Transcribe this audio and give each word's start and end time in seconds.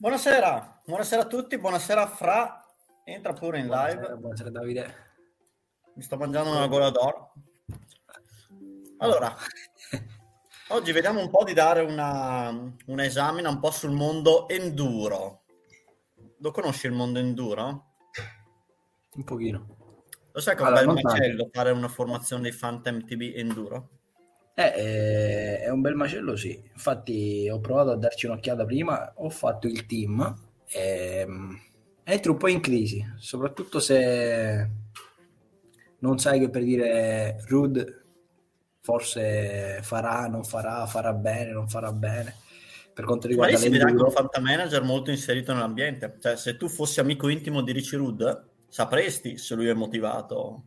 Buonasera, 0.00 0.82
buonasera 0.86 1.22
a 1.22 1.26
tutti, 1.26 1.58
buonasera 1.58 2.06
Fra, 2.06 2.64
entra 3.02 3.32
pure 3.32 3.58
in 3.58 3.66
Buonasera, 3.66 4.00
live, 4.00 4.16
buonasera 4.16 4.50
Davide. 4.50 4.94
mi 5.94 6.02
sto 6.02 6.16
mangiando 6.16 6.50
una 6.50 6.68
gola 6.68 6.90
d'oro. 6.90 7.32
Allora, 8.98 9.34
oggi 10.70 10.92
vediamo 10.92 11.20
un 11.20 11.28
po' 11.30 11.42
di 11.42 11.52
dare 11.52 11.80
una, 11.80 12.48
un 12.86 13.00
esame 13.00 13.44
un 13.46 13.58
po' 13.58 13.72
sul 13.72 13.90
mondo 13.90 14.48
enduro. 14.48 15.42
Lo 16.38 16.52
conosci 16.52 16.86
il 16.86 16.92
mondo 16.92 17.18
enduro? 17.18 17.94
Un 19.14 19.24
pochino. 19.24 19.76
Lo 20.30 20.40
sai 20.40 20.54
che 20.54 20.62
è 20.62 20.66
un 20.66 20.76
Allora, 20.76 20.92
bel 20.92 21.02
tanto. 21.02 21.08
macello 21.18 21.48
fare 21.52 21.70
una 21.72 21.88
formazione 21.88 22.48
di 22.50 22.56
Phantom 22.56 23.04
TB 23.04 23.32
enduro? 23.34 23.88
Eh, 24.58 24.72
eh, 24.74 25.60
è 25.60 25.70
un 25.70 25.80
bel 25.80 25.94
macello, 25.94 26.34
sì. 26.34 26.60
Infatti 26.72 27.48
ho 27.48 27.60
provato 27.60 27.92
a 27.92 27.96
darci 27.96 28.26
un'occhiata 28.26 28.64
prima, 28.64 29.12
ho 29.14 29.30
fatto 29.30 29.68
il 29.68 29.86
team 29.86 30.36
e 30.66 31.24
mm, 31.24 31.54
entri 32.02 32.30
un 32.32 32.36
po' 32.36 32.48
in 32.48 32.60
crisi, 32.60 33.00
soprattutto 33.18 33.78
se 33.78 34.68
non 36.00 36.18
sai 36.18 36.40
che 36.40 36.50
per 36.50 36.64
dire 36.64 37.40
Rude 37.46 38.02
forse 38.80 39.78
farà, 39.82 40.26
non 40.26 40.42
farà, 40.42 40.86
farà 40.86 41.12
bene, 41.12 41.52
non 41.52 41.68
farà 41.68 41.92
bene. 41.92 42.34
Per 42.92 43.04
quanto 43.04 43.28
Ma 43.28 43.34
lì 43.34 43.40
riguarda 43.40 43.58
si 43.58 43.68
vede 43.68 43.84
anche 43.84 43.92
un 43.92 43.98
l'enduro, 43.98 44.28
Phantom 44.28 44.42
Manager 44.42 44.82
molto 44.82 45.12
inserito 45.12 45.52
nell'ambiente. 45.52 46.16
Cioè, 46.20 46.36
se 46.36 46.56
tu 46.56 46.68
fossi 46.68 46.98
amico 46.98 47.28
intimo 47.28 47.62
di 47.62 47.70
Richie 47.70 47.96
Rudd, 47.96 48.24
sapresti 48.66 49.38
se 49.38 49.54
lui 49.54 49.68
è 49.68 49.74
motivato. 49.74 50.64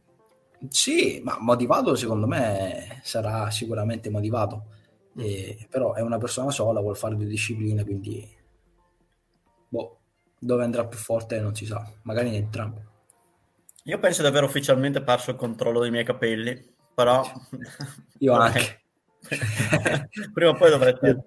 Sì, 0.69 1.19
ma 1.23 1.37
motivato 1.39 1.95
secondo 1.95 2.27
me 2.27 2.99
sarà 3.03 3.49
sicuramente 3.51 4.09
motivato, 4.09 4.65
Eh, 5.17 5.67
però 5.69 5.93
è 5.93 6.01
una 6.01 6.17
persona 6.17 6.51
sola, 6.51 6.79
vuole 6.79 6.97
fare 6.97 7.15
due 7.17 7.25
discipline, 7.25 7.83
quindi 7.83 8.25
boh, 9.69 9.99
dove 10.39 10.63
andrà 10.63 10.85
più 10.85 10.97
forte 10.97 11.39
non 11.39 11.55
si 11.55 11.65
sa, 11.65 11.89
magari 12.03 12.29
in 12.29 12.35
entrambe. 12.35 12.85
Io 13.85 13.97
penso 13.99 14.21
di 14.21 14.27
aver 14.27 14.43
ufficialmente 14.43 15.01
perso 15.01 15.31
il 15.31 15.37
controllo 15.37 15.79
dei 15.79 15.91
miei 15.91 16.03
capelli, 16.03 16.73
però... 16.93 17.23
Io 18.19 18.33
anche. 18.37 18.81
Prima 20.33 20.51
o 20.51 20.55
poi 20.55 20.69
dovrete... 20.69 21.25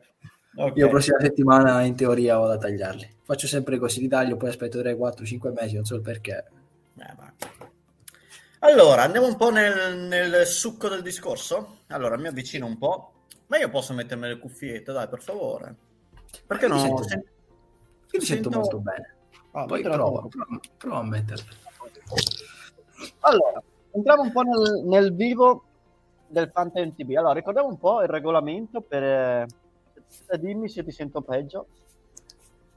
Ok. 0.56 0.76
Io 0.76 0.88
prossima 0.88 1.18
settimana 1.18 1.82
in 1.82 1.96
teoria 1.96 2.36
vado 2.38 2.52
a 2.52 2.58
tagliarli. 2.58 3.16
Faccio 3.24 3.48
sempre 3.48 3.76
così, 3.78 4.00
li 4.00 4.08
taglio, 4.08 4.36
poi 4.36 4.50
aspetto 4.50 4.78
3, 4.80 4.94
4, 4.94 5.24
5 5.24 5.50
mesi, 5.50 5.74
non 5.74 5.84
so 5.84 5.96
il 5.96 6.00
perché. 6.02 6.44
Eh, 6.96 7.14
va. 7.16 7.32
Allora, 8.64 9.02
andiamo 9.02 9.26
un 9.26 9.36
po' 9.36 9.50
nel, 9.50 9.98
nel 9.98 10.46
succo 10.46 10.88
del 10.88 11.02
discorso. 11.02 11.80
Allora, 11.88 12.16
mi 12.16 12.28
avvicino 12.28 12.64
un 12.66 12.78
po'. 12.78 13.12
Ma 13.48 13.58
io 13.58 13.68
posso 13.68 13.92
mettermi 13.92 14.26
le 14.26 14.38
cuffiette, 14.38 14.90
dai, 14.90 15.06
per 15.06 15.22
favore. 15.22 15.74
Perché 16.46 16.64
Io 16.66 16.74
mi 16.74 16.80
no? 16.80 16.84
sento- 16.86 17.02
Sen- 17.08 17.18
Io 17.20 18.18
mi 18.20 18.24
sento 18.24 18.50
sento- 18.50 18.58
molto 18.58 18.78
bene. 18.78 19.14
Ah, 19.52 19.64
Poi 19.66 19.82
prova, 19.82 20.26
prova 20.78 20.98
a 20.98 21.02
metterli. 21.02 21.44
Allora, 23.20 23.62
entriamo 23.92 24.22
un 24.22 24.32
po' 24.32 24.42
nel, 24.42 24.82
nel 24.86 25.14
vivo 25.14 25.64
del 26.26 26.50
Phantom 26.50 26.94
TB. 26.94 27.10
Allora, 27.16 27.34
ricordiamo 27.34 27.68
un 27.68 27.78
po' 27.78 28.00
il 28.02 28.08
regolamento 28.08 28.80
per... 28.80 29.02
eh, 29.02 29.46
dimmi 30.38 30.68
se 30.70 30.82
ti 30.82 30.90
sento 30.90 31.20
peggio. 31.20 31.66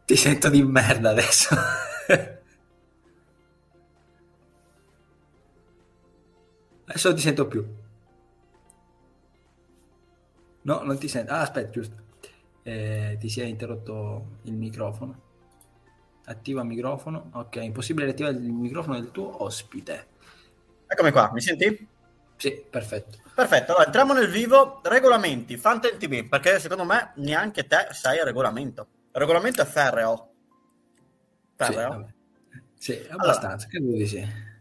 Ti 0.06 0.16
sento 0.18 0.50
di 0.50 0.62
merda 0.64 1.12
adesso. 1.12 1.56
adesso 6.98 7.08
non 7.10 7.18
ti 7.18 7.24
sento 7.24 7.48
più. 7.48 7.66
No, 10.64 10.82
non 10.84 10.98
ti 10.98 11.08
sento. 11.08 11.32
Ah, 11.32 11.42
aspetta, 11.42 11.70
giusto. 11.70 11.96
Eh, 12.64 13.16
ti 13.20 13.30
si 13.30 13.40
è 13.40 13.46
interrotto 13.46 14.40
il 14.44 14.54
microfono. 14.54 15.26
Attiva 16.26 16.62
il 16.62 16.68
microfono. 16.68 17.30
Ok, 17.34 17.58
impossibile 17.58 18.10
attivare 18.10 18.36
il 18.36 18.52
microfono 18.52 19.00
del 19.00 19.12
tuo 19.12 19.44
ospite. 19.44 20.08
Eccomi 20.88 21.12
qua, 21.12 21.32
mi 21.32 21.40
senti? 21.40 21.88
Sì, 22.36 22.66
perfetto. 22.70 23.20
Perfetto, 23.34 23.72
allora 23.72 23.86
entriamo 23.86 24.14
nel 24.14 24.30
vivo. 24.30 24.82
Regolamenti, 24.84 25.58
Phantom 25.58 25.98
TB, 25.98 26.28
perché 26.28 26.60
secondo 26.60 26.84
me 26.84 27.14
neanche 27.16 27.66
te 27.66 27.88
sai 27.92 28.18
il 28.18 28.24
regolamento. 28.24 28.88
Il 29.14 29.20
regolamento 29.22 29.62
è 29.62 29.66
ferreo. 29.66 30.32
Sì, 31.56 31.64
Ferreo. 31.64 31.90
vabbè. 31.90 32.14
Sì, 32.76 33.06
abbastanza, 33.10 33.68
credo 33.68 33.92
di 33.92 34.06
sì. 34.06 34.56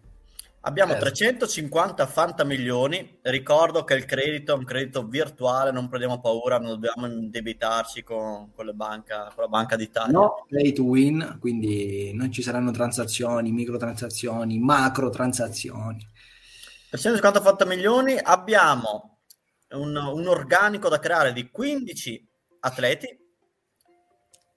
Abbiamo 0.67 0.95
Certo. 0.95 1.07
350 1.07 2.07
fanta 2.07 2.43
milioni. 2.43 3.21
Ricordo 3.23 3.85
che 3.85 3.95
il 3.95 4.05
credito 4.05 4.53
è 4.53 4.57
un 4.57 4.65
credito 4.65 5.07
virtuale, 5.07 5.71
non 5.71 5.87
prendiamo 5.87 6.21
paura, 6.21 6.59
non 6.59 6.71
dobbiamo 6.71 7.07
indebitarci 7.07 8.03
con, 8.03 8.53
con, 8.53 8.69
banca, 8.75 9.31
con 9.33 9.45
la 9.45 9.49
Banca 9.49 9.77
d'Italia. 9.77 10.11
No 10.11 10.45
play 10.49 10.73
to 10.73 10.83
win, 10.83 11.37
quindi 11.39 12.13
non 12.15 12.33
ci 12.33 12.43
saranno 12.43 12.73
transazioni, 12.73 13.53
microtransazioni, 13.53 14.59
macro 14.59 15.09
transazioni. 15.09 16.05
350 16.91 17.41
fanta 17.41 17.65
milioni. 17.65 18.19
Abbiamo 18.21 19.21
un, 19.71 19.95
un 19.95 20.27
organico 20.27 20.89
da 20.89 20.99
creare 20.99 21.33
di 21.33 21.49
15 21.49 22.29
atleti. 22.61 23.17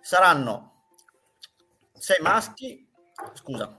Saranno 0.02 0.86
6 1.94 2.18
maschi, 2.22 2.90
scusa, 3.34 3.79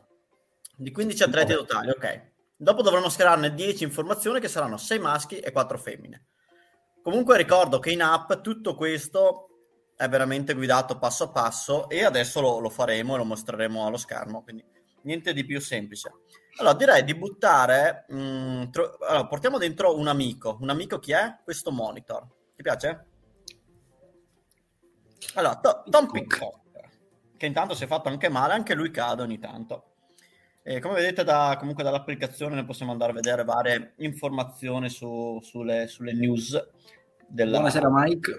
di 0.80 0.92
15 0.92 1.22
atleti 1.24 1.52
totali, 1.52 1.90
ok. 1.90 2.28
Dopo 2.56 2.82
dovremo 2.82 3.10
schierarne 3.10 3.52
10 3.52 3.84
informazioni 3.84 4.40
che 4.40 4.48
saranno 4.48 4.78
6 4.78 4.98
maschi 4.98 5.38
e 5.38 5.52
4 5.52 5.76
femmine. 5.76 6.26
Comunque 7.02 7.36
ricordo 7.36 7.78
che 7.78 7.90
in 7.90 8.02
app 8.02 8.32
tutto 8.40 8.74
questo 8.74 9.48
è 9.94 10.08
veramente 10.08 10.54
guidato 10.54 10.98
passo 10.98 11.24
a 11.24 11.30
passo 11.30 11.88
e 11.90 12.04
adesso 12.04 12.40
lo, 12.40 12.58
lo 12.58 12.70
faremo 12.70 13.14
e 13.14 13.18
lo 13.18 13.24
mostreremo 13.24 13.86
allo 13.86 13.98
schermo, 13.98 14.42
quindi 14.42 14.64
niente 15.02 15.34
di 15.34 15.44
più 15.44 15.60
semplice. 15.60 16.10
Allora 16.56 16.74
direi 16.74 17.04
di 17.04 17.14
buttare, 17.14 18.06
mh, 18.08 18.70
tro- 18.70 18.96
allora, 19.00 19.26
portiamo 19.26 19.58
dentro 19.58 19.96
un 19.96 20.08
amico. 20.08 20.56
Un 20.60 20.70
amico 20.70 20.98
chi 20.98 21.12
è? 21.12 21.38
Questo 21.44 21.70
monitor. 21.70 22.26
Ti 22.56 22.62
piace? 22.62 23.06
Allora, 25.34 25.56
To- 25.56 25.82
Tom 25.88 26.10
Pickpock, 26.10 26.58
che 27.36 27.46
intanto 27.46 27.74
si 27.74 27.84
è 27.84 27.86
fatto 27.86 28.08
anche 28.08 28.30
male, 28.30 28.54
anche 28.54 28.74
lui 28.74 28.90
cade 28.90 29.22
ogni 29.22 29.38
tanto. 29.38 29.89
E 30.62 30.78
come 30.78 30.94
vedete 30.94 31.24
da, 31.24 31.56
comunque 31.58 31.82
dall'applicazione 31.82 32.54
ne 32.54 32.66
possiamo 32.66 32.92
andare 32.92 33.12
a 33.12 33.14
vedere 33.14 33.44
varie 33.44 33.94
informazioni 33.96 34.90
su- 34.90 35.40
sulle, 35.42 35.86
sulle 35.86 36.12
news. 36.12 36.68
Della... 37.26 37.58
Buonasera 37.58 37.88
Mike. 37.90 38.34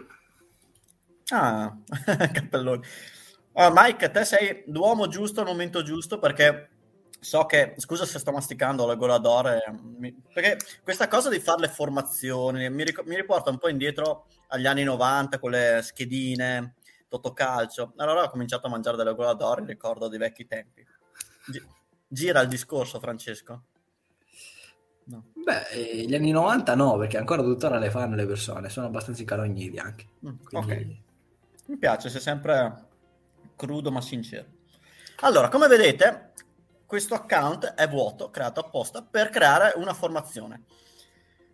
Ah, 1.30 1.76
cappelloni. 2.32 2.82
Allora, 3.54 3.84
Mike, 3.84 4.12
te 4.12 4.24
sei 4.24 4.64
l'uomo 4.68 5.08
giusto 5.08 5.42
al 5.42 5.48
momento 5.48 5.82
giusto 5.82 6.20
perché 6.20 6.70
so 7.20 7.46
che, 7.46 7.74
scusa 7.78 8.06
se 8.06 8.20
sto 8.20 8.32
masticando 8.32 8.86
la 8.86 8.96
gola 8.96 9.18
d'oro, 9.18 9.50
eh, 9.50 10.16
perché 10.34 10.58
questa 10.84 11.08
cosa 11.08 11.30
di 11.30 11.40
fare 11.40 11.62
le 11.62 11.68
formazioni 11.70 12.70
mi, 12.70 12.84
ric- 12.84 13.04
mi 13.06 13.16
riporta 13.16 13.50
un 13.50 13.58
po' 13.58 13.68
indietro 13.68 14.28
agli 14.50 14.68
anni 14.68 14.84
90 14.84 15.40
con 15.40 15.52
le 15.52 15.80
schedine, 15.82 16.76
Totocalcio. 17.08 17.94
Allora 17.98 18.24
ho 18.24 18.30
cominciato 18.30 18.68
a 18.68 18.70
mangiare 18.70 18.96
delle 18.96 19.16
gola 19.16 19.34
d'oro, 19.34 19.66
ricordo 19.66 20.08
dei 20.08 20.20
vecchi 20.20 20.46
tempi. 20.46 20.86
Gi- 21.48 21.80
gira 22.12 22.42
il 22.42 22.50
discorso, 22.50 23.00
Francesco. 23.00 23.64
No. 25.06 25.26
Beh, 25.34 25.68
eh, 25.70 26.06
gli 26.06 26.14
anni 26.14 26.32
90 26.32 26.76
no, 26.76 26.98
perché 26.98 27.18
ancora 27.18 27.42
tuttora 27.42 27.80
le 27.80 27.90
fanno 27.90 28.16
le 28.16 28.26
persone, 28.26 28.70
sono 28.70 28.88
abbastanza 28.88 29.22
incarogniti 29.22 29.78
anche. 29.78 30.08
Mm, 30.26 30.36
Quindi- 30.44 30.72
ok. 30.74 31.68
Mi 31.68 31.78
piace, 31.78 32.10
sei 32.10 32.22
sempre 32.22 32.86
crudo 33.56 33.92
ma 33.92 34.02
sincero. 34.02 34.46
Allora, 35.22 35.48
come 35.48 35.68
vedete, 35.68 36.34
questo 36.86 37.14
account 37.14 37.74
è 37.74 37.88
vuoto, 37.88 38.30
creato 38.30 38.60
apposta 38.60 39.02
per 39.02 39.30
creare 39.30 39.74
una 39.78 39.94
formazione. 39.94 40.64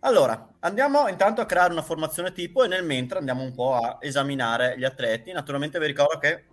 Allora, 0.00 0.54
andiamo 0.60 1.08
intanto 1.08 1.40
a 1.40 1.46
creare 1.46 1.72
una 1.72 1.82
formazione 1.82 2.32
tipo 2.32 2.64
e 2.64 2.68
nel 2.68 2.84
mentre 2.84 3.18
andiamo 3.18 3.42
un 3.42 3.52
po' 3.54 3.74
a 3.74 3.98
esaminare 4.00 4.76
gli 4.78 4.84
atleti. 4.84 5.32
Naturalmente 5.32 5.78
vi 5.78 5.86
ricordo 5.86 6.18
che 6.18 6.44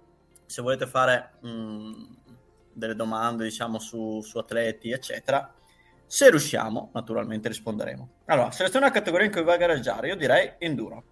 se 0.46 0.62
volete 0.62 0.88
fare 0.88 1.34
mh, 1.42 2.16
delle 2.76 2.96
domande, 2.96 3.46
diciamo, 3.46 3.80
su, 3.80 4.22
su 4.22 4.38
atleti, 4.38 4.92
eccetera, 4.92 5.52
se 6.06 6.30
riusciamo, 6.30 6.92
naturalmente 6.94 7.48
risponderemo. 7.48 8.10
Allora, 8.26 8.52
seleziona 8.52 8.88
la 8.88 8.92
categoria 8.92 9.26
in 9.26 9.32
cui 9.32 9.44
vuoi 9.44 9.58
gareggiare. 9.58 10.10
Io 10.10 10.16
direi 10.16 10.54
enduro. 10.60 11.04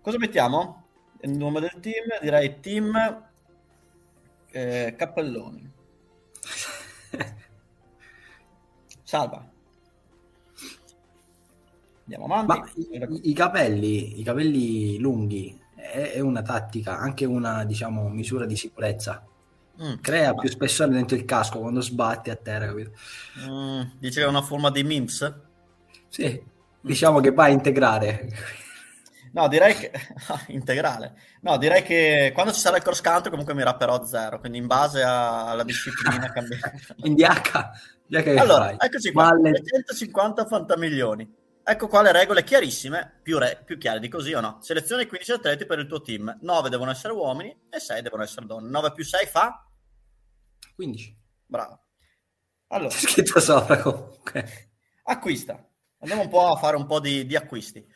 Cosa 0.00 0.18
mettiamo? 0.18 0.84
Il 1.20 1.30
nome 1.36 1.60
del 1.60 1.78
team, 1.80 2.04
direi 2.20 2.60
team 2.60 3.24
eh, 4.50 4.94
Cappelloni. 4.96 5.72
Salva. 9.02 9.48
Andiamo 12.04 12.24
avanti. 12.24 12.90
Ma 12.96 13.06
i, 13.08 13.30
i 13.30 13.32
capelli, 13.32 14.20
i 14.20 14.22
capelli 14.22 14.98
lunghi 14.98 15.58
è, 15.74 16.12
è 16.14 16.20
una 16.20 16.42
tattica, 16.42 16.98
anche 16.98 17.24
una 17.24 17.64
diciamo 17.64 18.08
misura 18.08 18.46
di 18.46 18.56
sicurezza. 18.56 19.26
Mm, 19.82 19.94
Crea 20.00 20.34
più 20.34 20.48
spessore 20.48 20.90
dentro 20.92 21.16
il 21.16 21.24
casco 21.24 21.58
quando 21.58 21.80
sbatti 21.80 22.30
a 22.30 22.36
terra, 22.36 22.66
capito? 22.66 22.92
mm, 23.48 23.80
dice 23.98 24.20
che 24.20 24.26
è 24.26 24.28
una 24.28 24.42
forma 24.42 24.70
di 24.70 24.82
memes. 24.84 25.34
Sì, 26.08 26.40
diciamo 26.80 27.20
che 27.20 27.32
va 27.32 27.44
a 27.44 27.48
integrare. 27.48 28.28
No, 29.32 29.48
direi 29.48 29.74
che 29.74 29.90
integrale. 30.48 31.14
No, 31.40 31.56
direi 31.56 31.82
che 31.82 32.30
quando 32.34 32.52
ci 32.52 32.60
sarà 32.60 32.76
il 32.76 32.82
cross 32.82 33.00
country 33.00 33.30
comunque 33.30 33.54
mi 33.54 33.62
rapperò 33.64 34.04
zero, 34.04 34.38
quindi 34.38 34.58
in 34.58 34.66
base 34.66 35.02
a- 35.02 35.48
alla 35.50 35.64
disciplina 35.64 36.30
cambierà. 36.30 36.70
In 37.04 37.14
DH, 37.14 38.38
Allora, 38.38 38.64
fai? 38.66 38.76
eccoci 38.78 39.10
qua, 39.10 39.30
Valle- 39.30 39.62
150 39.64 40.44
fantamilioni. 40.46 41.40
Ecco 41.64 41.86
qua 41.88 42.02
le 42.02 42.12
regole 42.12 42.44
chiarissime, 42.44 43.20
più, 43.22 43.38
re- 43.38 43.62
più 43.64 43.78
chiare 43.78 44.00
di 44.00 44.08
così 44.08 44.34
o 44.34 44.40
no. 44.40 44.58
Selezioni 44.60 45.06
15 45.06 45.32
atleti 45.32 45.64
per 45.64 45.78
il 45.78 45.86
tuo 45.86 46.02
team, 46.02 46.36
9 46.42 46.68
devono 46.68 46.90
essere 46.90 47.12
uomini 47.14 47.56
e 47.70 47.78
6 47.80 48.02
devono 48.02 48.22
essere 48.24 48.44
donne. 48.46 48.68
9 48.68 48.92
più 48.92 49.04
6 49.04 49.26
fa? 49.26 49.64
15. 50.74 51.18
Bravo. 51.46 51.80
Allora, 52.72 52.88
C'è 52.88 53.06
scritto 53.06 53.38
sopra 53.38 53.76
comunque. 53.82 54.70
acquista. 55.02 55.62
Andiamo 55.98 56.22
un 56.22 56.30
po' 56.30 56.48
a 56.48 56.56
fare 56.56 56.74
un 56.76 56.86
po' 56.86 57.00
di, 57.00 57.26
di 57.26 57.36
acquisti. 57.36 57.86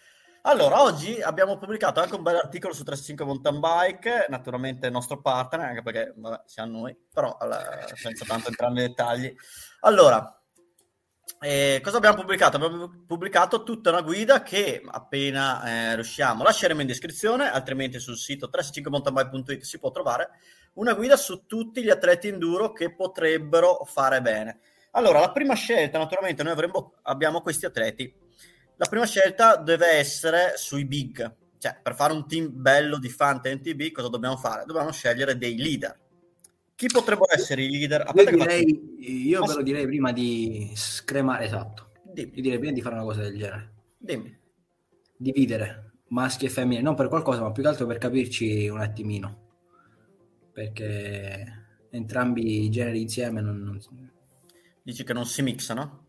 Allora, 0.42 0.82
oggi 0.82 1.18
abbiamo 1.22 1.56
pubblicato 1.56 2.00
anche 2.00 2.14
un 2.14 2.22
bel 2.22 2.36
articolo 2.36 2.74
su 2.74 2.84
35 2.84 3.24
Mountain 3.24 3.58
Bike, 3.58 4.26
naturalmente 4.28 4.86
il 4.86 4.92
nostro 4.92 5.22
partner, 5.22 5.66
anche 5.66 5.82
perché 5.82 6.12
vabbè, 6.14 6.42
siamo 6.44 6.78
noi, 6.80 6.96
però 7.10 7.36
alla- 7.36 7.86
senza 7.94 8.26
tanto 8.26 8.48
entrare 8.48 8.74
nei 8.74 8.86
dettagli. 8.88 9.34
Allora, 9.80 10.40
eh, 11.40 11.80
cosa 11.82 11.96
abbiamo 11.96 12.20
pubblicato? 12.20 12.56
Abbiamo 12.56 13.04
pubblicato 13.06 13.62
tutta 13.62 13.90
una 13.90 14.02
guida 14.02 14.42
che 14.42 14.82
appena 14.86 15.64
eh, 15.64 15.94
riusciamo 15.94 16.42
lasceremo 16.44 16.82
in 16.82 16.86
descrizione, 16.86 17.50
altrimenti 17.50 17.98
sul 17.98 18.16
sito 18.18 18.48
365mountainbike.it 18.52 19.62
si 19.62 19.78
può 19.78 19.90
trovare 19.90 20.30
una 20.76 20.94
guida 20.94 21.16
su 21.16 21.44
tutti 21.46 21.82
gli 21.82 21.90
atleti 21.90 22.28
enduro 22.28 22.72
che 22.72 22.94
potrebbero 22.94 23.84
fare 23.84 24.20
bene. 24.20 24.60
Allora, 24.92 25.20
la 25.20 25.32
prima 25.32 25.54
scelta, 25.54 25.98
naturalmente, 25.98 26.42
noi 26.42 26.52
avremo, 26.52 26.94
abbiamo 27.02 27.40
questi 27.40 27.66
atleti. 27.66 28.12
La 28.76 28.86
prima 28.86 29.06
scelta 29.06 29.56
deve 29.56 29.92
essere 29.92 30.54
sui 30.56 30.84
big, 30.84 31.34
cioè 31.58 31.78
per 31.82 31.94
fare 31.94 32.12
un 32.12 32.26
team 32.26 32.50
bello 32.52 32.98
di 32.98 33.08
Fante 33.08 33.54
NTB 33.54 33.90
cosa 33.90 34.08
dobbiamo 34.08 34.36
fare? 34.36 34.64
Dobbiamo 34.66 34.92
scegliere 34.92 35.36
dei 35.38 35.56
leader. 35.56 35.98
Chi 36.74 36.88
potrebbero 36.88 37.32
essere 37.32 37.62
i 37.62 37.70
leader? 37.70 38.02
Io, 38.06 38.12
che 38.12 38.22
faccio- 38.24 38.36
direi, 38.36 39.26
io 39.28 39.46
lo 39.46 39.62
direi 39.62 39.86
prima 39.86 40.12
di 40.12 40.70
scremare, 40.74 41.44
esatto. 41.46 41.92
Dimmi, 42.02 42.32
Io 42.34 42.42
direi 42.42 42.58
prima 42.58 42.74
di 42.74 42.82
fare 42.82 42.94
una 42.96 43.04
cosa 43.04 43.22
del 43.22 43.36
genere. 43.36 43.72
dimmi. 43.98 44.38
Dividere 45.16 45.92
maschi 46.08 46.44
e 46.44 46.50
femmine, 46.50 46.82
non 46.82 46.94
per 46.94 47.08
qualcosa, 47.08 47.40
ma 47.40 47.50
più 47.52 47.62
che 47.62 47.68
altro 47.68 47.86
per 47.86 47.96
capirci 47.98 48.68
un 48.68 48.80
attimino. 48.80 49.44
Perché 50.56 51.66
entrambi 51.90 52.64
i 52.64 52.70
generi 52.70 53.02
insieme 53.02 53.42
non... 53.42 53.58
non- 53.58 54.10
Dici 54.82 55.04
che 55.04 55.12
non 55.12 55.26
si 55.26 55.42
mixano? 55.42 56.06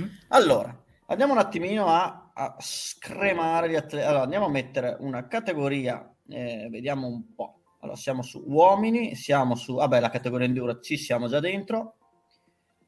Mm? 0.00 0.06
Allora, 0.28 0.76
andiamo 1.06 1.34
un 1.34 1.38
attimino 1.38 1.86
a, 1.86 2.32
a 2.34 2.56
scremare 2.58 3.70
gli 3.70 3.76
atleti. 3.76 4.04
Allora, 4.04 4.24
andiamo 4.24 4.46
a 4.46 4.50
mettere 4.50 4.96
una 4.98 5.28
categoria, 5.28 6.12
eh, 6.28 6.66
vediamo 6.68 7.06
un 7.06 7.32
po'. 7.32 7.60
Allora, 7.78 7.96
siamo 7.96 8.22
su 8.22 8.42
uomini, 8.44 9.14
siamo 9.14 9.54
su... 9.54 9.76
Vabbè, 9.76 10.00
la 10.00 10.10
categoria 10.10 10.46
enduro 10.46 10.80
ci 10.80 10.96
siamo 10.96 11.28
già 11.28 11.38
dentro. 11.38 11.94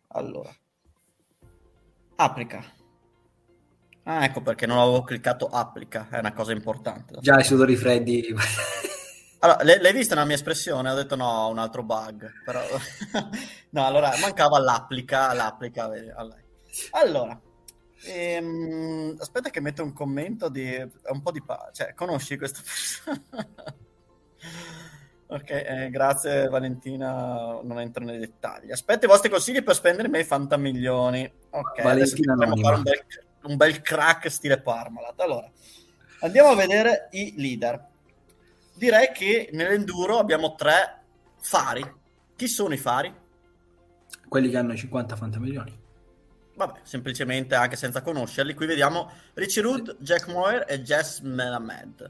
Allora, 0.09 0.51
applica. 2.17 2.65
Ah, 4.03 4.25
ecco 4.25 4.41
perché 4.41 4.67
non 4.67 4.79
avevo 4.79 5.03
cliccato 5.03 5.47
applica, 5.47 6.09
è 6.11 6.19
una 6.19 6.33
cosa 6.33 6.51
importante. 6.51 7.19
Già 7.21 7.39
i 7.39 7.45
sudori 7.45 7.77
freddi. 7.77 8.35
Allora, 9.43 9.65
l'hai 9.65 9.93
vista 9.95 10.15
la 10.15 10.27
mia 10.27 10.35
espressione? 10.35 10.91
Ho 10.91 10.95
detto 10.95 11.17
no, 11.17 11.49
un 11.49 11.59
altro 11.59 11.83
bug. 11.83 12.31
Però... 12.45 12.61
no, 13.71 13.87
allora 13.87 14.13
mancava 14.21 14.59
l'applica, 14.59 15.33
l'applica. 15.33 15.91
allora. 16.91 17.41
Ehm, 18.05 19.17
aspetta 19.19 19.51
che 19.51 19.61
metto 19.61 19.83
un 19.83 19.93
commento 19.95 20.49
di 20.51 20.77
un 20.77 21.23
po' 21.23 21.33
di 21.33 21.43
pace. 21.43 21.71
Cioè, 21.73 21.95
conosci 21.95 22.37
questa 22.37 22.61
persona? 22.63 23.23
ok, 25.37 25.51
eh, 25.51 25.89
grazie 25.91 26.49
Valentina, 26.49 27.61
non 27.63 27.81
entro 27.81 28.05
nei 28.05 28.19
dettagli. 28.19 28.71
Aspetta 28.73 29.07
i 29.07 29.09
vostri 29.09 29.31
consigli 29.31 29.63
per 29.63 29.75
spendere 29.75 30.09
i 30.09 30.11
miei 30.11 30.25
fantamilioni. 30.25 31.31
Ok, 31.51 31.79
adesso 31.79 32.17
Valentina 32.17 32.33
anonima. 32.33 32.69
fare 32.69 32.77
un 32.77 32.83
bel, 32.83 33.05
un 33.45 33.57
bel 33.57 33.81
crack 33.81 34.31
stile 34.31 34.61
Parmalat. 34.61 35.19
Allora, 35.21 35.51
andiamo 36.21 36.51
a 36.51 36.57
vedere 36.57 37.09
i 37.13 37.35
leader 37.37 37.89
direi 38.81 39.13
che 39.13 39.51
nell'enduro 39.53 40.17
abbiamo 40.17 40.55
tre 40.55 41.03
fari. 41.39 41.85
Chi 42.35 42.49
sono 42.49 42.73
i 42.73 42.79
fari? 42.79 43.15
Quelli 44.27 44.49
che 44.49 44.57
hanno 44.57 44.75
50 44.75 45.17
fantamilioni. 45.17 45.79
Vabbè, 46.57 46.81
semplicemente 46.83 47.55
anche 47.55 47.77
senza 47.77 48.01
conoscerli. 48.01 48.55
Qui 48.55 48.65
vediamo 48.65 49.11
Richie 49.35 49.61
Rood, 49.61 49.99
Jack 50.01 50.29
Moyer 50.29 50.65
e 50.67 50.81
Jess 50.81 51.21
Melamed. 51.21 52.07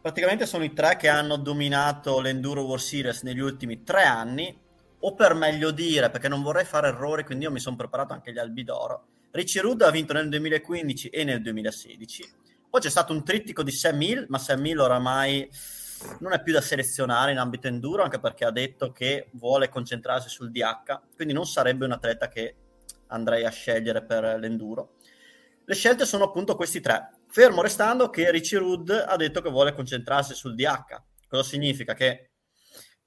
Praticamente 0.00 0.46
sono 0.46 0.62
i 0.62 0.72
tre 0.72 0.96
che 0.96 1.08
hanno 1.08 1.36
dominato 1.36 2.20
l'Enduro 2.20 2.62
World 2.62 2.80
Series 2.80 3.22
negli 3.22 3.40
ultimi 3.40 3.82
tre 3.82 4.04
anni, 4.04 4.56
o 5.00 5.14
per 5.14 5.34
meglio 5.34 5.72
dire, 5.72 6.08
perché 6.10 6.28
non 6.28 6.42
vorrei 6.42 6.64
fare 6.64 6.86
errori, 6.86 7.24
quindi 7.24 7.46
io 7.46 7.50
mi 7.50 7.58
sono 7.58 7.74
preparato 7.74 8.12
anche 8.12 8.32
gli 8.32 8.38
albi 8.38 8.62
d'oro. 8.62 9.06
Richie 9.32 9.60
Rood 9.60 9.82
ha 9.82 9.90
vinto 9.90 10.12
nel 10.12 10.28
2015 10.28 11.08
e 11.08 11.24
nel 11.24 11.42
2016. 11.42 12.30
Poi 12.70 12.80
c'è 12.80 12.90
stato 12.90 13.12
un 13.12 13.24
trittico 13.24 13.64
di 13.64 13.72
Sam 13.72 14.00
Hill, 14.00 14.26
ma 14.28 14.38
Sam 14.38 14.64
Hill 14.64 14.78
oramai 14.78 15.48
non 16.20 16.32
è 16.32 16.42
più 16.42 16.52
da 16.52 16.60
selezionare 16.60 17.32
in 17.32 17.38
ambito 17.38 17.66
enduro, 17.66 18.02
anche 18.02 18.18
perché 18.18 18.44
ha 18.44 18.50
detto 18.50 18.92
che 18.92 19.30
vuole 19.32 19.68
concentrarsi 19.68 20.28
sul 20.28 20.50
DH, 20.50 21.14
quindi 21.14 21.34
non 21.34 21.46
sarebbe 21.46 21.84
un 21.84 21.92
atleta 21.92 22.28
che 22.28 22.56
andrei 23.08 23.44
a 23.44 23.50
scegliere 23.50 24.04
per 24.04 24.38
l'enduro. 24.38 24.96
Le 25.64 25.74
scelte 25.74 26.04
sono 26.06 26.24
appunto 26.24 26.54
questi 26.54 26.80
tre, 26.80 27.10
fermo 27.28 27.60
restando 27.60 28.08
che 28.08 28.30
Richie 28.30 28.58
Rood 28.58 28.90
ha 28.90 29.16
detto 29.16 29.40
che 29.40 29.50
vuole 29.50 29.74
concentrarsi 29.74 30.34
sul 30.34 30.54
DH. 30.54 31.02
Cosa 31.28 31.42
significa? 31.42 31.94
Che 31.94 32.30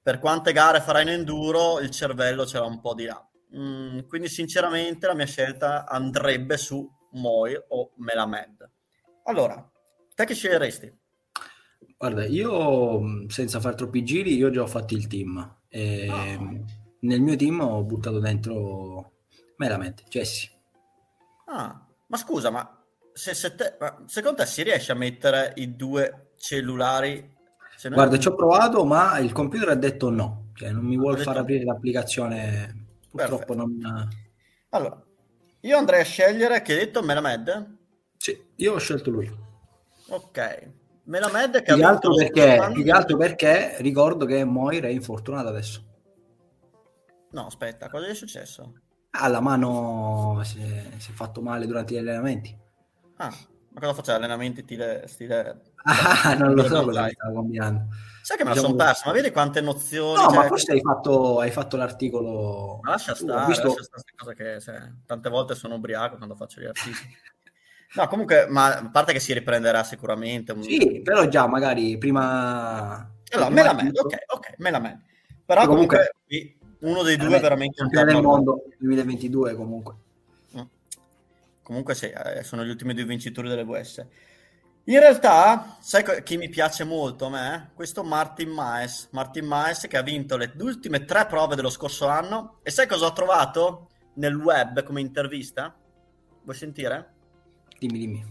per 0.02 0.18
quante 0.18 0.52
gare 0.52 0.80
farà 0.80 1.00
in 1.00 1.08
enduro 1.08 1.80
il 1.80 1.90
cervello 1.90 2.46
ce 2.46 2.58
l'ha 2.58 2.64
un 2.64 2.80
po' 2.80 2.94
di 2.94 3.04
là. 3.04 3.30
Mm, 3.56 4.00
quindi 4.06 4.28
sinceramente 4.28 5.06
la 5.06 5.14
mia 5.14 5.26
scelta 5.26 5.86
andrebbe 5.86 6.56
su 6.56 6.88
Moir 7.12 7.64
o 7.68 7.92
Melamed. 7.96 8.70
Allora, 9.24 9.70
te 10.14 10.24
che 10.24 10.34
sceglieresti? 10.34 10.99
Guarda, 12.00 12.24
io 12.24 12.98
mh, 12.98 13.26
senza 13.26 13.60
fare 13.60 13.74
troppi 13.76 14.02
giri, 14.02 14.34
io 14.34 14.48
già 14.50 14.62
ho 14.62 14.66
fatto 14.66 14.94
il 14.94 15.06
team. 15.06 15.56
E 15.68 16.08
Ah. 16.10 16.40
mh, 16.40 16.64
Nel 17.00 17.20
mio 17.20 17.36
team 17.36 17.60
ho 17.60 17.82
buttato 17.82 18.18
dentro 18.20 19.12
meramente 19.56 20.04
Jesse. 20.08 20.50
Ah, 21.46 21.78
ma 22.06 22.16
scusa, 22.16 22.48
ma, 22.50 22.82
se, 23.12 23.34
se 23.34 23.54
te- 23.54 23.76
ma 23.78 24.02
secondo 24.06 24.38
te 24.42 24.46
si 24.46 24.62
riesce 24.62 24.92
a 24.92 24.94
mettere 24.94 25.52
i 25.56 25.76
due 25.76 26.32
cellulari? 26.38 27.18
Noi- 27.84 27.92
Guarda, 27.92 28.18
ci 28.18 28.28
ho 28.28 28.34
provato, 28.34 28.84
ma 28.86 29.18
il 29.18 29.32
computer 29.32 29.68
ha 29.70 29.74
detto 29.74 30.08
no. 30.10 30.50
Cioè, 30.54 30.72
non 30.72 30.84
mi 30.84 30.96
vuole 30.96 31.16
detto 31.18 31.30
far 31.30 31.40
aprire 31.40 31.64
l'applicazione. 31.64 32.86
Purtroppo 33.10 33.54
Perfetto. 33.54 33.54
non... 33.54 34.08
Allora, 34.70 35.02
io 35.60 35.76
andrei 35.78 36.00
a 36.00 36.04
scegliere, 36.04 36.60
che 36.62 36.72
hai 36.72 36.78
detto, 36.80 37.02
Melamed? 37.02 37.76
Sì, 38.18 38.38
io 38.56 38.74
ho 38.74 38.78
scelto 38.78 39.10
lui. 39.10 39.30
Ok. 40.08 40.68
Melamed 41.10 41.62
che 41.62 41.74
Più 41.74 41.84
ha 41.84 41.88
altro 41.88 42.14
perché, 42.14 42.70
più 42.72 42.84
che 42.84 42.90
altro 42.92 43.16
perché 43.16 43.76
ricordo 43.80 44.26
che 44.26 44.44
Moira 44.44 44.86
è 44.86 44.92
infortunato 44.92 45.48
adesso. 45.48 45.84
No, 47.32 47.46
aspetta, 47.46 47.88
cosa 47.88 48.06
gli 48.06 48.10
è 48.10 48.14
successo? 48.14 48.74
Ha 49.10 49.26
la 49.26 49.40
mano 49.40 50.40
si 50.44 50.60
è, 50.62 50.98
si 50.98 51.10
è 51.10 51.14
fatto 51.14 51.42
male 51.42 51.66
durante 51.66 51.94
gli 51.94 51.98
allenamenti. 51.98 52.56
Ah, 53.16 53.34
ma 53.70 53.80
cosa 53.80 53.92
faceva? 53.92 54.18
Allenamenti 54.18 54.62
stile... 54.62 55.04
stile... 55.08 55.72
Ah, 55.82 56.34
non 56.34 56.54
lo 56.54 56.62
so 56.62 56.84
cosa 56.84 57.08
stava 57.08 57.34
combinando. 57.34 57.86
Sai 58.22 58.36
che 58.36 58.44
me 58.44 58.50
la 58.50 58.54
Diciamo 58.54 58.74
sono 58.74 58.84
persa, 58.84 59.02
ma 59.06 59.12
vedi 59.12 59.30
quante 59.32 59.60
nozioni... 59.60 60.14
No, 60.14 60.28
cioè, 60.28 60.36
ma 60.36 60.46
forse 60.46 60.72
hai 60.72 60.80
fatto, 60.80 61.40
hai 61.40 61.50
fatto 61.50 61.76
l'articolo. 61.76 62.78
Ma 62.82 62.90
lascia 62.90 63.16
stare, 63.16 63.46
visto- 63.46 63.66
lascia 63.66 63.82
stare 63.82 64.02
cose 64.16 64.34
che 64.36 64.60
se- 64.60 64.92
tante 65.06 65.28
volte 65.28 65.56
sono 65.56 65.74
ubriaco 65.74 66.18
quando 66.18 66.36
faccio 66.36 66.60
gli 66.60 66.66
articoli. 66.66 66.94
No, 67.94 68.06
comunque, 68.06 68.46
ma 68.48 68.76
a 68.76 68.88
parte 68.90 69.12
che 69.12 69.18
si 69.20 69.32
riprenderà 69.32 69.82
sicuramente. 69.82 70.52
un- 70.52 70.62
Sì, 70.62 71.00
però 71.02 71.26
già 71.26 71.46
magari 71.46 71.98
prima... 71.98 73.10
Allora, 73.32 73.46
prima 73.50 73.72
me 73.72 73.82
la 73.84 73.88
tutto- 73.88 74.02
ok, 74.02 74.14
ok, 74.26 74.54
me 74.58 74.70
la 74.70 74.78
med. 74.78 74.98
Però 75.44 75.66
Comunque- 75.66 76.12
comunque, 76.28 76.56
uno 76.80 77.02
dei 77.02 77.16
due 77.16 77.36
è 77.36 77.40
veramente, 77.40 77.82
veramente 77.82 77.82
campione 77.82 78.12
del 78.12 78.22
mondo 78.22 78.62
2022 78.78 79.54
comunque. 79.54 79.94
Mm. 80.56 80.60
Comunque 81.62 81.94
sì, 81.94 82.06
eh, 82.06 82.42
sono 82.44 82.64
gli 82.64 82.68
ultimi 82.70 82.94
due 82.94 83.04
vincitori 83.04 83.48
delle 83.48 83.64
VS. 83.64 84.06
In 84.84 84.98
realtà, 84.98 85.76
sai 85.80 86.04
chi 86.22 86.36
mi 86.36 86.48
piace 86.48 86.84
molto 86.84 87.26
a 87.26 87.30
me? 87.30 87.70
Questo 87.74 88.02
Martin 88.02 88.48
Maes. 88.50 89.08
Martin 89.12 89.46
Maes 89.46 89.86
che 89.88 89.96
ha 89.96 90.02
vinto 90.02 90.36
le 90.36 90.52
ultime 90.58 91.04
tre 91.04 91.26
prove 91.26 91.54
dello 91.54 91.70
scorso 91.70 92.06
anno. 92.08 92.58
E 92.62 92.70
sai 92.70 92.86
cosa 92.86 93.06
ho 93.06 93.12
trovato 93.12 93.90
nel 94.14 94.34
web 94.34 94.82
come 94.84 95.00
intervista? 95.00 95.72
Vuoi 96.42 96.56
sentire? 96.56 97.14
Dimmi, 97.80 97.98
dimmi. 97.98 98.26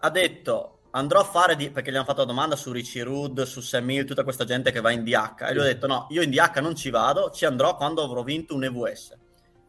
Ha 0.00 0.10
detto 0.10 0.80
andrò 0.90 1.20
a 1.20 1.24
fare 1.24 1.56
di... 1.56 1.70
perché 1.70 1.90
gli 1.90 1.94
hanno 1.94 2.04
fatto 2.04 2.20
la 2.20 2.26
domanda 2.26 2.54
su 2.54 2.70
Richie 2.70 3.02
Rood, 3.02 3.42
su 3.42 3.60
Sam 3.60 3.88
Hill, 3.88 4.04
tutta 4.04 4.24
questa 4.24 4.44
gente 4.44 4.70
che 4.70 4.80
va 4.80 4.90
in 4.90 5.04
DH 5.04 5.46
e 5.48 5.54
lui 5.54 5.62
ha 5.62 5.66
detto 5.66 5.86
no, 5.86 6.06
io 6.10 6.20
in 6.20 6.30
DH 6.30 6.58
non 6.60 6.76
ci 6.76 6.90
vado, 6.90 7.30
ci 7.30 7.46
andrò 7.46 7.76
quando 7.76 8.02
avrò 8.02 8.22
vinto 8.22 8.54
un 8.54 8.64
EVS. 8.64 9.16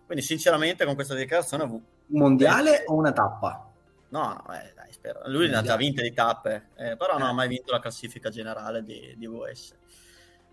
Quindi 0.06 0.24
sinceramente 0.24 0.84
con 0.84 0.96
questa 0.96 1.16
dichiarazione 1.16 1.64
Un 1.64 1.82
mondiale 2.08 2.84
o 2.88 2.96
una 2.96 3.14
tappa? 3.14 3.72
No, 4.10 4.24
no, 4.24 4.54
eh, 4.54 4.74
dai, 4.76 4.92
spero. 4.92 5.22
Lui 5.26 5.48
ne 5.48 5.56
ha 5.56 5.62
già 5.62 5.78
vinte 5.78 6.02
di 6.02 6.12
tappe, 6.12 6.70
eh, 6.76 6.98
però 6.98 7.18
non 7.18 7.28
ha 7.28 7.34
mai 7.34 7.48
vinto 7.48 7.72
la 7.72 7.80
classifica 7.80 8.30
generale 8.30 8.84
di, 8.84 9.14
di 9.16 9.28
VS. 9.28 9.76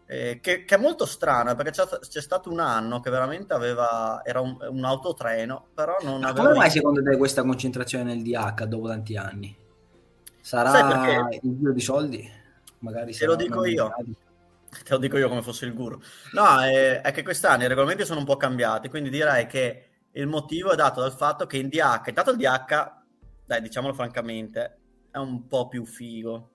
Eh, 0.09 0.39
che, 0.41 0.65
che, 0.65 0.77
è 0.77 0.79
molto 0.79 1.05
strano 1.05 1.53
perché 1.57 1.73
c'è, 1.73 1.85
c'è, 1.99 2.21
stato 2.21 2.49
un 2.49 2.61
anno 2.61 3.01
che 3.01 3.11
veramente 3.11 3.55
aveva 3.55 4.23
era 4.25 4.41
un, 4.41 4.57
un 4.61 4.85
autotreno, 4.85 5.67
però 5.75 5.97
non 6.03 6.21
Ma 6.21 6.29
aveva. 6.29 6.47
Come 6.47 6.59
mai 6.59 6.71
secondo 6.71 7.03
te 7.03 7.17
questa 7.17 7.43
concentrazione 7.43 8.05
nel 8.05 8.23
DH 8.23 8.65
dopo 8.67 8.87
tanti 8.87 9.17
anni? 9.17 9.57
Sarà 10.41 11.29
il 11.43 11.59
giro 11.59 11.73
di 11.73 11.81
soldi? 11.81 12.31
Magari 12.79 13.13
te 13.13 13.27
lo 13.27 13.35
dico 13.35 13.65
io. 13.65 13.93
Te 14.69 14.91
lo 14.91 14.99
dico 14.99 15.17
io 15.17 15.29
come 15.29 15.43
fosse 15.43 15.65
il 15.65 15.75
guru. 15.75 16.01
No, 16.35 16.61
è, 16.61 17.01
è 17.01 17.11
che 17.11 17.25
quest'anno 17.25 17.65
i 17.65 17.69
regolamenti 17.69 18.05
sono 18.05 18.21
un 18.21 18.27
po' 18.27 18.37
cambiati, 18.37 18.89
quindi 18.89 19.11
direi 19.11 19.47
che 19.47 19.89
il 20.13 20.29
motivo 20.29 20.71
è 20.71 20.77
dato 20.77 21.01
dal 21.01 21.13
fatto 21.13 21.47
che 21.47 21.57
in 21.57 21.69
DH, 21.69 22.09
intanto 22.09 22.31
il 22.31 22.37
DH, 22.37 22.93
dai, 23.45 23.61
diciamolo 23.61 23.93
francamente, 23.93 24.79
è 25.11 25.19
un 25.19 25.49
po' 25.49 25.67
più 25.67 25.85
figo 25.85 26.51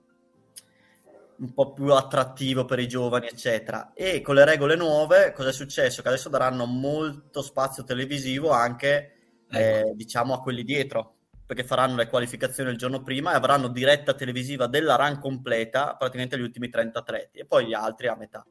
un 1.42 1.52
po' 1.52 1.72
più 1.72 1.92
attrattivo 1.92 2.64
per 2.64 2.78
i 2.78 2.86
giovani, 2.86 3.26
eccetera. 3.26 3.92
E 3.94 4.20
con 4.20 4.36
le 4.36 4.44
regole 4.44 4.76
nuove, 4.76 5.32
cosa 5.32 5.48
è 5.48 5.52
successo? 5.52 6.00
Che 6.00 6.08
adesso 6.08 6.28
daranno 6.28 6.66
molto 6.66 7.42
spazio 7.42 7.82
televisivo 7.82 8.50
anche, 8.50 9.44
ecco. 9.48 9.58
eh, 9.58 9.92
diciamo, 9.94 10.34
a 10.34 10.40
quelli 10.40 10.62
dietro, 10.62 11.16
perché 11.44 11.64
faranno 11.64 11.96
le 11.96 12.06
qualificazioni 12.06 12.70
il 12.70 12.78
giorno 12.78 13.02
prima 13.02 13.32
e 13.32 13.36
avranno 13.36 13.66
diretta 13.66 14.14
televisiva 14.14 14.68
della 14.68 14.94
run 14.94 15.18
completa, 15.18 15.96
praticamente 15.96 16.38
gli 16.38 16.42
ultimi 16.42 16.68
33 16.68 17.30
e 17.32 17.44
poi 17.44 17.66
gli 17.66 17.74
altri 17.74 18.06
a 18.06 18.16
metà. 18.16 18.46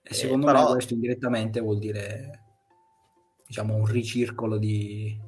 E 0.00 0.14
secondo 0.14 0.48
eh, 0.48 0.52
me 0.52 0.58
però... 0.60 0.72
questo 0.72 0.94
indirettamente 0.94 1.58
vuol 1.58 1.78
dire, 1.78 2.44
diciamo, 3.44 3.74
un 3.74 3.86
ricircolo 3.86 4.56
di 4.56 5.20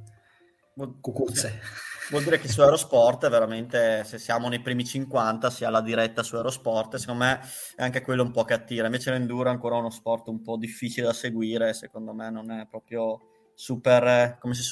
cucuzze. 1.01 1.61
Vuol 2.11 2.23
dire 2.23 2.39
che 2.39 2.49
su 2.49 2.63
Eurosport 2.63 3.29
veramente 3.29 4.03
se 4.05 4.19
siamo 4.19 4.49
nei 4.49 4.61
primi 4.61 4.85
50 4.85 5.51
si 5.51 5.65
ha 5.65 5.71
la 5.71 5.83
diretta 5.83 6.23
su 6.23 6.37
Eurosport, 6.37 6.97
secondo 6.97 7.25
me 7.25 7.41
è 7.77 7.83
anche 7.83 8.01
quello 8.01 8.23
un 8.23 8.31
po' 8.31 8.45
che 8.45 8.55
attira. 8.55 8.87
Invece 8.87 9.11
l'enduro 9.11 9.51
è 9.51 9.53
ancora 9.53 9.77
uno 9.77 9.91
sport 9.91 10.29
un 10.29 10.41
po' 10.41 10.57
difficile 10.57 11.07
da 11.07 11.13
seguire, 11.13 11.75
secondo 11.75 12.15
me 12.15 12.31
non 12.31 12.51
è 12.51 12.67
proprio 12.67 13.21
super 13.55 14.39
come 14.41 14.55
si 14.55 14.63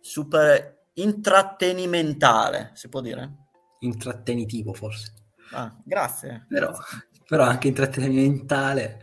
super 0.00 0.84
intrattenimentale, 0.94 2.70
si 2.74 2.88
può 2.88 3.00
dire? 3.00 3.30
Intrattenitivo 3.80 4.72
forse. 4.72 5.14
Ah, 5.52 5.74
grazie. 5.84 6.46
Però, 6.48 6.72
però 7.26 7.44
anche 7.44 7.66
intrattenimentale 7.66 9.00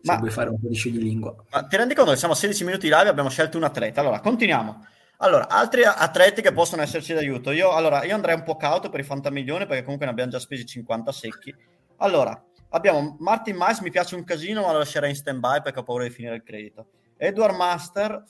se 0.00 0.12
ma, 0.12 0.18
vuoi 0.18 0.30
fare 0.30 0.48
un 0.48 0.60
po' 0.60 0.68
di 0.68 0.74
scioglimingua. 0.74 1.44
Ma 1.50 1.62
ti 1.64 1.76
rendi 1.76 1.94
conto 1.94 2.12
che 2.12 2.16
siamo 2.16 2.32
a 2.32 2.36
16 2.36 2.64
minuti 2.64 2.86
live 2.86 3.04
e 3.04 3.08
abbiamo 3.08 3.28
scelto 3.28 3.58
un 3.58 3.64
atleta? 3.64 4.00
Allora, 4.00 4.20
continuiamo. 4.20 4.86
Allora, 5.20 5.48
altri 5.48 5.82
atleti 5.82 6.42
che 6.42 6.52
possono 6.52 6.82
esserci 6.82 7.12
d'aiuto. 7.12 7.50
Io, 7.50 7.72
allora, 7.72 8.04
io 8.04 8.14
andrei 8.14 8.36
un 8.36 8.44
po' 8.44 8.54
cauto 8.54 8.88
per 8.88 9.00
i 9.00 9.04
fantamilioni 9.04 9.66
perché 9.66 9.82
comunque 9.82 10.06
ne 10.06 10.12
abbiamo 10.12 10.30
già 10.30 10.38
spesi 10.38 10.64
50 10.64 11.10
secchi. 11.10 11.52
Allora, 11.96 12.40
abbiamo 12.70 13.16
Martin 13.18 13.56
Mice, 13.58 13.82
mi 13.82 13.90
piace 13.90 14.14
un 14.14 14.22
casino, 14.22 14.62
ma 14.62 14.70
lo 14.70 14.78
lascerei 14.78 15.10
in 15.10 15.16
stand-by 15.16 15.62
perché 15.62 15.80
ho 15.80 15.82
paura 15.82 16.04
di 16.04 16.10
finire 16.10 16.36
il 16.36 16.44
credito. 16.44 16.86
Edward 17.16 17.56
Master, 17.56 18.22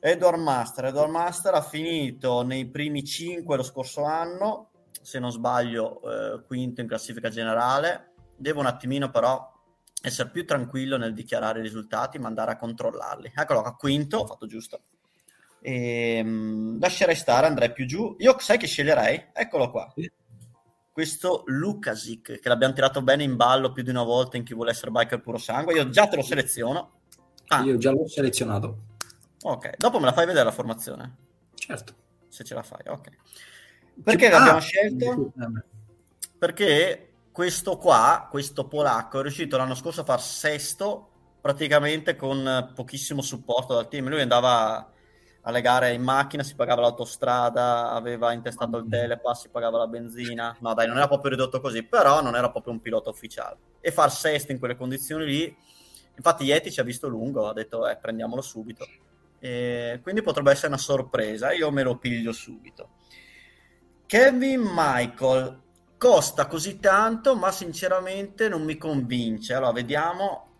Edward 0.00 0.38
Master, 0.38 0.84
Edward 0.84 1.10
Master 1.10 1.54
ha 1.54 1.62
finito 1.62 2.42
nei 2.42 2.68
primi 2.68 3.02
5 3.02 3.56
lo 3.56 3.62
scorso 3.62 4.04
anno, 4.04 4.68
se 5.00 5.18
non 5.18 5.32
sbaglio, 5.32 6.02
eh, 6.02 6.42
quinto 6.44 6.82
in 6.82 6.88
classifica 6.88 7.30
generale. 7.30 8.12
Devo 8.36 8.60
un 8.60 8.66
attimino 8.66 9.08
però 9.10 9.50
essere 10.02 10.28
più 10.28 10.44
tranquillo 10.44 10.98
nel 10.98 11.14
dichiarare 11.14 11.60
i 11.60 11.62
risultati, 11.62 12.18
ma 12.18 12.28
andare 12.28 12.50
a 12.50 12.56
controllarli. 12.56 13.32
Eccolo 13.34 13.62
qua, 13.62 13.74
quinto, 13.76 14.18
ho 14.18 14.26
fatto 14.26 14.46
giusto. 14.46 14.82
E, 15.64 16.20
um, 16.24 16.80
lascerei 16.80 17.14
stare, 17.14 17.46
andrei 17.46 17.72
più 17.72 17.86
giù. 17.86 18.16
Io 18.18 18.36
sai 18.40 18.58
che 18.58 18.66
sceglierei? 18.66 19.28
Eccolo 19.32 19.70
qua. 19.70 19.94
Questo 20.90 21.44
Lukasic, 21.46 22.40
che 22.40 22.48
l'abbiamo 22.48 22.74
tirato 22.74 23.00
bene 23.00 23.22
in 23.22 23.36
ballo 23.36 23.72
più 23.72 23.82
di 23.82 23.90
una 23.90 24.02
volta 24.02 24.36
in 24.36 24.42
chi 24.44 24.54
vuole 24.54 24.72
essere 24.72 24.90
biker 24.90 25.20
puro 25.20 25.38
sangue. 25.38 25.74
Io 25.74 25.88
già 25.88 26.08
te 26.08 26.16
lo 26.16 26.22
seleziono. 26.22 27.00
Ah. 27.46 27.62
Io 27.62 27.78
già 27.78 27.92
l'ho 27.92 28.06
selezionato. 28.08 28.90
Ok, 29.42 29.76
dopo 29.76 29.98
me 29.98 30.06
la 30.06 30.12
fai 30.12 30.26
vedere 30.26 30.44
la 30.44 30.52
formazione? 30.52 31.16
Certo. 31.54 31.94
Se 32.28 32.44
ce 32.44 32.54
la 32.54 32.62
fai, 32.62 32.80
ok. 32.86 33.08
Perché 34.02 34.26
ah, 34.26 34.38
l'abbiamo 34.38 34.60
scelto? 34.60 35.32
Perché 36.38 37.12
questo 37.30 37.76
qua, 37.76 38.26
questo 38.30 38.66
polacco, 38.66 39.18
è 39.18 39.22
riuscito 39.22 39.56
l'anno 39.56 39.74
scorso 39.74 40.02
a 40.02 40.04
far 40.04 40.20
sesto 40.20 41.08
praticamente 41.40 42.14
con 42.16 42.72
pochissimo 42.74 43.22
supporto 43.22 43.74
dal 43.74 43.88
team. 43.88 44.08
Lui 44.08 44.20
andava 44.20 44.91
alle 45.42 45.60
gare 45.60 45.92
in 45.92 46.02
macchina, 46.02 46.42
si 46.42 46.54
pagava 46.54 46.82
l'autostrada, 46.82 47.90
aveva 47.90 48.32
intestato 48.32 48.76
il 48.78 48.86
telepass, 48.88 49.42
si 49.42 49.48
pagava 49.48 49.78
la 49.78 49.88
benzina. 49.88 50.56
No, 50.60 50.72
dai, 50.74 50.86
non 50.86 50.96
era 50.96 51.08
proprio 51.08 51.32
ridotto 51.32 51.60
così, 51.60 51.82
però 51.82 52.22
non 52.22 52.36
era 52.36 52.50
proprio 52.50 52.72
un 52.72 52.80
pilota 52.80 53.10
ufficiale. 53.10 53.56
E 53.80 53.90
far 53.90 54.12
sesto 54.12 54.52
in 54.52 54.58
quelle 54.58 54.76
condizioni 54.76 55.24
lì, 55.24 55.56
infatti 56.16 56.44
Yeti 56.44 56.70
ci 56.70 56.80
ha 56.80 56.84
visto 56.84 57.08
lungo, 57.08 57.48
ha 57.48 57.52
detto, 57.52 57.88
eh, 57.88 57.96
prendiamolo 57.96 58.40
subito. 58.40 58.86
E 59.40 59.98
quindi 60.02 60.22
potrebbe 60.22 60.52
essere 60.52 60.68
una 60.68 60.78
sorpresa, 60.78 61.52
io 61.52 61.72
me 61.72 61.82
lo 61.82 61.96
piglio 61.96 62.32
subito. 62.32 62.90
Kevin 64.06 64.60
Michael 64.72 65.60
costa 65.98 66.46
così 66.46 66.78
tanto, 66.78 67.34
ma 67.34 67.50
sinceramente 67.50 68.48
non 68.48 68.62
mi 68.62 68.76
convince. 68.76 69.54
Allora, 69.54 69.72
vediamo 69.72 70.51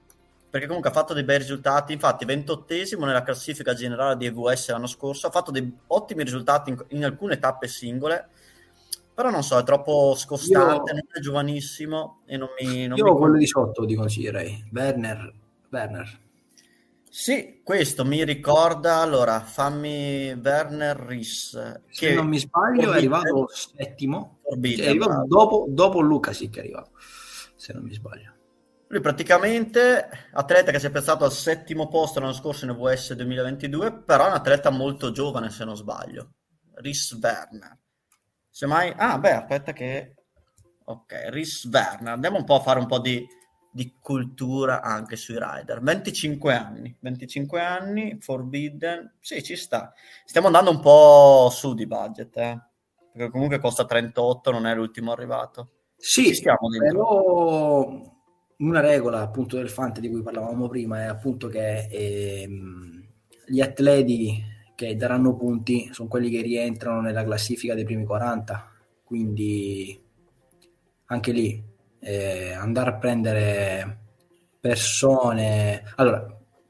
perché 0.52 0.66
comunque 0.66 0.90
ha 0.90 0.92
fatto 0.92 1.14
dei 1.14 1.24
bei 1.24 1.38
risultati, 1.38 1.94
infatti 1.94 2.26
28esimo 2.26 3.06
nella 3.06 3.22
classifica 3.22 3.72
generale 3.72 4.18
di 4.18 4.26
EVS 4.26 4.68
l'anno 4.68 4.86
scorso, 4.86 5.26
ha 5.26 5.30
fatto 5.30 5.50
dei 5.50 5.78
ottimi 5.86 6.24
risultati 6.24 6.68
in, 6.68 6.84
in 6.88 7.06
alcune 7.06 7.38
tappe 7.38 7.68
singole, 7.68 8.28
però 9.14 9.30
non 9.30 9.42
so, 9.42 9.56
è 9.56 9.62
troppo 9.62 10.14
scostante, 10.14 10.90
io, 10.90 10.96
non 10.96 11.06
è 11.10 11.20
giovanissimo 11.20 12.20
e 12.26 12.36
non 12.36 12.48
mi... 12.60 12.86
Non 12.86 12.98
io 12.98 13.14
mi... 13.14 13.18
quello 13.18 13.38
di 13.38 13.46
sotto 13.46 13.86
ti 13.86 13.94
consiglierei, 13.94 14.68
Werner. 14.70 15.32
Werner. 15.70 16.20
Sì, 17.08 17.62
questo 17.64 18.04
mi 18.04 18.22
ricorda, 18.22 18.96
allora, 18.96 19.40
fammi 19.40 20.34
Werner 20.34 20.98
Riss. 20.98 21.80
Se 21.88 22.12
non 22.12 22.26
mi 22.26 22.38
sbaglio 22.38 22.92
è 22.92 22.96
arrivato 22.96 23.48
settimo, 23.48 24.40
Forbidden, 24.42 24.84
è 24.84 24.88
arrivato 24.90 25.24
dopo, 25.26 25.64
dopo 25.70 26.00
Lucasic 26.00 26.56
è 26.56 26.58
arrivato, 26.58 26.90
se 27.56 27.72
non 27.72 27.84
mi 27.84 27.94
sbaglio. 27.94 28.34
Lui 28.92 29.00
praticamente, 29.00 30.06
atleta 30.32 30.70
che 30.70 30.78
si 30.78 30.84
è 30.84 30.90
piazzato 30.90 31.24
al 31.24 31.32
settimo 31.32 31.88
posto 31.88 32.20
l'anno 32.20 32.34
scorso 32.34 32.66
in 32.66 32.76
VS 32.76 33.14
2022, 33.14 34.02
però 34.02 34.26
è 34.26 34.28
un 34.28 34.34
atleta 34.34 34.68
molto 34.68 35.12
giovane 35.12 35.48
se 35.48 35.64
non 35.64 35.76
sbaglio. 35.76 36.32
Rhys 36.74 37.18
Werner. 37.18 37.78
Semmai... 38.50 38.92
Ah, 38.94 39.18
beh, 39.18 39.32
aspetta 39.32 39.72
che... 39.72 40.16
Ok, 40.84 41.28
Rhys 41.30 41.64
Werner. 41.72 42.12
Andiamo 42.12 42.36
un 42.36 42.44
po' 42.44 42.56
a 42.56 42.60
fare 42.60 42.80
un 42.80 42.86
po' 42.86 42.98
di, 42.98 43.26
di 43.72 43.96
cultura 43.98 44.82
anche 44.82 45.16
sui 45.16 45.38
rider. 45.38 45.80
25 45.80 46.54
anni. 46.54 46.94
25 47.00 47.62
anni, 47.62 48.18
Forbidden. 48.20 49.16
Sì, 49.20 49.42
ci 49.42 49.56
sta. 49.56 49.94
Stiamo 50.26 50.48
andando 50.48 50.70
un 50.70 50.80
po' 50.80 51.48
su 51.50 51.72
di 51.72 51.86
budget, 51.86 52.36
eh? 52.36 52.60
Perché 53.10 53.30
comunque 53.30 53.58
costa 53.58 53.86
38, 53.86 54.50
non 54.50 54.66
è 54.66 54.74
l'ultimo 54.74 55.12
arrivato. 55.12 55.70
Sì, 55.96 56.38
però 56.42 58.20
una 58.58 58.80
regola 58.80 59.20
appunto 59.20 59.56
del 59.56 59.68
Fante 59.68 60.00
di 60.00 60.08
cui 60.08 60.22
parlavamo 60.22 60.68
prima 60.68 61.02
è 61.02 61.06
appunto 61.06 61.48
che 61.48 61.88
ehm, 61.90 63.06
gli 63.46 63.60
atleti 63.60 64.44
che 64.74 64.96
daranno 64.96 65.34
punti 65.34 65.88
sono 65.92 66.08
quelli 66.08 66.30
che 66.30 66.42
rientrano 66.42 67.00
nella 67.00 67.24
classifica 67.24 67.74
dei 67.74 67.84
primi 67.84 68.04
40 68.04 68.72
quindi 69.04 70.00
anche 71.06 71.32
lì 71.32 71.62
eh, 72.00 72.52
andare 72.52 72.90
a 72.90 72.94
prendere 72.94 73.98
persone 74.60 75.82
allora 75.96 76.26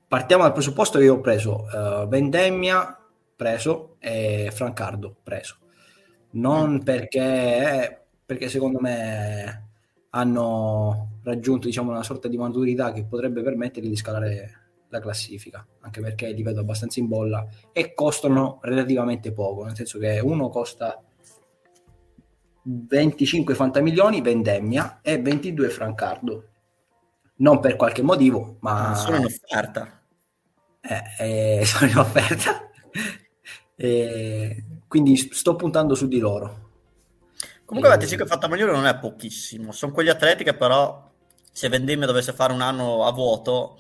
partiamo 0.09 0.43
dal 0.43 0.53
presupposto 0.53 0.99
che 0.99 1.05
io 1.05 1.15
ho 1.15 1.21
preso 1.21 1.67
uh, 1.73 2.09
Vendemmia 2.09 3.03
preso 3.43 3.97
e 3.99 4.51
Francardo 4.53 5.17
preso. 5.23 5.57
Non 6.33 6.83
perché 6.83 8.07
perché 8.25 8.49
secondo 8.49 8.79
me 8.81 9.71
hanno 10.11 11.12
raggiunto 11.23 11.67
diciamo, 11.67 11.91
una 11.91 12.03
sorta 12.03 12.29
di 12.29 12.37
maturità 12.37 12.93
che 12.93 13.05
potrebbe 13.05 13.43
permettergli 13.43 13.89
di 13.89 13.97
scalare 13.97 14.63
la 14.89 15.01
classifica, 15.01 15.67
anche 15.81 16.01
perché 16.01 16.31
li 16.33 16.43
vedo 16.43 16.61
abbastanza 16.61 17.01
in 17.01 17.09
bolla 17.09 17.47
e 17.73 17.95
costano 17.95 18.59
relativamente 18.63 19.33
poco, 19.33 19.65
nel 19.65 19.75
senso 19.75 19.99
che 19.99 20.21
uno 20.21 20.49
costa 20.51 21.03
25 22.65 23.55
fantamilioni 23.55 24.21
Vendemmia 24.21 25.01
e 25.03 25.21
22 25.21 25.69
Francardo. 25.71 26.47
Non 27.37 27.59
per 27.59 27.77
qualche 27.77 28.03
motivo, 28.03 28.59
ma... 28.61 28.95
Sono 28.95 29.17
in 29.17 29.25
offerta. 29.25 30.01
Eh, 30.81 31.59
eh, 31.61 31.65
sono 31.67 31.91
in 31.91 31.97
offerta. 31.97 32.71
eh, 33.75 34.65
quindi 34.87 35.17
sto 35.17 35.57
puntando 35.57 35.95
su 35.95 36.07
di 36.07 36.19
loro. 36.19 36.71
Comunque 37.65 37.97
25 37.97 38.27
fantamilioni 38.27 38.73
non 38.73 38.85
è 38.85 38.99
pochissimo, 38.99 39.73
sono 39.73 39.93
quegli 39.93 40.11
atleti 40.11 40.45
che 40.45 40.53
però 40.53 41.11
se 41.53 41.69
Vendemmia 41.69 42.07
dovesse 42.07 42.33
fare 42.33 42.53
un 42.53 42.63
anno 42.63 43.05
a 43.05 43.13
vuoto 43.13 43.79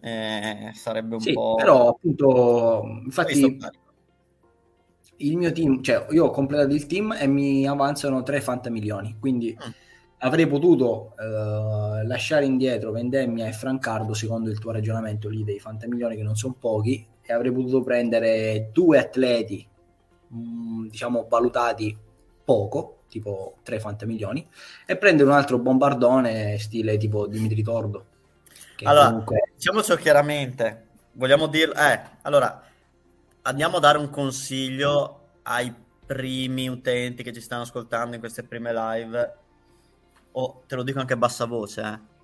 eh, 0.00 0.72
sarebbe 0.74 1.14
un 1.14 1.20
sì, 1.20 1.32
po'... 1.32 1.54
però 1.54 1.88
appunto 1.88 2.82
infatti 3.04 3.58
il 5.18 5.36
mio 5.36 5.52
team, 5.52 5.82
cioè 5.82 6.06
io 6.10 6.26
ho 6.26 6.30
completato 6.30 6.74
il 6.74 6.86
team 6.86 7.16
e 7.18 7.26
mi 7.26 7.66
avanzano 7.66 8.22
3 8.22 8.40
fantamilioni, 8.40 9.16
quindi 9.18 9.56
mm. 9.56 9.70
avrei 10.18 10.46
potuto 10.46 11.14
uh, 11.16 12.06
lasciare 12.06 12.44
indietro 12.44 12.90
Vendemmia 12.92 13.46
e 13.46 13.52
Francardo 13.52 14.12
secondo 14.12 14.50
il 14.50 14.58
tuo 14.58 14.72
ragionamento 14.72 15.28
lì 15.28 15.42
dei 15.44 15.58
fantamilioni 15.58 16.16
che 16.16 16.22
non 16.22 16.36
sono 16.36 16.54
pochi 16.58 17.06
e 17.22 17.32
avrei 17.32 17.52
potuto 17.52 17.82
prendere 17.82 18.68
due 18.72 18.98
atleti 18.98 19.66
mh, 20.28 20.38
mm, 20.38 20.88
diciamo 20.88 21.26
valutati 21.28 21.96
poco, 22.44 22.95
tipo 23.08 23.58
3 23.62 23.80
fantamilioni 23.80 24.46
e 24.84 24.96
prendere 24.96 25.28
un 25.28 25.34
altro 25.34 25.58
bombardone 25.58 26.58
stile 26.58 26.96
tipo 26.96 27.26
Dimitri 27.26 27.62
Tordo. 27.62 28.06
Allora, 28.82 29.08
comunque... 29.08 29.50
diciamocelo 29.54 29.98
chiaramente, 29.98 30.86
vogliamo 31.12 31.46
dire, 31.46 31.72
eh, 31.72 32.00
allora 32.22 32.62
andiamo 33.42 33.78
a 33.78 33.80
dare 33.80 33.98
un 33.98 34.10
consiglio 34.10 35.38
ai 35.42 35.72
primi 36.06 36.68
utenti 36.68 37.22
che 37.22 37.32
ci 37.32 37.40
stanno 37.40 37.62
ascoltando 37.62 38.14
in 38.14 38.20
queste 38.20 38.44
prime 38.44 38.72
live. 38.72 39.36
O 40.32 40.42
oh, 40.42 40.62
te 40.66 40.74
lo 40.74 40.82
dico 40.82 41.00
anche 41.00 41.14
a 41.14 41.16
bassa 41.16 41.46
voce, 41.46 41.80
eh. 41.80 42.14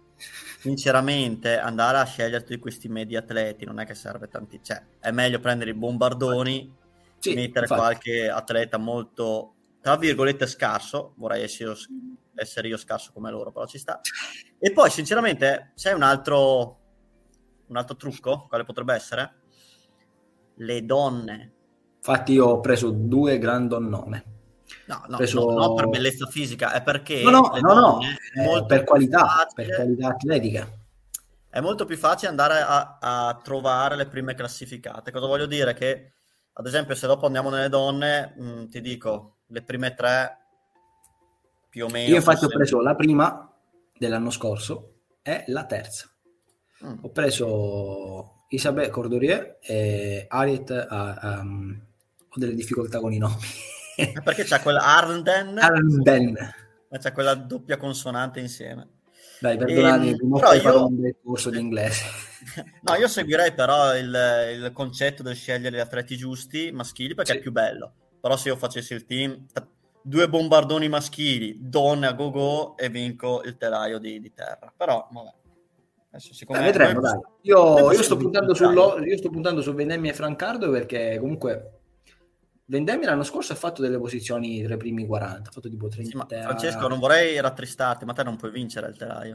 Sinceramente, 0.60 1.58
andare 1.58 1.98
a 1.98 2.04
sceglierti 2.04 2.58
questi 2.58 2.88
media 2.88 3.20
atleti 3.20 3.64
non 3.64 3.80
è 3.80 3.86
che 3.86 3.94
serve 3.94 4.28
tanti. 4.28 4.60
Cioè, 4.62 4.80
è 5.00 5.10
meglio 5.10 5.40
prendere 5.40 5.70
i 5.70 5.74
bombardoni, 5.74 6.72
sì, 7.18 7.34
mettere 7.34 7.62
infatti. 7.62 7.80
qualche 7.80 8.28
atleta 8.28 8.78
molto, 8.78 9.54
tra 9.82 9.96
virgolette, 9.96 10.46
scarso. 10.46 11.12
Vorrei 11.16 11.42
essere, 11.42 11.74
essere 12.34 12.68
io 12.68 12.78
scarso 12.78 13.12
come 13.12 13.30
loro, 13.30 13.52
però 13.52 13.66
ci 13.66 13.78
sta. 13.78 14.00
E 14.58 14.72
poi, 14.72 14.88
sinceramente, 14.88 15.72
c'è 15.76 15.92
un 15.92 16.02
altro, 16.02 16.78
un 17.66 17.76
altro 17.76 17.96
trucco, 17.96 18.46
quale 18.48 18.64
potrebbe 18.64 18.94
essere? 18.94 19.40
le 20.56 20.84
donne. 20.84 21.52
Infatti 21.96 22.32
io 22.32 22.46
ho 22.46 22.60
preso 22.60 22.90
due 22.90 23.38
grandonnone. 23.38 24.24
No, 24.86 25.04
no, 25.08 25.16
preso... 25.18 25.50
no, 25.50 25.66
no, 25.66 25.74
per 25.74 25.88
bellezza 25.88 26.26
fisica, 26.26 26.72
è 26.72 26.82
perché 26.82 27.22
no, 27.22 27.30
no, 27.30 27.58
no, 27.60 27.74
no. 27.74 28.00
Eh, 28.00 28.64
per 28.66 28.84
qualità, 28.84 29.26
facile, 29.26 29.66
per 29.66 29.76
qualità 29.76 30.08
atletica. 30.08 30.68
È 31.48 31.60
molto 31.60 31.84
più 31.84 31.96
facile 31.96 32.30
andare 32.30 32.60
a, 32.60 32.98
a, 33.00 33.40
trovare 33.42 33.96
le 33.96 34.06
prime 34.06 34.34
classificate. 34.34 35.12
Cosa 35.12 35.26
voglio 35.26 35.46
dire? 35.46 35.74
Che, 35.74 36.12
ad 36.54 36.66
esempio, 36.66 36.94
se 36.94 37.06
dopo 37.06 37.26
andiamo 37.26 37.50
nelle 37.50 37.68
donne, 37.68 38.34
mh, 38.36 38.44
mm, 38.44 38.66
ti 38.68 38.80
dico, 38.80 39.36
le 39.52 39.62
prime 39.62 39.94
tre 39.94 40.38
più 41.68 41.84
o 41.84 41.88
meno... 41.88 42.08
Io 42.08 42.16
infatti 42.16 42.44
ho 42.44 42.48
preso 42.48 42.80
la 42.80 42.94
prima 42.94 43.50
dell'anno 43.96 44.30
scorso 44.30 44.94
e 45.22 45.44
la 45.48 45.64
terza. 45.64 46.10
Mm. 46.84 46.98
Ho 47.02 47.10
preso 47.10 48.44
Isabelle 48.48 48.90
Cordorie 48.90 49.58
e 49.60 50.26
Ariet 50.28 50.70
ha, 50.70 51.40
um, 51.40 51.80
ho 52.28 52.38
delle 52.38 52.54
difficoltà 52.54 52.98
con 52.98 53.12
i 53.12 53.18
nomi. 53.18 53.46
Perché 54.24 54.44
c'è 54.44 54.60
quella 54.60 54.80
Arnden? 54.80 55.58
Arnden. 55.58 56.36
Ma 56.88 56.98
c'è 56.98 57.12
quella 57.12 57.34
doppia 57.34 57.76
consonante 57.76 58.40
insieme. 58.40 59.00
Dai, 59.40 59.56
perdonami, 59.56 60.08
e, 60.08 60.18
ehm, 60.20 60.38
però 60.38 60.54
io... 60.54 60.86
un 60.86 61.12
corso 61.24 61.50
di 61.50 61.58
inglese. 61.58 62.04
no, 62.82 62.94
io 62.94 63.08
seguirei 63.08 63.52
però 63.52 63.96
il, 63.96 64.14
il, 64.54 64.70
concetto 64.72 65.22
del 65.22 65.34
scegliere 65.34 65.76
gli 65.76 65.80
atleti 65.80 66.16
giusti 66.16 66.70
maschili 66.72 67.14
perché 67.14 67.32
sì. 67.32 67.38
è 67.38 67.40
più 67.40 67.50
bello. 67.50 67.94
Però 68.22 68.36
se 68.36 68.50
io 68.50 68.56
facessi 68.56 68.94
il 68.94 69.04
team, 69.04 69.46
due 70.00 70.28
bombardoni 70.28 70.88
maschili, 70.88 71.56
donne 71.58 72.06
a 72.06 72.12
go-go 72.12 72.76
e 72.76 72.88
vinco 72.88 73.42
il 73.42 73.56
telaio 73.56 73.98
di, 73.98 74.20
di 74.20 74.32
terra. 74.32 74.72
Però, 74.76 75.08
vabbè. 75.10 75.34
Adesso, 76.10 76.32
siccome 76.32 76.60
eh, 76.60 76.62
vedremo, 76.62 77.00
dai. 77.00 77.18
Io, 77.40 77.90
io, 77.90 78.02
sto 78.02 78.16
puntando 78.16 78.54
sullo, 78.54 79.02
io 79.02 79.16
sto 79.16 79.28
puntando 79.28 79.60
su 79.60 79.74
Vendemmia 79.74 80.12
e 80.12 80.14
Francardo 80.14 80.70
perché 80.70 81.18
comunque 81.18 81.80
Vendemmia 82.66 83.08
l'anno 83.08 83.24
scorso 83.24 83.54
ha 83.54 83.56
fatto 83.56 83.82
delle 83.82 83.98
posizioni 83.98 84.62
tra 84.62 84.74
i 84.74 84.76
primi 84.76 85.04
40, 85.04 85.48
ha 85.48 85.52
fatto 85.52 85.68
tipo 85.68 85.88
30. 85.88 86.26
Sì, 86.28 86.42
Francesco, 86.42 86.86
non 86.86 87.00
vorrei 87.00 87.40
rattristarti, 87.40 88.04
ma 88.04 88.12
te 88.12 88.22
non 88.22 88.36
puoi 88.36 88.52
vincere 88.52 88.88
il 88.88 88.96
telaio. 88.96 89.34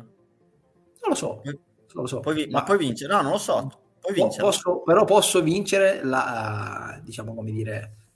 Non 1.02 1.10
lo 1.10 1.16
so, 1.16 1.42
non 1.44 1.56
lo 1.92 2.08
so. 2.08 2.22
Puoi, 2.22 2.48
ma... 2.48 2.60
ma 2.60 2.64
puoi 2.64 2.78
vincere? 2.78 3.12
No, 3.12 3.22
non 3.22 3.34
lo 3.34 3.38
so. 3.38 3.70
Puoi 4.00 4.14
vincere. 4.14 4.44
Posso, 4.44 4.82
però 4.84 5.04
posso 5.04 5.42
vincere 5.42 6.04
la, 6.04 7.00
diciamo 7.04 7.34
come 7.34 7.52
dire, 7.52 8.07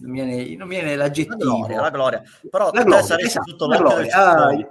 non 0.00 0.12
viene, 0.12 0.56
non 0.56 0.68
viene 0.68 0.96
l'aggettivo. 0.96 1.36
La 1.36 1.44
gloria, 1.44 1.80
la 1.80 1.90
gloria. 1.90 2.22
Però 2.50 2.70
la 2.72 2.82
gloria, 2.82 3.04
saresti 3.04 3.38
esatto, 3.38 3.66
la 3.66 3.76
gloria. 3.76 4.14
Ah, 4.14 4.68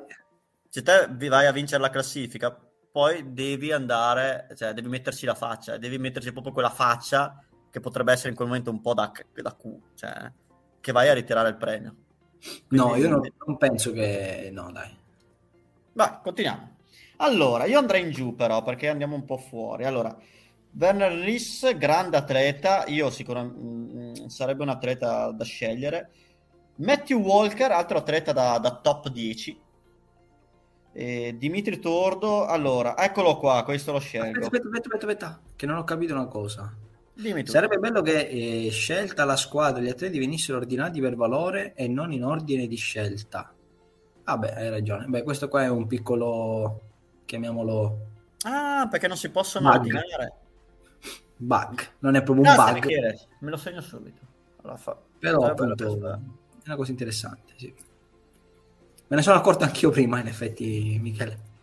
se 0.69 0.81
te 0.81 1.07
vai 1.29 1.45
a 1.45 1.51
vincere 1.51 1.81
la 1.81 1.89
classifica, 1.89 2.57
poi 2.91 3.33
devi 3.33 3.71
andare, 3.71 4.47
cioè 4.55 4.73
devi 4.73 4.87
metterci 4.87 5.25
la 5.25 5.35
faccia, 5.35 5.77
devi 5.77 5.97
metterci 5.97 6.31
proprio 6.31 6.53
quella 6.53 6.69
faccia 6.69 7.43
che 7.69 7.79
potrebbe 7.79 8.13
essere 8.13 8.29
in 8.29 8.35
quel 8.35 8.47
momento 8.47 8.71
un 8.71 8.81
po' 8.81 8.93
da, 8.93 9.11
da 9.33 9.55
Q, 9.55 9.79
cioè 9.95 10.31
che 10.79 10.91
vai 10.91 11.09
a 11.09 11.13
ritirare 11.13 11.49
il 11.49 11.57
premio. 11.57 11.95
Quindi, 12.67 12.87
no, 12.87 12.95
io 12.95 13.09
non, 13.09 13.27
non, 13.45 13.57
penso 13.57 13.91
che... 13.91 14.49
No, 14.53 14.71
dai. 14.71 14.95
Vai, 15.93 16.19
continuiamo. 16.21 16.75
Allora, 17.17 17.65
io 17.65 17.79
andrei 17.79 18.03
in 18.03 18.11
giù 18.11 18.35
però, 18.35 18.61
perché 18.61 18.87
andiamo 18.87 19.15
un 19.15 19.25
po' 19.25 19.37
fuori. 19.37 19.85
Allora, 19.85 20.15
Werner 20.77 21.11
Riss, 21.13 21.75
grande 21.77 22.17
atleta, 22.17 22.85
io 22.87 23.09
sicuramente 23.09 24.21
mm, 24.21 24.25
sarebbe 24.27 24.63
un 24.63 24.69
atleta 24.69 25.31
da 25.31 25.43
scegliere. 25.43 26.09
Matthew 26.77 27.19
Walker, 27.21 27.71
altro 27.71 27.99
atleta 27.99 28.33
da, 28.33 28.57
da 28.57 28.75
top 28.75 29.07
10, 29.07 29.61
eh, 30.91 31.35
Dimitri 31.37 31.79
Tordo, 31.79 32.45
allora, 32.45 32.97
eccolo 32.97 33.37
qua, 33.37 33.63
questo 33.63 33.93
lo 33.93 33.99
scelgo. 33.99 34.39
Aspetta, 34.39 34.67
aspetta, 34.67 34.95
aspetta, 34.95 34.97
aspetta, 34.97 35.41
che 35.55 35.65
non 35.65 35.77
ho 35.77 35.83
capito 35.83 36.13
una 36.13 36.27
cosa. 36.27 36.73
Sarebbe 37.45 37.77
bello 37.77 38.01
che 38.01 38.27
eh, 38.27 38.69
scelta 38.71 39.23
la 39.23 39.37
squadra 39.37 39.81
gli 39.81 39.87
atleti 39.87 40.19
venissero 40.19 40.57
ordinati 40.57 40.99
per 40.99 41.15
valore 41.15 41.73
e 41.73 41.87
non 41.87 42.11
in 42.11 42.25
ordine 42.25 42.67
di 42.67 42.75
scelta. 42.75 43.53
Vabbè, 44.25 44.49
ah 44.49 44.55
hai 44.55 44.69
ragione. 44.69 45.05
Beh, 45.05 45.23
questo 45.23 45.47
qua 45.47 45.63
è 45.63 45.69
un 45.69 45.87
piccolo, 45.87 46.81
chiamiamolo... 47.23 47.99
Ah, 48.41 48.87
perché 48.89 49.07
non 49.07 49.15
si 49.15 49.29
possono 49.31 49.69
bug. 49.69 49.79
ordinare. 49.79 50.33
Bug, 51.37 51.87
non 51.99 52.15
è 52.15 52.23
proprio 52.23 52.49
un 52.49 52.55
bug. 52.55 52.73
Michele. 52.73 53.19
Me 53.39 53.49
lo 53.49 53.57
segno 53.57 53.81
subito. 53.81 54.21
Allora, 54.61 54.77
fa... 54.77 54.97
Però 55.19 55.45
appunto, 55.45 55.85
è 55.85 56.19
una 56.65 56.75
cosa 56.75 56.91
interessante, 56.91 57.53
sì. 57.57 57.73
Me 59.07 59.15
ne 59.15 59.21
sono 59.21 59.37
accorto 59.37 59.63
anch'io 59.63 59.89
prima, 59.89 60.19
in 60.19 60.27
effetti, 60.27 60.97
Michele. 61.01 61.53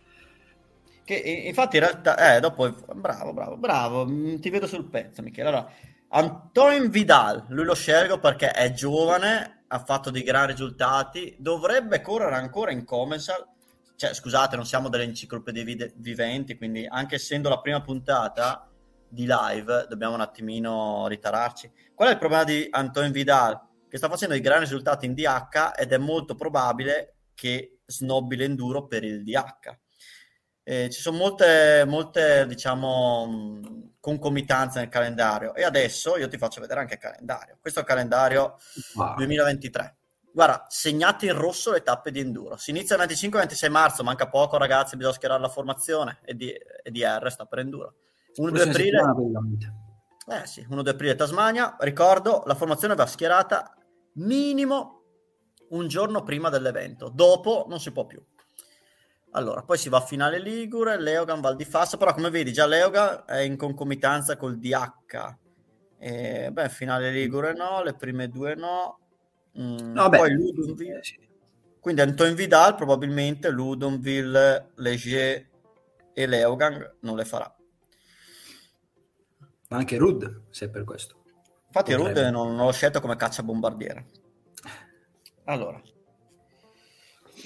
Che 1.03 1.15
infatti, 1.15 1.77
in 1.77 1.83
realtà, 1.83 2.35
eh, 2.35 2.39
dopo, 2.39 2.73
bravo, 2.95 3.33
bravo, 3.33 3.57
bravo, 3.57 4.07
mm, 4.07 4.35
ti 4.37 4.49
vedo 4.49 4.67
sul 4.67 4.85
pezzo, 4.85 5.21
Michele. 5.21 5.49
Allora, 5.49 5.71
Antoine 6.09 6.87
Vidal, 6.87 7.45
lui 7.49 7.65
lo 7.65 7.75
scelgo 7.75 8.19
perché 8.19 8.51
è 8.51 8.71
giovane, 8.71 9.63
ha 9.67 9.79
fatto 9.79 10.11
dei 10.11 10.23
gran 10.23 10.47
risultati, 10.47 11.35
dovrebbe 11.39 12.01
correre 12.01 12.35
ancora 12.35 12.71
in 12.71 12.85
Comensal. 12.85 13.45
Cioè, 13.95 14.13
scusate, 14.13 14.55
non 14.55 14.65
siamo 14.65 14.89
delle 14.89 15.03
enciclopedie 15.03 15.93
viventi, 15.95 16.55
quindi 16.55 16.85
anche 16.87 17.15
essendo 17.15 17.49
la 17.49 17.59
prima 17.59 17.81
puntata 17.81 18.67
di 19.13 19.27
live, 19.27 19.85
dobbiamo 19.87 20.15
un 20.15 20.21
attimino 20.21 21.05
ritararci. 21.07 21.71
Qual 21.93 22.09
è 22.09 22.13
il 22.13 22.17
problema 22.17 22.43
di 22.43 22.67
Antoine 22.71 23.11
Vidal? 23.11 23.61
Che 23.87 23.97
sta 23.97 24.09
facendo 24.09 24.33
dei 24.33 24.43
gran 24.43 24.59
risultati 24.59 25.05
in 25.05 25.13
DH 25.13 25.73
ed 25.77 25.91
è 25.91 25.97
molto 25.97 26.33
probabile 26.33 27.17
che 27.35 27.81
snobbi 27.85 28.35
l'enduro 28.35 28.87
per 28.87 29.03
il 29.03 29.23
DH. 29.23 29.77
Eh, 30.63 30.89
ci 30.89 30.99
sono 30.99 31.17
molte, 31.17 31.83
molte, 31.85 32.47
diciamo, 32.47 33.59
concomitanze 33.99 34.79
nel 34.79 34.89
calendario 34.89 35.53
e 35.53 35.63
adesso 35.63 36.17
io 36.17 36.27
ti 36.27 36.37
faccio 36.37 36.59
vedere 36.59 36.79
anche 36.79 36.95
il 36.95 36.99
calendario. 36.99 37.57
Questo 37.61 37.79
è 37.79 37.81
il 37.83 37.87
calendario 37.87 38.57
wow. 38.95 39.15
2023. 39.15 39.97
Guarda, 40.33 40.65
segnate 40.69 41.27
in 41.27 41.37
rosso 41.37 41.71
le 41.71 41.83
tappe 41.83 42.09
di 42.09 42.19
enduro. 42.19 42.57
Si 42.57 42.71
inizia 42.71 42.95
il 42.95 43.07
25-26 43.07 43.69
marzo, 43.69 44.03
manca 44.03 44.27
poco 44.27 44.57
ragazzi, 44.57 44.95
bisogna 44.95 45.13
schierare 45.13 45.41
la 45.41 45.49
formazione 45.49 46.19
e 46.25 46.33
di, 46.33 46.49
e 46.49 46.89
di 46.89 47.03
R 47.03 47.29
sta 47.29 47.45
per 47.45 47.59
enduro. 47.59 47.95
1-2 48.39 48.69
aprile... 48.69 49.01
Eh 50.27 50.45
sì, 50.45 50.65
1-2 50.69 50.87
aprile 50.89 51.15
Tasmania. 51.15 51.75
Ricordo, 51.79 52.43
la 52.45 52.55
formazione 52.55 52.95
va 52.95 53.05
schierata 53.05 53.75
minimo 54.13 55.01
un 55.69 55.87
giorno 55.87 56.23
prima 56.23 56.49
dell'evento, 56.49 57.09
dopo 57.09 57.65
non 57.67 57.79
si 57.79 57.91
può 57.91 58.05
più. 58.05 58.23
Allora, 59.31 59.63
poi 59.63 59.77
si 59.77 59.89
va 59.89 59.97
a 59.97 60.01
finale 60.01 60.39
Ligure, 60.39 60.99
Leogan, 60.99 61.41
Val 61.41 61.55
di 61.55 61.65
Fassa, 61.65 61.97
però 61.97 62.13
come 62.13 62.29
vedi 62.29 62.53
già 62.53 62.67
Leogan 62.67 63.23
è 63.25 63.39
in 63.39 63.57
concomitanza 63.57 64.37
col 64.37 64.59
DH. 64.59 65.35
E, 65.97 66.51
beh, 66.51 66.69
finale 66.69 67.11
Ligure 67.11 67.53
no, 67.53 67.81
le 67.81 67.95
prime 67.95 68.29
due 68.29 68.53
no. 68.53 68.99
Mm, 69.59 69.93
no 69.93 70.09
poi 70.09 70.31
Ludonville. 70.31 71.01
Quindi 71.79 72.01
Antoine 72.01 72.35
Vidal 72.35 72.75
probabilmente 72.75 73.49
Ludonville, 73.49 74.71
Leger 74.75 75.49
e 76.13 76.27
Leogan 76.27 76.97
non 77.01 77.15
le 77.15 77.25
farà. 77.25 77.53
Ma 79.73 79.79
anche 79.79 79.97
Rud, 79.97 80.43
se 80.51 80.65
è 80.65 80.69
per 80.69 80.83
questo. 80.83 81.23
Infatti 81.65 81.93
Rud 81.93 82.15
non, 82.29 82.55
non 82.55 82.67
l'ho 82.67 82.71
scelto 82.71 83.01
come 83.01 83.15
caccia 83.15 83.41
bombardiera. 83.41 84.05
Allora, 85.45 85.81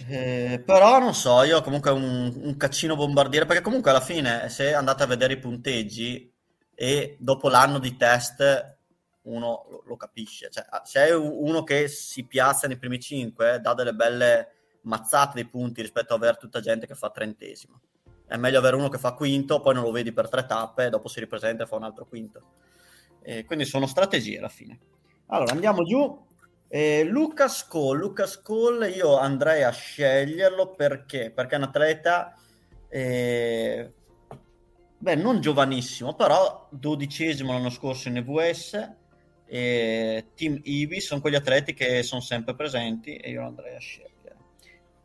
eh, 0.09 0.61
però 0.63 0.99
non 0.99 1.15
so, 1.15 1.41
io 1.43 1.61
comunque 1.61 1.89
un, 1.91 2.33
un 2.35 2.57
caccino 2.57 2.97
bombardiere, 2.97 3.45
perché 3.45 3.61
comunque 3.61 3.91
alla 3.91 4.01
fine 4.01 4.49
se 4.49 4.73
andate 4.73 5.03
a 5.03 5.07
vedere 5.07 5.33
i 5.33 5.39
punteggi 5.39 6.29
e 6.75 7.15
dopo 7.17 7.47
l'anno 7.47 7.79
di 7.79 7.95
test 7.95 8.75
uno 9.21 9.65
lo, 9.69 9.83
lo 9.85 9.95
capisce. 9.95 10.49
Cioè, 10.51 10.65
se 10.83 11.05
è 11.05 11.15
uno 11.15 11.63
che 11.63 11.87
si 11.87 12.25
piazza 12.25 12.67
nei 12.67 12.77
primi 12.77 12.99
cinque, 12.99 13.61
dà 13.61 13.73
delle 13.73 13.93
belle 13.93 14.51
mazzate 14.81 15.41
di 15.41 15.49
punti 15.49 15.81
rispetto 15.81 16.11
a 16.11 16.17
avere 16.17 16.35
tutta 16.37 16.59
gente 16.59 16.87
che 16.87 16.95
fa 16.95 17.09
trentesimo. 17.09 17.79
È 18.27 18.35
meglio 18.35 18.59
avere 18.59 18.75
uno 18.75 18.89
che 18.89 18.97
fa 18.97 19.13
quinto, 19.13 19.61
poi 19.61 19.73
non 19.73 19.83
lo 19.83 19.91
vedi 19.91 20.11
per 20.11 20.27
tre 20.27 20.45
tappe, 20.45 20.89
dopo 20.89 21.07
si 21.07 21.19
ripresenta 21.19 21.63
e 21.63 21.67
fa 21.67 21.77
un 21.77 21.83
altro 21.83 22.05
quinto. 22.05 22.41
E 23.21 23.45
quindi 23.45 23.65
sono 23.65 23.87
strategie 23.87 24.37
alla 24.37 24.49
fine. 24.49 24.79
Allora, 25.27 25.53
andiamo 25.53 25.83
giù. 25.83 26.25
Eh, 26.69 27.05
Lucas 27.05 27.65
Cole, 27.65 27.99
Lucas 27.99 28.41
Cole, 28.41 28.89
io 28.89 29.17
andrei 29.17 29.63
a 29.63 29.71
sceglierlo 29.71 30.71
perché? 30.71 31.31
Perché 31.31 31.55
è 31.55 31.57
un 31.57 31.63
atleta, 31.63 32.35
eh, 32.89 33.93
beh, 34.97 35.15
non 35.15 35.39
giovanissimo, 35.39 36.13
però 36.13 36.67
dodicesimo 36.69 37.53
l'anno 37.53 37.69
scorso 37.69 38.09
in 38.09 38.17
EVS. 38.17 38.95
E 39.49 40.31
Team 40.35 40.59
Ivi 40.63 40.99
sono 40.99 41.21
quegli 41.21 41.35
atleti 41.35 41.73
che 41.73 42.03
sono 42.03 42.19
sempre 42.19 42.53
presenti 42.53 43.15
e 43.15 43.29
io 43.29 43.41
lo 43.41 43.47
andrei 43.47 43.75
a 43.75 43.79
scegliere. 43.79 44.35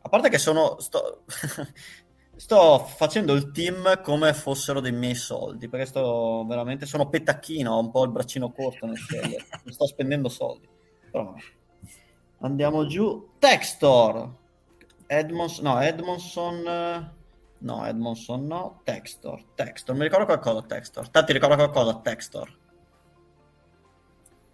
A 0.01 0.09
parte 0.09 0.27
che 0.27 0.37
sono. 0.37 0.79
Sto, 0.79 1.23
sto 2.43 2.79
facendo 2.79 3.31
il 3.31 3.51
team 3.51 4.01
come 4.01 4.33
fossero 4.33 4.81
dei 4.81 4.91
miei 4.91 5.15
soldi, 5.15 5.69
perché 5.69 5.85
sto 5.85 6.45
veramente. 6.45 6.85
Sono 6.85 7.07
petacchino, 7.07 7.71
ho 7.71 7.79
un 7.79 7.89
po' 7.89 8.03
il 8.03 8.11
braccino 8.11 8.51
corto 8.51 8.85
nel 8.85 8.97
scegliere. 8.97 9.45
sto 9.67 9.87
spendendo 9.87 10.27
soldi. 10.27 10.67
Però 11.09 11.33
Andiamo 12.39 12.85
giù. 12.85 13.29
Textor. 13.39 14.29
Edmondson. 15.07 15.63
No, 15.63 15.79
Edmondson. 15.79 17.13
No, 17.59 17.85
Edmondson 17.85 18.45
no. 18.45 18.81
Textor. 18.83 19.45
Textor. 19.55 19.95
Mi 19.95 20.03
ricordo 20.03 20.25
qualcosa, 20.25 20.61
Textor. 20.63 21.07
Te 21.07 21.23
ti 21.23 21.31
ricorda 21.31 21.55
qualcosa, 21.55 21.95
Textor? 21.99 22.57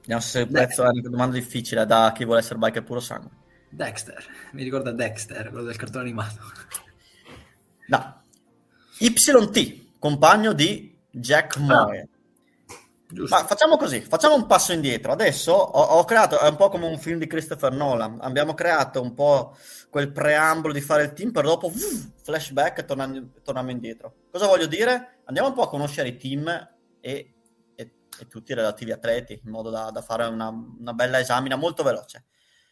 Vediamo 0.01 0.21
se 0.21 0.41
il 0.41 0.47
prezzo 0.47 0.83
è 0.83 0.89
una 0.89 1.09
domanda 1.09 1.33
difficile 1.33 1.87
da 1.87 2.11
chi 2.13 2.23
vuole 2.23 2.41
essere 2.41 2.59
biker 2.59 2.83
puro 2.83 2.99
sangue. 2.99 3.31
Dexter, 3.71 4.25
mi 4.53 4.63
ricorda 4.63 4.91
Dexter, 4.91 5.49
quello 5.49 5.65
del 5.65 5.75
cartone 5.75 6.03
animato. 6.03 6.39
No. 7.89 8.23
YT, 8.99 9.97
compagno 9.99 10.53
di 10.53 10.97
Jack 11.09 11.57
Moore. 11.57 12.09
Ah, 13.11 13.25
Ma 13.27 13.45
facciamo 13.45 13.75
così, 13.77 14.01
facciamo 14.01 14.35
un 14.35 14.45
passo 14.45 14.71
indietro. 14.71 15.11
Adesso 15.11 15.51
ho, 15.51 15.81
ho, 15.81 16.05
creato, 16.05 16.39
è 16.39 16.47
un 16.47 16.55
po' 16.55 16.69
come 16.69 16.85
un 16.85 16.99
film 16.99 17.17
di 17.17 17.25
Christopher 17.25 17.71
Nolan, 17.71 18.19
abbiamo 18.21 18.53
creato 18.53 19.01
un 19.01 19.15
po' 19.15 19.57
quel 19.89 20.11
preambolo 20.11 20.73
di 20.73 20.81
fare 20.81 21.03
il 21.03 21.13
team, 21.13 21.31
per 21.31 21.45
dopo 21.45 21.67
uff, 21.67 22.09
flashback 22.21 22.79
e 22.79 22.85
tornando, 22.85 23.31
torniamo 23.43 23.71
indietro. 23.71 24.13
Cosa 24.31 24.45
voglio 24.45 24.67
dire? 24.67 25.21
Andiamo 25.25 25.49
un 25.49 25.55
po' 25.55 25.63
a 25.63 25.69
conoscere 25.69 26.09
i 26.09 26.17
team 26.17 26.47
e, 26.99 27.33
e, 27.75 27.93
e 28.19 28.27
tutti 28.27 28.51
i 28.51 28.55
relativi 28.55 28.91
atleti, 28.91 29.41
in 29.43 29.49
modo 29.49 29.71
da, 29.71 29.89
da 29.89 30.03
fare 30.03 30.25
una, 30.25 30.49
una, 30.49 30.93
bella 30.93 31.19
esamina 31.19 31.55
molto 31.55 31.81
veloce. 31.81 32.25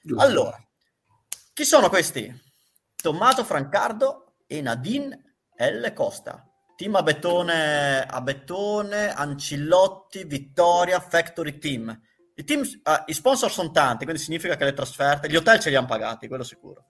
Giusto. 0.04 0.24
Allora, 0.24 0.64
chi 1.54 1.66
sono 1.66 1.90
questi? 1.90 2.46
Tommaso 2.96 3.44
Francardo 3.44 4.27
e 4.48 4.62
Nadine 4.62 5.36
L. 5.58 5.94
Costa. 5.94 6.44
Team 6.76 6.96
a 6.96 7.04
Bettone, 7.04 8.06
a 8.06 8.22
Bettone 8.22 9.14
Ancillotti, 9.14 10.24
Vittoria, 10.26 11.00
Factory 11.00 11.58
Team. 11.58 12.02
I, 12.36 12.44
team, 12.44 12.62
uh, 12.62 13.04
I 13.08 13.14
sponsor 13.14 13.52
sono 13.52 13.72
tanti, 13.72 14.04
quindi 14.04 14.22
significa 14.22 14.56
che 14.56 14.64
le 14.64 14.74
trasferte, 14.74 15.28
gli 15.28 15.36
hotel 15.36 15.60
ce 15.60 15.70
li 15.70 15.76
hanno 15.76 15.88
pagati, 15.88 16.28
quello 16.28 16.44
sicuro. 16.44 16.86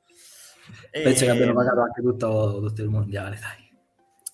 Penso 0.92 1.24
e... 1.24 1.26
che 1.26 1.32
abbiano 1.32 1.54
pagato 1.54 1.82
anche 1.82 2.02
tutto, 2.02 2.60
tutto 2.62 2.82
il 2.82 2.90
mondiale, 2.90 3.40
dai. 3.40 3.66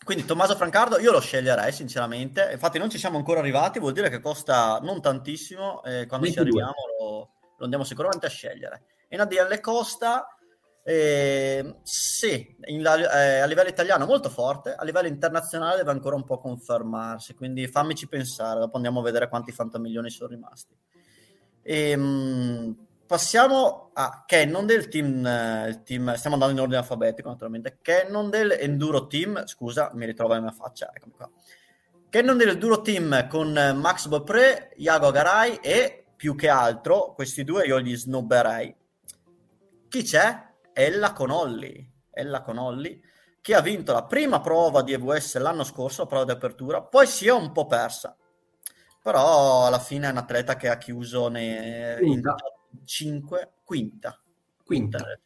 Quindi 0.03 0.25
Tommaso 0.25 0.55
Francardo 0.55 0.99
io 0.99 1.11
lo 1.11 1.21
sceglierei 1.21 1.71
sinceramente, 1.71 2.49
infatti 2.51 2.77
non 2.77 2.89
ci 2.89 2.97
siamo 2.97 3.17
ancora 3.17 3.39
arrivati, 3.39 3.79
vuol 3.79 3.93
dire 3.93 4.09
che 4.09 4.19
costa 4.19 4.79
non 4.81 5.01
tantissimo 5.01 5.81
e 5.83 6.07
quando 6.07 6.25
22. 6.25 6.31
ci 6.31 6.39
arriviamo 6.39 6.73
lo, 6.99 7.29
lo 7.57 7.63
andiamo 7.63 7.83
sicuramente 7.85 8.25
a 8.25 8.29
scegliere. 8.29 8.83
E 9.07 9.15
Nadia 9.15 9.47
Costa, 9.61 10.27
eh, 10.85 11.75
sì, 11.83 12.55
in, 12.65 12.85
eh, 12.85 13.39
a 13.39 13.45
livello 13.45 13.69
italiano 13.69 14.05
molto 14.05 14.29
forte, 14.29 14.73
a 14.73 14.83
livello 14.83 15.07
internazionale 15.07 15.77
deve 15.77 15.91
ancora 15.91 16.17
un 16.17 16.25
po' 16.25 16.39
confermarsi, 16.39 17.35
quindi 17.35 17.67
fammici 17.67 18.07
pensare, 18.07 18.59
dopo 18.59 18.75
andiamo 18.75 18.99
a 18.99 19.03
vedere 19.03 19.29
quanti 19.29 19.53
fantamilioni 19.53 20.09
sono 20.09 20.29
rimasti. 20.29 20.75
E, 21.61 21.89
ehm, 21.91 22.01
mh, 22.01 22.85
passiamo 23.07 23.91
a 23.93 24.25
Cannondale, 24.27 24.89
team, 24.89 25.25
il 25.67 25.83
team, 25.83 26.13
stiamo 26.15 26.35
andando 26.35 26.55
in 26.55 26.61
ordine 26.61 26.79
alfabetico 26.79 27.29
naturalmente, 27.29 27.77
Cannondale 27.81 28.59
Enduro 28.59 29.07
Team, 29.07 29.45
scusa, 29.45 29.89
mi 29.93 30.05
ritrovo 30.05 30.33
la 30.33 30.41
mia 30.41 30.51
faccia, 30.51 30.91
eccomi 30.93 31.13
qua. 31.15 31.29
Cannondale 32.09 32.51
Enduro 32.51 32.81
Team 32.81 33.27
con 33.29 33.53
Max 33.53 34.07
Bopre, 34.07 34.73
Iago 34.75 35.11
Garay 35.11 35.59
e 35.61 36.03
più 36.17 36.35
che 36.35 36.49
altro, 36.49 37.13
questi 37.13 37.45
due 37.45 37.65
io 37.65 37.77
li 37.77 37.95
snobberei. 37.95 38.75
Chi 39.87 40.03
c'è? 40.03 40.51
Ella 40.73 41.13
Conolli. 41.13 41.91
Ella 42.11 42.41
Conolli 42.41 43.01
che 43.43 43.55
ha 43.55 43.59
vinto 43.59 43.91
la 43.91 44.05
prima 44.05 44.39
prova 44.39 44.81
di 44.83 44.93
EVS 44.93 45.37
l'anno 45.37 45.65
scorso, 45.65 46.03
la 46.03 46.07
prova 46.07 46.23
di 46.23 46.31
apertura, 46.31 46.81
poi 46.81 47.05
si 47.05 47.27
è 47.27 47.31
un 47.33 47.51
po' 47.51 47.67
persa. 47.67 48.15
Però 49.01 49.65
alla 49.65 49.79
fine 49.79 50.07
è 50.07 50.11
un 50.11 50.17
atleta 50.17 50.55
che 50.55 50.69
ha 50.69 50.77
chiuso 50.77 51.27
nei, 51.27 51.97
quinta. 51.97 52.35
in 52.71 52.85
5, 52.85 53.51
quinta. 53.65 54.17
Quinta. 54.63 55.19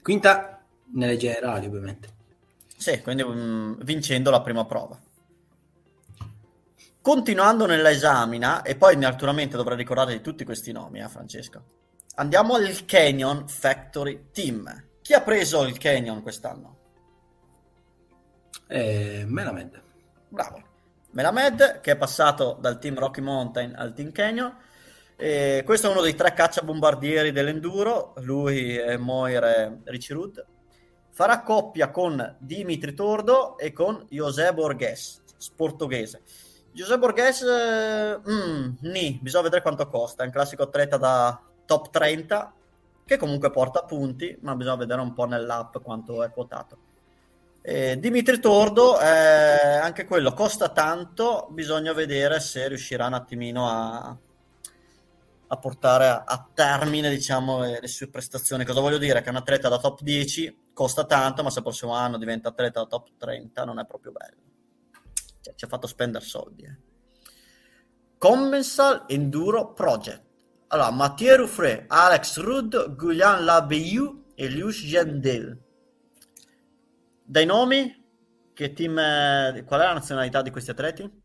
Quinta 0.00 0.64
nelle 0.92 1.16
generali, 1.16 1.66
ovviamente. 1.66 2.08
Sì, 2.76 3.02
quindi 3.02 3.22
um, 3.22 3.82
vincendo 3.82 4.30
la 4.30 4.40
prima 4.40 4.64
prova. 4.64 4.96
Continuando 7.00 7.66
nella 7.66 7.90
esamina, 7.90 8.62
e 8.62 8.76
poi 8.76 8.96
naturalmente 8.96 9.56
dovrei 9.56 9.76
ricordare 9.76 10.12
di 10.12 10.20
tutti 10.20 10.44
questi 10.44 10.70
nomi, 10.70 11.00
eh, 11.00 11.08
Francesco. 11.08 11.64
Andiamo 12.16 12.56
al 12.56 12.84
Canyon 12.84 13.48
Factory 13.48 14.26
Team. 14.32 14.88
Chi 15.00 15.14
ha 15.14 15.22
preso 15.22 15.64
il 15.64 15.78
Canyon 15.78 16.20
quest'anno? 16.20 16.76
Eh, 18.66 19.24
Melamed. 19.26 19.82
Bravo. 20.28 20.62
Melamed 21.12 21.80
che 21.80 21.92
è 21.92 21.96
passato 21.96 22.58
dal 22.60 22.78
team 22.78 22.98
Rocky 22.98 23.22
Mountain 23.22 23.74
al 23.74 23.94
team 23.94 24.12
Canyon. 24.12 24.54
E 25.16 25.62
questo 25.64 25.88
è 25.88 25.90
uno 25.90 26.02
dei 26.02 26.14
tre 26.14 26.34
cacciabombardieri 26.34 27.32
dell'enduro, 27.32 28.12
lui 28.18 28.76
è 28.76 28.96
Moire 28.98 29.80
Ricci 29.84 30.14
Farà 31.10 31.42
coppia 31.42 31.90
con 31.90 32.36
Dimitri 32.38 32.92
Tordo 32.92 33.56
e 33.56 33.72
con 33.72 34.04
José 34.10 34.52
Borges, 34.52 35.22
portoghese. 35.56 36.22
Giuseppe 36.72 36.98
Borges, 36.98 37.42
eh, 37.42 38.18
mm, 38.18 38.72
ni, 38.80 39.18
bisogna 39.22 39.44
vedere 39.44 39.62
quanto 39.62 39.86
costa. 39.86 40.22
È 40.22 40.26
un 40.26 40.32
classico 40.32 40.64
atleta 40.64 40.96
da 40.96 41.40
top 41.64 41.90
30 41.90 42.54
che 43.04 43.16
comunque 43.16 43.50
porta 43.50 43.82
punti, 43.84 44.36
ma 44.42 44.54
bisogna 44.54 44.76
vedere 44.76 45.00
un 45.00 45.12
po' 45.12 45.24
nell'app 45.24 45.78
quanto 45.82 46.22
è 46.22 46.30
quotato. 46.30 46.78
Eh, 47.60 47.98
Dimitri 47.98 48.40
Tordo, 48.40 48.98
eh, 49.00 49.04
anche 49.04 50.04
quello 50.04 50.32
costa 50.32 50.70
tanto, 50.70 51.48
bisogna 51.50 51.92
vedere 51.92 52.40
se 52.40 52.66
riuscirà 52.68 53.06
un 53.06 53.14
attimino 53.14 53.68
a, 53.68 54.16
a 55.46 55.56
portare 55.58 56.06
a, 56.06 56.24
a 56.26 56.48
termine 56.52 57.10
diciamo, 57.10 57.60
le, 57.60 57.78
le, 57.80 57.88
sue 57.88 58.08
prestazioni. 58.08 58.64
Cosa 58.64 58.80
voglio 58.80 58.98
dire? 58.98 59.22
Che 59.22 59.30
un 59.30 59.36
atleta 59.36 59.68
da 59.68 59.78
top 59.78 60.00
10 60.02 60.70
costa 60.72 61.04
tanto, 61.04 61.42
ma 61.42 61.50
se 61.50 61.58
il 61.58 61.64
prossimo 61.64 61.92
anno 61.94 62.18
diventa 62.18 62.48
atleta 62.48 62.80
da 62.80 62.86
top 62.86 63.10
30 63.18 63.64
non 63.64 63.78
è 63.78 63.86
proprio 63.86 64.12
bello 64.12 64.50
cioè, 65.42 65.54
ci 65.54 65.64
ha 65.64 65.68
fatto 65.68 65.86
spendere 65.86 66.24
soldi. 66.24 66.62
Eh. 66.62 66.76
Commensal 68.16 69.04
Enduro 69.08 69.72
Project. 69.74 70.30
Allora, 70.72 70.90
Mathieu 70.90 71.36
Ruffret, 71.36 71.84
Alex 71.88 72.38
Rudd, 72.38 72.74
Gulian 72.96 73.44
Labeyou 73.44 74.32
e 74.34 74.48
Luce 74.48 74.86
Gendel. 74.86 75.62
Dai 77.22 77.44
nomi, 77.44 78.50
che 78.54 78.72
team 78.72 78.98
è... 78.98 79.64
qual 79.66 79.80
è 79.80 79.84
la 79.84 79.92
nazionalità 79.92 80.40
di 80.40 80.50
questi 80.50 80.70
atleti? 80.70 81.22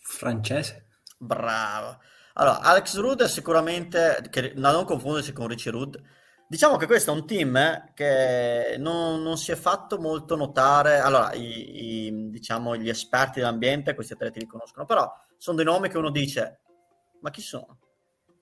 Francese. 0.00 0.86
Bravo. 1.18 2.00
Allora, 2.34 2.60
Alex 2.60 2.96
Rudd 2.96 3.20
è 3.20 3.28
sicuramente, 3.28 4.24
che, 4.30 4.54
non 4.56 4.86
confondersi 4.86 5.32
con 5.32 5.48
Richie 5.48 5.70
Rudd, 5.70 5.96
Diciamo 6.52 6.76
che 6.76 6.84
questo 6.84 7.10
è 7.10 7.14
un 7.14 7.26
team 7.26 7.56
eh, 7.56 7.92
che 7.94 8.76
non, 8.78 9.22
non, 9.22 9.38
si 9.38 9.52
è 9.52 9.54
fatto 9.54 9.98
molto 9.98 10.36
notare. 10.36 10.98
Allora, 10.98 11.32
i, 11.32 12.08
i, 12.08 12.30
diciamo, 12.30 12.76
gli 12.76 12.90
esperti 12.90 13.40
dell'ambiente, 13.40 13.94
questi 13.94 14.12
atleti 14.12 14.40
li 14.40 14.46
conoscono, 14.46 14.84
però 14.84 15.10
sono 15.38 15.56
dei 15.56 15.64
nomi 15.64 15.88
che 15.88 15.96
uno 15.96 16.10
dice, 16.10 16.60
ma 17.22 17.30
chi 17.30 17.40
sono? 17.40 17.78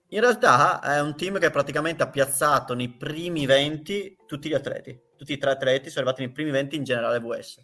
In 0.09 0.21
realtà 0.21 0.81
è 0.81 1.01
un 1.01 1.15
team 1.17 1.39
che 1.39 1.51
praticamente 1.51 2.03
ha 2.03 2.09
piazzato 2.09 2.75
nei 2.75 2.89
primi 2.89 3.47
20 3.47 4.19
tutti 4.27 4.49
gli 4.49 4.55
atleti. 4.55 5.01
Tutti 5.17 5.33
i 5.33 5.39
tre 5.39 5.53
atleti 5.53 5.89
sono 5.89 6.01
arrivati 6.05 6.25
nei 6.25 6.33
primi 6.33 6.51
20 6.51 6.77
in 6.77 6.83
generale 6.85 7.21
VS. 7.21 7.63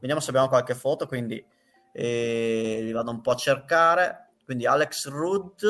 Vediamo 0.00 0.20
se 0.20 0.30
abbiamo 0.30 0.48
qualche 0.48 0.74
foto, 0.74 1.06
quindi 1.06 1.44
eh, 1.92 2.78
li 2.82 2.92
vado 2.92 3.10
un 3.10 3.20
po' 3.20 3.32
a 3.32 3.36
cercare. 3.36 4.30
Quindi 4.44 4.66
Alex 4.66 5.08
Rudd, 5.08 5.62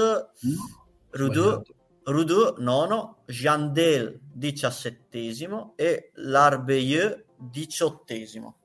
Rudd 1.10 1.62
Rudu 2.04 2.56
nono, 2.58 3.18
Jandel 3.26 4.18
diciassettesimo 4.20 5.74
e 5.76 6.10
L'Arbeyeux 6.14 7.24
diciottesimo. 7.36 8.56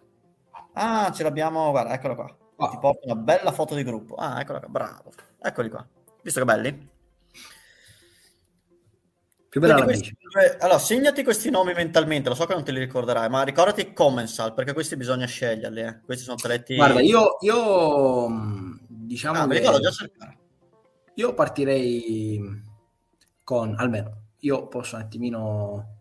Ah, 0.73 1.11
ce 1.11 1.23
l'abbiamo, 1.23 1.69
guarda, 1.69 1.93
eccolo 1.93 2.15
qua. 2.15 2.37
ah. 2.57 2.69
ti 2.69 2.77
porto 2.79 3.01
una 3.03 3.15
bella 3.15 3.51
foto 3.51 3.75
di 3.75 3.83
gruppo. 3.83 4.15
Ah, 4.15 4.39
eccola 4.39 4.59
qua, 4.59 4.69
bravo. 4.69 5.11
Eccoli 5.39 5.69
qua. 5.69 5.87
Visto 6.27 6.41
che 6.41 6.45
belli? 6.45 6.89
Più 9.47 9.61
bella 9.61 9.81
questi, 9.81 10.13
allora, 10.59 10.77
segnati 10.77 11.23
questi 11.23 11.49
nomi 11.49 11.71
mentalmente, 11.73 12.27
lo 12.27 12.35
so 12.35 12.45
che 12.45 12.53
non 12.53 12.65
te 12.65 12.73
li 12.73 12.79
ricorderai, 12.79 13.29
ma 13.29 13.43
ricordati 13.43 13.93
Commensal, 13.93 14.53
perché 14.53 14.73
questi 14.73 14.97
bisogna 14.97 15.25
sceglierli. 15.25 15.79
Eh. 15.79 16.01
Questi 16.03 16.25
sono 16.25 16.35
tretti... 16.35 16.75
Guarda, 16.75 16.99
io, 16.99 17.37
io 17.39 18.27
mm, 18.27 18.77
diciamo 18.89 19.39
ah, 19.39 19.89
cercare. 19.89 20.37
Io 21.13 21.33
partirei 21.33 22.61
con, 23.45 23.75
almeno, 23.77 24.23
io 24.39 24.67
posso 24.67 24.97
un 24.97 25.03
attimino 25.03 25.99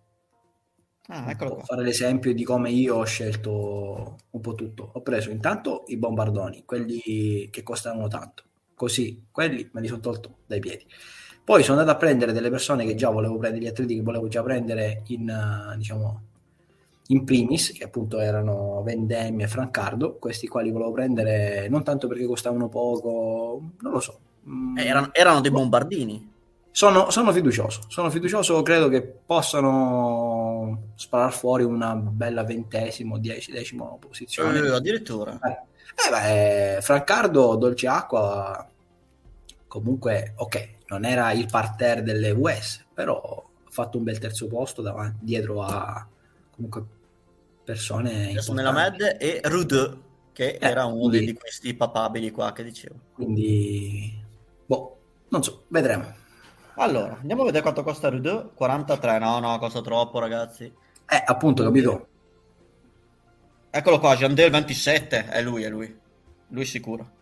ah, 1.07 1.37
fare 1.62 1.83
l'esempio 1.85 2.35
di 2.35 2.43
come 2.43 2.73
io 2.73 2.97
ho 2.97 3.05
scelto 3.05 4.17
un 4.29 4.41
po' 4.41 4.55
tutto. 4.57 4.91
Ho 4.93 5.03
preso 5.03 5.31
intanto 5.31 5.85
i 5.87 5.97
bombardoni, 5.97 6.65
quelli 6.65 7.49
che 7.49 7.62
costano 7.62 8.09
tanto, 8.09 8.43
così 8.77 9.25
quelli 9.33 9.69
me 9.73 9.81
li 9.81 9.89
sono 9.89 10.01
tolto 10.01 10.37
dai 10.47 10.61
piedi. 10.61 10.87
Poi 11.43 11.62
sono 11.62 11.79
andato 11.79 11.97
a 11.97 12.01
prendere 12.01 12.33
delle 12.33 12.51
persone 12.51 12.85
che 12.85 12.95
già 12.95 13.09
volevo 13.09 13.39
prendere, 13.39 13.65
gli 13.65 13.69
atleti 13.69 13.95
che 13.95 14.03
volevo 14.03 14.29
già 14.29 14.43
prendere 14.43 15.03
in, 15.07 15.29
uh, 15.29 15.77
diciamo, 15.77 16.23
in 17.09 17.25
primis, 17.25 17.73
che 17.73 17.85
appunto 17.85 18.19
erano 18.19 18.83
Vendemmi 18.83 19.45
e 19.45 19.49
Francardo. 19.49 20.17
Questi 20.17 20.49
qua 20.49 20.62
li 20.62 20.73
volevo 20.73 20.91
prendere 20.91 21.69
non 21.69 21.85
tanto 21.85 22.09
perché 22.09 22.27
costavano 22.27 22.69
poco, 22.69 23.62
non 23.81 23.93
lo 23.93 24.01
so. 24.01 24.19
Mm. 24.49 24.77
Eh, 24.77 24.87
erano, 24.87 25.09
erano 25.12 25.41
dei 25.41 25.53
bombardini. 25.53 26.35
Sono, 26.73 27.11
sono, 27.11 27.33
fiducioso, 27.33 27.83
sono 27.89 28.11
fiducioso, 28.11 28.61
credo 28.62 28.89
che 28.89 29.01
possano 29.01 30.91
sparare 30.95 31.33
fuori 31.33 31.62
una 31.62 31.95
bella 31.95 32.45
ventesimo, 32.45 33.19
dieci, 33.19 33.51
decimo 33.51 33.97
posizione. 33.99 34.59
Eh, 34.59 34.71
addirittura. 34.73 35.39
Eh, 35.43 35.76
eh 35.94 36.11
beh, 36.11 36.81
Francardo, 36.83 37.57
Dolce 37.57 37.87
Acqua, 37.87 38.68
comunque, 39.66 40.33
ok, 40.37 40.68
non 40.88 41.05
era 41.05 41.33
il 41.33 41.46
parterre 41.51 42.03
delle 42.03 42.31
US, 42.31 42.85
però 42.92 43.44
ha 43.64 43.70
fatto 43.70 43.99
un 43.99 44.05
bel 44.05 44.18
terzo 44.18 44.46
posto 44.46 44.83
davanti, 44.83 45.25
dietro 45.25 45.62
a 45.62 46.07
comunque 46.51 46.85
persone 47.66 48.31
Adesso 48.31 48.53
nella 48.53 48.72
Med 48.72 49.16
e 49.18 49.40
Rude 49.44 50.05
che 50.33 50.51
eh, 50.51 50.59
era 50.61 50.85
uno 50.85 51.09
quindi, 51.09 51.27
di 51.27 51.35
questi 51.35 51.75
papabili 51.75 52.31
qua 52.31 52.53
che 52.53 52.62
dicevo. 52.62 52.94
Quindi 53.12 54.22
boh 54.64 54.96
non 55.29 55.42
so 55.42 55.64
vedremo. 55.68 56.14
Allora 56.77 57.16
andiamo 57.18 57.42
a 57.42 57.46
vedere 57.46 57.62
quanto 57.62 57.83
costa 57.83 58.09
Rude. 58.09 58.51
43 58.55 59.18
no 59.18 59.40
no 59.40 59.59
costa 59.59 59.81
troppo 59.81 60.18
ragazzi. 60.18 60.64
Eh 60.64 61.22
appunto 61.25 61.62
capito 61.62 62.09
eccolo 63.77 63.99
qua 63.99 64.17
Jandel 64.17 64.51
27 64.51 65.29
è 65.29 65.43
lui 65.43 65.62
è 65.62 65.69
lui 65.69 65.99
lui 66.49 66.65
sicuro 66.65 67.15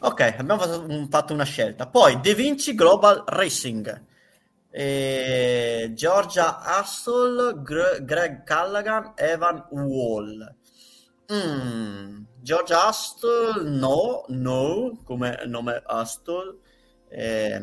Ok, 0.00 0.36
abbiamo 0.38 0.60
fatto 1.10 1.32
una 1.32 1.44
scelta. 1.44 1.86
Poi 1.86 2.20
De 2.20 2.34
Vinci 2.34 2.74
Global 2.74 3.24
Racing. 3.26 4.04
E 4.70 5.92
Georgia 5.94 6.60
Hassel, 6.60 7.60
Gre- 7.62 8.02
Greg 8.02 8.44
Callaghan, 8.44 9.12
Evan 9.14 9.66
Wall. 9.70 10.56
Mm. 11.32 12.22
Georgia 12.40 12.86
Astle, 12.86 13.62
no, 13.62 14.24
no, 14.28 15.00
come 15.04 15.42
nome 15.46 15.82
Astle. 15.86 16.58
Eh, 17.08 17.60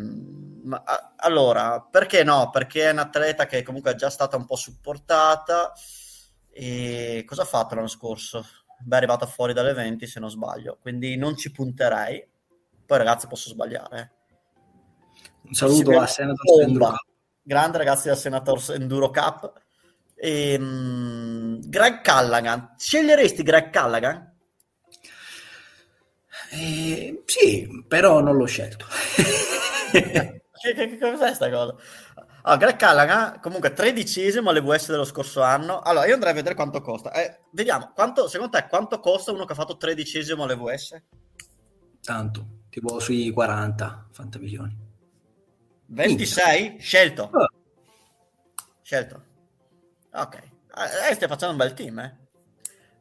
allora, 1.18 1.82
perché 1.82 2.24
no? 2.24 2.50
Perché 2.50 2.88
è 2.88 2.92
un 2.92 3.00
atleta 3.00 3.46
che 3.46 3.62
comunque 3.62 3.92
è 3.92 3.96
già 3.96 4.10
stata 4.10 4.38
un 4.38 4.46
po' 4.46 4.56
supportata. 4.56 5.74
E 6.54 7.24
cosa 7.26 7.44
ha 7.44 7.46
fatto 7.46 7.76
l'anno 7.76 7.88
scorso? 7.88 8.46
Beh, 8.80 8.96
è 8.96 8.98
arrivata 8.98 9.26
fuori 9.26 9.54
dalle 9.54 9.74
20 9.74 10.06
se 10.08 10.20
non 10.20 10.30
sbaglio, 10.30 10.78
quindi 10.82 11.16
non 11.16 11.38
ci 11.38 11.52
punterei. 11.52 12.28
Poi 12.86 12.98
ragazzi 12.98 13.28
posso 13.28 13.50
sbagliare. 13.50 14.00
Eh. 14.00 14.20
Un 15.44 15.54
saluto 15.54 16.00
a 16.00 16.08
Senator 16.08 16.62
Enduro 16.62 16.96
Grande 17.44 17.78
ragazzi 17.78 18.08
del 18.08 18.18
Senator 18.18 18.62
Enduro 18.70 19.10
Cup. 19.10 19.54
E, 20.16 20.56
um, 20.60 21.60
Greg 21.68 22.02
Callaghan, 22.02 22.76
sceglieresti 22.78 23.42
Greg 23.42 23.72
Callaghan? 23.72 24.30
Eh, 26.52 27.24
sì, 27.26 27.86
però 27.88 28.20
non 28.20 28.36
l'ho 28.36 28.46
scelto. 28.46 28.86
che, 29.92 30.32
che, 30.62 30.74
che 30.76 30.98
cos'è 31.00 31.34
sta 31.34 31.50
cosa? 31.50 31.76
Allora, 32.44 32.66
Greg 32.66 32.76
Callaghan, 32.76 33.40
comunque 33.40 33.74
tredicesimo 33.74 34.50
alle 34.50 34.62
VS 34.62 34.90
dello 34.90 35.06
scorso 35.06 35.42
anno. 35.42 35.80
Allora, 35.80 36.08
io 36.08 36.16
andrei 36.16 36.32
a 36.32 36.36
vedere 36.36 36.56
quanto 36.56 36.82
costa. 36.82 37.12
Eh, 37.14 37.42
vediamo, 37.52 37.92
quanto, 37.94 38.28
secondo 38.28 38.58
te 38.58 38.68
quanto 38.68 39.00
costa 39.00 39.32
uno 39.32 39.46
che 39.46 39.54
ha 39.54 39.56
fatto 39.56 39.78
tredicesimo 39.78 40.44
alle 40.44 40.56
VS? 40.56 41.02
Tanto, 42.02 42.46
tipo 42.70 43.00
sui 43.00 43.32
40 43.32 44.08
fantamilioni. 44.12 44.76
26? 45.86 46.62
Minchia. 46.62 46.82
Scelto. 46.82 47.30
Oh. 47.32 47.48
Scelto. 48.82 49.24
Ok. 50.14 50.36
Eh, 50.36 51.14
stai 51.14 51.28
facendo 51.28 51.52
un 51.52 51.58
bel 51.58 51.74
team, 51.74 52.00
eh? 52.00 52.18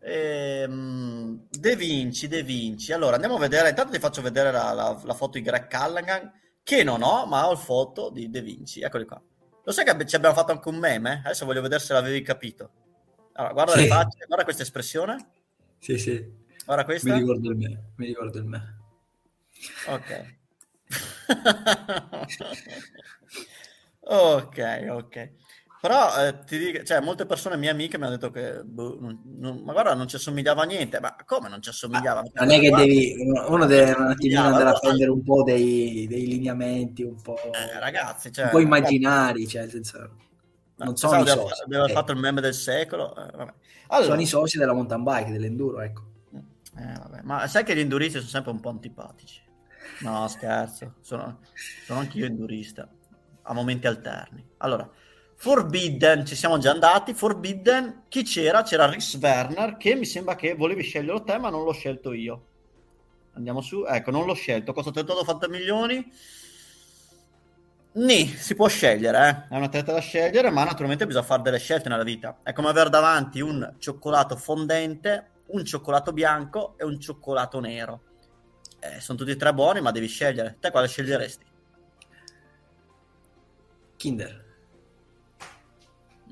Ehm, 0.02 1.46
De 1.48 1.76
Vinci, 1.76 2.28
De 2.28 2.42
Vinci. 2.42 2.92
Allora, 2.92 3.14
andiamo 3.14 3.36
a 3.36 3.40
vedere. 3.40 3.70
Intanto 3.70 3.92
ti 3.92 3.98
faccio 3.98 4.20
vedere 4.22 4.50
la, 4.50 4.72
la, 4.72 5.00
la 5.02 5.14
foto 5.14 5.38
di 5.38 5.42
Greg 5.42 5.66
Callaghan, 5.66 6.30
che 6.62 6.82
non 6.84 7.02
ho, 7.02 7.26
ma 7.26 7.48
ho 7.48 7.52
il 7.52 7.58
foto 7.58 8.10
di 8.10 8.28
De 8.28 8.42
Vinci. 8.42 8.80
Eccoli 8.82 9.06
qua. 9.06 9.22
Lo 9.70 9.76
sai 9.76 9.84
che 9.84 10.04
ci 10.04 10.16
abbiamo 10.16 10.34
fatto 10.34 10.50
anche 10.50 10.68
un 10.68 10.78
meme? 10.78 11.22
Adesso 11.24 11.44
voglio 11.44 11.60
vedere 11.60 11.80
se 11.80 11.92
l'avevi 11.92 12.22
capito. 12.22 12.70
Allora, 13.34 13.52
guarda 13.52 13.72
sì. 13.74 13.82
le 13.82 13.86
facce, 13.86 14.24
guarda 14.26 14.42
questa 14.42 14.64
espressione. 14.64 15.28
Sì, 15.78 15.96
sì. 15.96 16.28
Guarda 16.64 16.84
questa. 16.84 17.12
Mi 17.12 17.20
ricordo 17.20 17.52
il 17.52 17.56
me. 17.56 17.82
Mi 17.94 18.06
ricordo 18.06 18.38
il 18.38 18.44
me. 18.46 18.78
Ok. 19.86 20.38
ok, 24.00 24.86
ok. 24.90 25.30
Però 25.80 26.26
eh, 26.26 26.44
ti 26.44 26.58
dico, 26.58 26.82
cioè, 26.82 27.00
molte 27.00 27.24
persone 27.24 27.56
mie 27.56 27.70
amiche 27.70 27.96
mi 27.96 28.04
hanno 28.04 28.16
detto 28.16 28.30
che, 28.30 28.62
boh, 28.62 28.98
non, 29.00 29.22
non, 29.38 29.62
ma 29.64 29.72
guarda, 29.72 29.94
non 29.94 30.08
ci 30.08 30.16
assomigliava 30.16 30.62
a 30.62 30.66
niente. 30.66 31.00
Ma 31.00 31.16
come 31.24 31.48
non 31.48 31.62
ci 31.62 31.70
assomigliava? 31.70 32.20
Ah, 32.20 32.44
non 32.44 32.50
è 32.50 32.60
che 32.60 32.70
devi, 32.70 33.14
uno 33.48 33.64
deve 33.64 33.92
un 33.92 34.08
attimino 34.08 34.42
andare 34.42 34.68
a 34.68 34.78
prendere 34.78 35.10
un 35.10 35.22
po' 35.22 35.42
dei, 35.42 36.06
dei 36.06 36.26
lineamenti 36.26 37.02
un 37.02 37.18
po', 37.22 37.36
eh, 37.36 37.78
ragazzi, 37.78 38.30
cioè, 38.30 38.44
un 38.44 38.50
po' 38.50 38.60
immaginari, 38.60 39.48
cioè, 39.48 39.66
senza, 39.70 40.10
non 40.76 40.96
sono 40.96 41.22
i 41.22 41.26
soci. 41.26 41.62
Abbiamo 41.64 41.86
eh. 41.86 41.92
fatto 41.92 42.12
il 42.12 42.18
meme 42.18 42.42
del 42.42 42.54
secolo. 42.54 43.16
Eh, 43.16 43.54
allora, 43.88 44.10
sono 44.10 44.20
i 44.20 44.26
soci 44.26 44.58
della 44.58 44.74
mountain 44.74 45.02
bike, 45.02 45.32
dell'enduro, 45.32 45.80
ecco. 45.80 46.02
Eh, 46.76 47.22
ma 47.22 47.46
sai 47.46 47.64
che 47.64 47.74
gli 47.74 47.80
enduristi 47.80 48.18
sono 48.18 48.28
sempre 48.28 48.50
un 48.52 48.60
po' 48.60 48.68
antipatici. 48.68 49.40
No, 50.00 50.28
scherzo, 50.28 50.96
sono, 51.00 51.40
sono 51.86 52.00
anche 52.00 52.18
io 52.18 52.26
endurista, 52.26 52.88
a 53.42 53.54
momenti 53.54 53.86
alterni. 53.86 54.46
Allora, 54.58 54.88
Forbidden, 55.42 56.26
ci 56.26 56.36
siamo 56.36 56.58
già 56.58 56.70
andati. 56.70 57.14
Forbidden, 57.14 58.02
chi 58.08 58.24
c'era? 58.24 58.60
C'era 58.62 58.84
Rhys 58.84 59.14
Werner, 59.14 59.78
che 59.78 59.94
mi 59.94 60.04
sembra 60.04 60.36
che 60.36 60.54
volevi 60.54 60.82
scegliere 60.82 61.22
te, 61.24 61.38
ma 61.38 61.48
non 61.48 61.64
l'ho 61.64 61.72
scelto 61.72 62.12
io. 62.12 62.44
Andiamo 63.32 63.62
su, 63.62 63.82
ecco, 63.88 64.10
non 64.10 64.26
l'ho 64.26 64.34
scelto. 64.34 64.74
Costa 64.74 64.90
38 64.90 65.48
milioni. 65.48 66.12
Ni, 67.92 68.26
si 68.26 68.54
può 68.54 68.68
scegliere, 68.68 69.46
eh? 69.48 69.54
è 69.54 69.56
una 69.56 69.70
testa 69.70 69.92
da 69.92 70.00
scegliere, 70.00 70.50
ma 70.50 70.62
naturalmente 70.62 71.06
bisogna 71.06 71.24
fare 71.24 71.40
delle 71.40 71.58
scelte 71.58 71.88
nella 71.88 72.04
vita. 72.04 72.40
È 72.42 72.52
come 72.52 72.68
avere 72.68 72.90
davanti 72.90 73.40
un 73.40 73.76
cioccolato 73.78 74.36
fondente, 74.36 75.30
un 75.46 75.64
cioccolato 75.64 76.12
bianco 76.12 76.74
e 76.76 76.84
un 76.84 77.00
cioccolato 77.00 77.60
nero. 77.60 78.02
Eh, 78.78 79.00
sono 79.00 79.16
tutti 79.16 79.30
e 79.30 79.36
tre 79.36 79.54
buoni, 79.54 79.80
ma 79.80 79.90
devi 79.90 80.06
scegliere. 80.06 80.58
Te 80.60 80.70
quale 80.70 80.86
sceglieresti? 80.86 81.44
Kinder. 83.96 84.48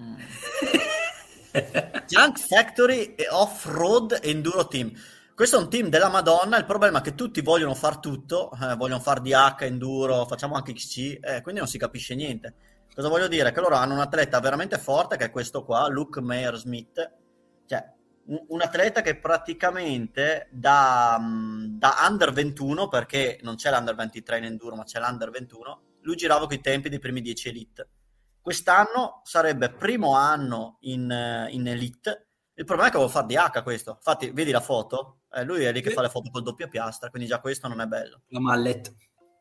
Mm. 0.00 0.14
Junk 2.06 2.38
Factory 2.38 3.14
e 3.14 3.26
Off-Road 3.28 4.20
Enduro 4.22 4.68
Team. 4.68 4.92
Questo 5.34 5.56
è 5.56 5.60
un 5.60 5.70
team 5.70 5.88
della 5.88 6.08
Madonna. 6.08 6.56
Il 6.56 6.64
problema 6.64 6.98
è 6.98 7.02
che 7.02 7.14
tutti 7.14 7.40
vogliono 7.40 7.74
far 7.74 7.98
tutto, 7.98 8.50
eh, 8.52 8.74
vogliono 8.76 9.00
far 9.00 9.20
DH, 9.20 9.62
Enduro, 9.62 10.26
facciamo 10.26 10.54
anche 10.54 10.72
XC, 10.72 11.18
eh, 11.20 11.42
quindi 11.42 11.60
non 11.60 11.68
si 11.68 11.78
capisce 11.78 12.14
niente. 12.14 12.54
Cosa 12.94 13.08
voglio 13.08 13.28
dire? 13.28 13.52
Che 13.52 13.60
loro 13.60 13.76
hanno 13.76 13.94
un 13.94 14.00
atleta 14.00 14.40
veramente 14.40 14.78
forte, 14.78 15.16
che 15.16 15.26
è 15.26 15.30
questo 15.30 15.64
qua, 15.64 15.88
Luke 15.88 16.20
Mayer 16.20 16.56
Smith. 16.56 17.12
Cioè, 17.66 17.92
un, 18.26 18.44
un 18.48 18.60
atleta 18.60 19.00
che 19.00 19.16
praticamente 19.16 20.48
da, 20.50 21.16
mm, 21.20 21.78
da 21.78 21.96
under 22.08 22.32
21, 22.32 22.88
perché 22.88 23.38
non 23.42 23.54
c'è 23.54 23.70
l'under 23.70 23.94
23 23.94 24.38
in 24.38 24.44
Enduro, 24.44 24.74
ma 24.74 24.84
c'è 24.84 24.98
l'under 24.98 25.30
21, 25.30 25.82
lui 26.00 26.16
girava 26.16 26.46
con 26.46 26.56
i 26.56 26.60
tempi 26.60 26.88
dei 26.88 26.98
primi 26.98 27.20
10 27.20 27.48
elite 27.48 27.88
Quest'anno 28.40 29.20
sarebbe 29.24 29.70
primo 29.70 30.14
anno 30.14 30.78
in, 30.80 31.10
eh, 31.10 31.48
in 31.50 31.66
Elite. 31.66 32.28
Il 32.54 32.64
problema 32.64 32.88
è 32.88 32.90
che 32.90 32.96
avevo 32.96 33.12
fatto 33.12 33.26
DH 33.26 33.62
questo. 33.62 33.92
Infatti, 33.92 34.30
vedi 34.30 34.50
la 34.50 34.60
foto? 34.60 35.20
Eh, 35.30 35.44
lui 35.44 35.64
è 35.64 35.72
lì 35.72 35.80
che 35.80 35.90
fa 35.90 36.02
le 36.02 36.08
foto 36.08 36.30
col 36.30 36.42
doppia 36.42 36.68
piastra, 36.68 37.10
quindi 37.10 37.28
già 37.28 37.40
questo 37.40 37.68
non 37.68 37.80
è 37.80 37.86
bello. 37.86 38.22
La 38.28 38.40
mallet. 38.40 38.94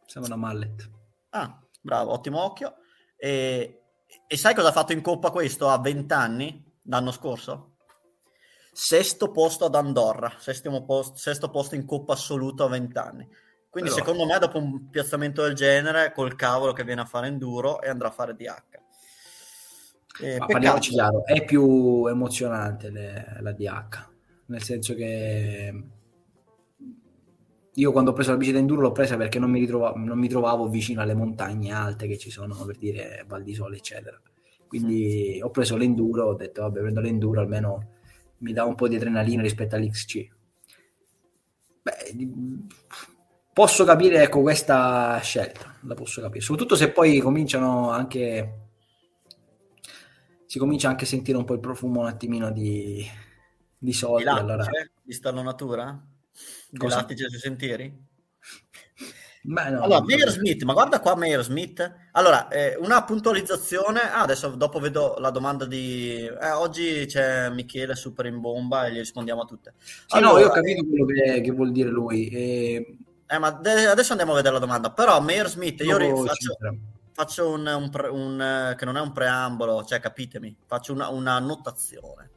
Sembra 0.05 0.36
una 0.36 0.45
mallet. 0.47 0.91
Ah, 1.29 1.60
bravo, 1.81 2.12
ottimo 2.12 2.41
occhio. 2.43 2.75
E, 3.15 3.81
e 4.27 4.38
sai 4.38 4.53
cosa 4.53 4.69
ha 4.69 4.73
fatto 4.73 4.93
in 4.93 5.01
coppa 5.01 5.31
questo 5.31 5.69
a 5.69 5.79
20 5.79 6.13
anni, 6.13 6.63
l'anno 6.83 7.12
scorso? 7.12 7.77
sesto 8.79 9.31
posto 9.31 9.65
ad 9.65 9.73
Andorra, 9.73 10.31
posto, 10.86 11.17
sesto 11.17 11.49
posto 11.49 11.73
in 11.73 11.83
Coppa 11.83 12.13
Assoluta 12.13 12.65
a 12.65 12.67
20 12.67 12.97
anni. 12.99 13.27
Quindi 13.71 13.89
Però... 13.89 14.03
secondo 14.03 14.25
me 14.31 14.38
dopo 14.38 14.60
un 14.60 14.91
piazzamento 14.91 15.41
del 15.41 15.55
genere, 15.55 16.12
col 16.12 16.36
cavolo 16.36 16.73
che 16.73 16.83
viene 16.83 17.01
a 17.01 17.05
fare 17.05 17.25
enduro 17.25 17.81
e 17.81 17.89
andrà 17.89 18.10
a 18.10 18.12
fare 18.12 18.36
DH. 18.36 18.86
Eh, 20.19 20.38
parliamoci 20.38 20.91
chiaro, 20.91 21.25
è 21.25 21.43
più 21.45 22.08
emozionante 22.08 22.89
le, 22.89 23.38
la 23.39 23.51
DH, 23.51 24.10
nel 24.47 24.63
senso 24.63 24.95
che 24.95 25.84
io 27.73 27.91
quando 27.91 28.10
ho 28.10 28.13
preso 28.13 28.32
la 28.32 28.38
bici 28.38 28.51
da 28.51 28.58
enduro 28.58 28.82
l'ho 28.82 28.91
presa 28.91 29.17
perché 29.17 29.38
non 29.38 29.51
mi, 29.51 29.60
ritrovavo, 29.60 29.97
non 29.97 30.17
mi 30.17 30.27
trovavo 30.27 30.67
vicino 30.67 31.01
alle 31.01 31.13
montagne 31.13 31.71
alte 31.71 32.08
che 32.08 32.17
ci 32.17 32.32
sono, 32.32 32.56
per 32.65 32.77
dire 32.77 33.23
Val 33.27 33.43
di 33.43 33.53
Sole, 33.53 33.77
eccetera. 33.77 34.19
Quindi 34.67 35.39
ho 35.41 35.51
preso 35.51 35.77
l'enduro, 35.77 36.25
ho 36.25 36.34
detto 36.34 36.63
vabbè 36.63 36.80
prendo 36.80 37.01
l'enduro, 37.01 37.39
almeno 37.39 37.89
mi 38.39 38.51
dà 38.51 38.65
un 38.65 38.73
po' 38.73 38.88
di 38.88 38.95
adrenalina 38.95 39.43
rispetto 39.43 39.75
all'XC. 39.75 40.27
Beh, 41.84 42.34
posso 43.53 43.84
capire 43.86 44.23
ecco 44.23 44.41
questa 44.41 45.19
scelta, 45.21 45.75
la 45.82 45.93
posso 45.93 46.19
capire, 46.19 46.41
soprattutto 46.41 46.75
se 46.75 46.91
poi 46.91 47.19
cominciano 47.19 47.91
anche 47.91 48.66
si 50.57 50.63
comincia 50.63 50.89
anche 50.89 51.05
a 51.05 51.07
sentire 51.07 51.37
un 51.37 51.45
po' 51.45 51.53
il 51.53 51.59
profumo 51.59 52.01
un 52.01 52.07
attimino 52.07 52.51
di, 52.51 53.07
di 53.77 53.93
soldi. 53.93 54.23
Di, 54.23 54.29
allora... 54.29 54.65
di 55.03 55.13
stallonatura? 55.13 56.03
Di 56.69 56.87
lattice 56.87 57.29
sui 57.29 57.39
sentieri? 57.39 58.05
Beh, 59.43 59.69
no, 59.69 59.83
allora, 59.83 60.01
Mayer 60.01 60.29
Smith, 60.29 60.63
ma 60.63 60.73
guarda 60.73 60.99
qua 60.99 61.15
Mayer 61.15 61.41
Smith. 61.41 61.95
Allora, 62.11 62.49
eh, 62.49 62.75
una 62.75 63.03
puntualizzazione. 63.03 64.01
Ah, 64.01 64.21
adesso 64.21 64.49
dopo 64.49 64.79
vedo 64.79 65.15
la 65.19 65.29
domanda 65.29 65.65
di... 65.65 66.25
Eh, 66.25 66.51
oggi 66.51 67.05
c'è 67.05 67.49
Michele 67.49 67.95
super 67.95 68.25
in 68.25 68.41
bomba 68.41 68.87
e 68.87 68.93
gli 68.93 68.97
rispondiamo 68.97 69.43
a 69.43 69.45
tutte. 69.45 69.75
Sì, 69.79 70.17
allora, 70.17 70.33
no, 70.33 70.39
io 70.39 70.47
ho 70.47 70.51
capito 70.51 70.85
quello 70.85 71.05
che, 71.05 71.41
che 71.41 71.51
vuol 71.51 71.71
dire 71.71 71.89
lui. 71.89 72.27
E... 72.29 72.97
Eh, 73.27 73.37
ma 73.37 73.51
de- 73.51 73.87
adesso 73.87 74.11
andiamo 74.11 74.33
a 74.33 74.37
vedere 74.37 74.55
la 74.55 74.59
domanda. 74.59 74.91
Però 74.91 75.21
Mayer 75.21 75.47
Smith, 75.47 75.81
io 75.81 75.97
rifaccio, 75.97 76.57
faccio 77.17 77.49
un, 77.49 77.65
un, 77.65 77.89
un, 78.12 78.75
che 78.77 78.86
non 78.86 78.95
è 78.95 79.01
un 79.01 79.12
preambolo, 79.12 79.84
cioè 79.84 79.99
capitemi, 79.99 80.56
faccio 80.67 80.93
una, 80.93 81.08
una 81.08 81.39
notazione. 81.39 82.30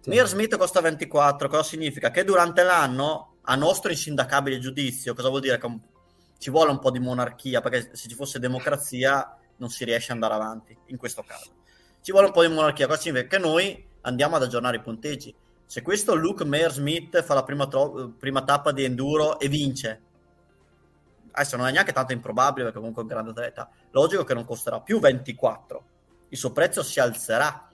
Sì. 0.00 0.08
Mayer 0.08 0.26
Smith 0.26 0.56
costa 0.56 0.80
24, 0.80 1.48
cosa 1.48 1.62
significa? 1.62 2.10
Che 2.10 2.24
durante 2.24 2.64
l'anno, 2.64 3.36
a 3.42 3.54
nostro 3.54 3.92
insindacabile 3.92 4.58
giudizio, 4.58 5.14
cosa 5.14 5.28
vuol 5.28 5.42
dire? 5.42 5.58
Che 5.58 5.78
ci 6.38 6.50
vuole 6.50 6.72
un 6.72 6.80
po' 6.80 6.90
di 6.90 6.98
monarchia, 6.98 7.60
perché 7.60 7.90
se 7.94 8.08
ci 8.08 8.16
fosse 8.16 8.40
democrazia 8.40 9.38
non 9.58 9.70
si 9.70 9.84
riesce 9.84 10.10
ad 10.10 10.20
andare 10.20 10.34
avanti, 10.34 10.76
in 10.86 10.96
questo 10.96 11.22
caso. 11.22 11.52
Ci 12.00 12.10
vuole 12.10 12.26
un 12.26 12.32
po' 12.32 12.44
di 12.44 12.52
monarchia, 12.52 12.88
cosa 12.88 12.98
significa 12.98 13.36
che 13.36 13.38
noi 13.38 13.86
andiamo 14.00 14.34
ad 14.34 14.42
aggiornare 14.42 14.78
i 14.78 14.82
punteggi. 14.82 15.32
Se 15.64 15.82
questo 15.82 16.16
Luke 16.16 16.44
Mayer 16.44 16.72
Smith 16.72 17.22
fa 17.22 17.34
la 17.34 17.44
prima, 17.44 17.68
tro- 17.68 18.12
prima 18.18 18.42
tappa 18.42 18.72
di 18.72 18.82
enduro 18.82 19.38
e 19.38 19.46
vince, 19.46 20.00
adesso 21.36 21.56
non 21.56 21.66
è 21.66 21.70
neanche 21.70 21.92
tanto 21.92 22.12
improbabile 22.12 22.64
perché 22.64 22.78
comunque 22.78 23.02
è 23.02 23.04
un 23.04 23.10
grande 23.10 23.30
atleta, 23.30 23.68
logico 23.90 24.24
che 24.24 24.34
non 24.34 24.44
costerà 24.44 24.80
più 24.80 24.98
24, 24.98 25.84
il 26.28 26.38
suo 26.38 26.52
prezzo 26.52 26.82
si 26.82 26.98
alzerà. 26.98 27.68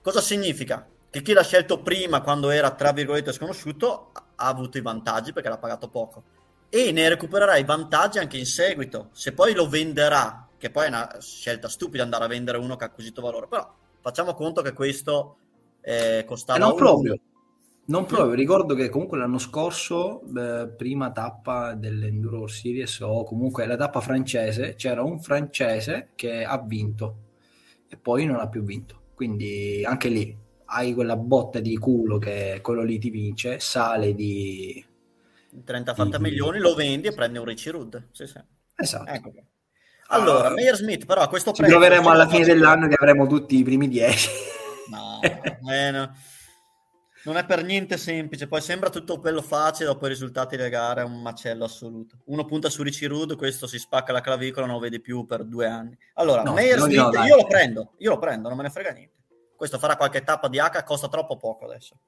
Cosa 0.00 0.20
significa? 0.20 0.86
Che 1.10 1.22
chi 1.22 1.32
l'ha 1.32 1.42
scelto 1.42 1.82
prima, 1.82 2.22
quando 2.22 2.50
era 2.50 2.70
tra 2.70 2.92
virgolette 2.92 3.32
sconosciuto, 3.32 4.12
ha 4.12 4.46
avuto 4.46 4.78
i 4.78 4.82
vantaggi 4.82 5.32
perché 5.32 5.48
l'ha 5.48 5.58
pagato 5.58 5.88
poco 5.88 6.22
e 6.70 6.92
ne 6.92 7.08
recupererà 7.08 7.56
i 7.56 7.64
vantaggi 7.64 8.18
anche 8.18 8.38
in 8.38 8.46
seguito. 8.46 9.08
Se 9.12 9.32
poi 9.32 9.54
lo 9.54 9.68
venderà, 9.68 10.48
che 10.56 10.70
poi 10.70 10.86
è 10.86 10.88
una 10.88 11.16
scelta 11.20 11.68
stupida 11.68 12.02
andare 12.02 12.24
a 12.24 12.28
vendere 12.28 12.58
uno 12.58 12.76
che 12.76 12.84
ha 12.84 12.88
acquisito 12.88 13.22
valore, 13.22 13.46
però 13.46 13.74
facciamo 14.00 14.34
conto 14.34 14.62
che 14.62 14.72
questo 14.72 15.36
eh, 15.82 16.24
costava... 16.26 16.58
Eh 16.58 16.62
non 16.62 16.74
proprio. 16.76 17.18
Non 17.88 18.04
proprio, 18.04 18.34
ricordo 18.34 18.74
che 18.74 18.90
comunque 18.90 19.16
l'anno 19.16 19.38
scorso, 19.38 20.20
eh, 20.36 20.68
prima 20.68 21.10
tappa 21.10 21.72
dell'Enduro 21.72 22.46
Series 22.46 23.00
o 23.00 23.24
comunque 23.24 23.66
la 23.66 23.76
tappa 23.76 24.00
francese, 24.02 24.74
c'era 24.74 25.02
un 25.02 25.18
francese 25.20 26.10
che 26.14 26.44
ha 26.44 26.60
vinto 26.60 27.16
e 27.88 27.96
poi 27.96 28.26
non 28.26 28.40
ha 28.40 28.48
più 28.48 28.62
vinto. 28.62 29.04
Quindi 29.14 29.82
anche 29.86 30.10
lì 30.10 30.36
hai 30.66 30.92
quella 30.92 31.16
botta 31.16 31.60
di 31.60 31.78
culo 31.78 32.18
che 32.18 32.60
quello 32.62 32.82
lì 32.82 32.98
ti 32.98 33.08
vince, 33.08 33.58
sale 33.58 34.14
di 34.14 34.84
30 35.64 35.94
fatta 35.94 36.18
milioni, 36.18 36.58
lo 36.58 36.74
vendi 36.74 37.08
e 37.08 37.14
prendi 37.14 37.38
un 37.38 37.46
Richie 37.46 37.72
Rudd. 37.72 37.96
Sì, 38.12 38.26
sì. 38.26 38.38
Esatto. 38.76 39.10
Ecco. 39.10 39.32
Allora, 40.08 40.50
uh, 40.50 40.52
Meyer 40.52 40.76
Smith, 40.76 41.06
però 41.06 41.22
a 41.22 41.28
questo 41.28 41.52
ci 41.52 41.62
prezzo... 41.62 41.78
Troveremo 41.78 42.10
alla 42.10 42.28
fine 42.28 42.44
dell'anno 42.44 42.86
che 42.86 42.96
avremo 42.98 43.26
tutti 43.26 43.56
i 43.56 43.62
primi 43.62 43.88
10. 43.88 44.28
No, 44.90 45.20
bueno. 45.60 46.12
Non 47.28 47.36
è 47.36 47.44
per 47.44 47.62
niente 47.62 47.98
semplice. 47.98 48.48
Poi 48.48 48.62
sembra 48.62 48.88
tutto 48.88 49.18
bello 49.18 49.42
facile, 49.42 49.90
dopo 49.90 50.06
i 50.06 50.08
risultati 50.08 50.56
delle 50.56 50.70
gare 50.70 51.02
è 51.02 51.04
un 51.04 51.20
macello 51.20 51.64
assoluto. 51.64 52.16
Uno 52.24 52.46
punta 52.46 52.70
su 52.70 52.82
Rudd, 52.82 53.34
questo 53.34 53.66
si 53.66 53.78
spacca 53.78 54.12
la 54.12 54.22
clavicola, 54.22 54.64
non 54.64 54.76
lo 54.76 54.80
vedi 54.80 54.98
più 54.98 55.26
per 55.26 55.44
due 55.44 55.66
anni. 55.66 55.96
Allora, 56.14 56.42
no, 56.42 56.54
Meyer 56.54 56.78
Smith, 56.78 56.96
io 56.96 57.36
lo 57.36 57.46
prendo, 57.46 57.92
io 57.98 58.10
lo 58.10 58.18
prendo, 58.18 58.48
non 58.48 58.56
me 58.56 58.62
ne 58.62 58.70
frega 58.70 58.92
niente. 58.92 59.16
Questo 59.54 59.78
farà 59.78 59.96
qualche 59.96 60.22
tappa 60.22 60.48
di 60.48 60.58
H, 60.58 60.82
costa 60.84 61.08
troppo 61.08 61.36
poco 61.36 61.66
adesso. 61.66 61.98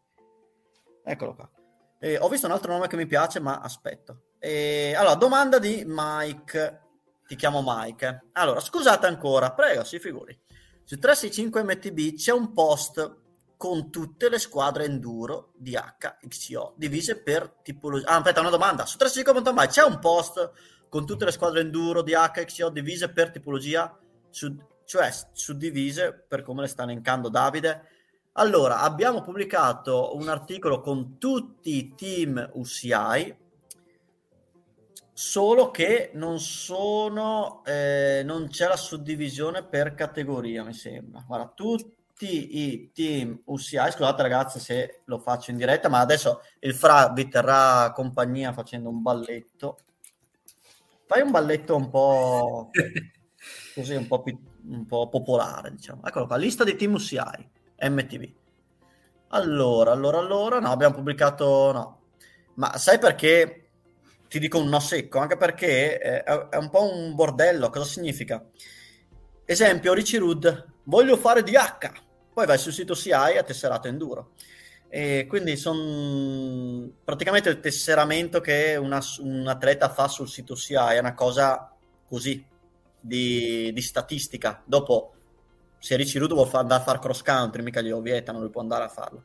Eccolo 1.05 1.35
qua. 1.35 1.51
Eh, 1.99 2.17
ho 2.19 2.29
visto 2.29 2.47
un 2.47 2.53
altro 2.53 2.73
nome 2.73 2.87
che 2.87 2.97
mi 2.97 3.07
piace, 3.07 3.41
ma 3.41 3.59
aspetto. 3.59 4.23
Eh, 4.39 4.95
allora, 4.97 5.17
domanda 5.17 5.59
di 5.59 5.85
Mike. 5.87 6.81
Ti 7.27 7.37
chiamo 7.37 7.63
Mike. 7.63 8.29
Allora, 8.33 8.61
scusate 8.61 9.07
ancora, 9.07 9.53
prego, 9.53 9.85
si 9.85 9.99
figuri. 9.99 10.37
Su 10.83 10.99
365 10.99 11.63
MTB 11.63 12.17
c'è 12.17 12.33
un 12.33 12.53
post 12.53 13.19
con 13.61 13.91
tutte 13.91 14.31
le 14.31 14.39
squadre 14.39 14.87
enduro 14.87 15.53
di 15.57 15.77
HXO 15.77 16.73
divise 16.79 17.21
per 17.21 17.59
tipologia. 17.63 18.09
Ah, 18.09 18.17
aspetta, 18.17 18.41
una 18.41 18.49
domanda. 18.49 18.87
Su 18.87 18.97
365 18.97 19.67
c'è 19.67 19.83
un 19.83 19.99
post 19.99 20.51
con 20.89 21.05
tutte 21.05 21.27
le 21.27 21.31
squadre 21.31 21.61
enduro 21.61 22.01
di 22.01 22.15
HXO 22.15 22.71
divise 22.71 23.11
per 23.11 23.31
tipologia, 23.31 23.95
su, 24.31 24.57
cioè 24.87 25.11
suddivise 25.33 26.25
per 26.27 26.43
come 26.43 26.63
le 26.63 26.69
sta 26.69 26.85
elencando 26.85 27.29
Davide 27.29 27.99
allora, 28.35 28.81
abbiamo 28.81 29.23
pubblicato 29.23 30.17
un 30.17 30.29
articolo 30.29 30.81
con 30.81 31.19
tutti 31.19 31.77
i 31.77 31.95
team 31.97 32.51
UCI, 32.55 33.37
solo 35.13 35.71
che 35.71 36.13
non 36.15 36.39
sono, 36.39 37.63
eh, 37.65 38.23
non 38.25 38.47
c'è 38.49 38.69
la 38.69 38.77
suddivisione 38.77 39.65
per 39.65 39.95
categoria, 39.95 40.63
mi 40.63 40.73
sembra. 40.73 41.25
Guarda, 41.27 41.53
tutti 42.21 42.59
i 42.59 42.91
team 42.93 43.41
UCI, 43.47 43.93
scusate 43.93 44.21
ragazzi 44.21 44.61
se 44.61 45.01
lo 45.07 45.19
faccio 45.19 45.53
in 45.53 45.57
diretta, 45.57 45.89
ma 45.89 46.01
adesso 46.01 46.43
il 46.59 46.75
Fra 46.75 47.09
vi 47.09 47.29
terrà 47.29 47.93
compagnia 47.95 48.53
facendo 48.53 48.91
un 48.91 49.01
balletto. 49.01 49.79
Fai 51.07 51.23
un 51.23 51.31
balletto 51.31 51.77
un 51.77 51.89
po' 51.89 52.71
così, 53.75 53.95
un 53.95 54.07
po', 54.07 54.23
un 54.69 54.85
po 54.85 55.09
popolare, 55.09 55.75
diciamo. 55.75 56.03
Eccolo 56.05 56.27
qua, 56.27 56.37
lista 56.37 56.63
di 56.63 56.77
team 56.77 56.93
UCI 56.93 57.49
MTV. 57.89 58.33
Allora, 59.29 59.93
allora, 59.93 60.19
allora, 60.19 60.61
no, 60.61 60.71
abbiamo 60.71 60.97
pubblicato, 60.97 61.73
no. 61.73 62.01
Ma 62.57 62.77
sai 62.77 62.99
perché 62.99 63.71
ti 64.29 64.39
dico 64.39 64.59
un 64.59 64.69
no 64.69 64.79
secco? 64.79 65.19
Anche 65.19 65.39
perché 65.39 65.99
è, 65.99 66.23
è 66.23 66.57
un 66.57 66.69
po' 66.69 66.93
un 66.93 67.15
bordello. 67.15 67.71
Cosa 67.71 67.87
significa? 67.87 68.45
Esempio, 69.47 69.95
Richie 69.95 70.19
Rudd, 70.19 70.47
voglio 70.85 71.17
fare 71.17 71.43
DH. 71.43 72.09
Poi 72.33 72.47
vai 72.47 72.59
sul 72.59 72.73
sito 72.73 72.95
CI 72.95 73.13
a 73.13 73.43
tesserato 73.43 73.89
enduro. 73.89 74.33
E 74.89 75.27
quindi 75.29 75.57
sono 75.57 76.91
praticamente 77.05 77.49
il 77.49 77.61
tesseramento 77.61 78.41
che 78.41 78.77
una, 78.77 79.01
un 79.21 79.47
atleta 79.47 79.89
fa 79.89 80.09
sul 80.09 80.29
sito 80.29 80.57
CI 80.57 80.75
è 80.75 80.99
una 80.99 81.15
cosa 81.15 81.73
così 82.07 82.45
di, 83.01 83.73
di 83.73 83.83
statistica. 83.83 84.63
Dopo 84.65 85.15
se 85.79 85.97
Ricci 85.97 86.19
Rudo 86.19 86.35
vuole 86.35 86.51
andare 86.55 86.83
a 86.83 86.85
fare 86.85 86.99
cross 86.99 87.23
country, 87.23 87.63
mica 87.63 87.81
glielo 87.81 88.01
vietano, 88.01 88.41
lui 88.41 88.51
può 88.51 88.61
andare 88.61 88.85
a 88.85 88.89
farlo. 88.89 89.25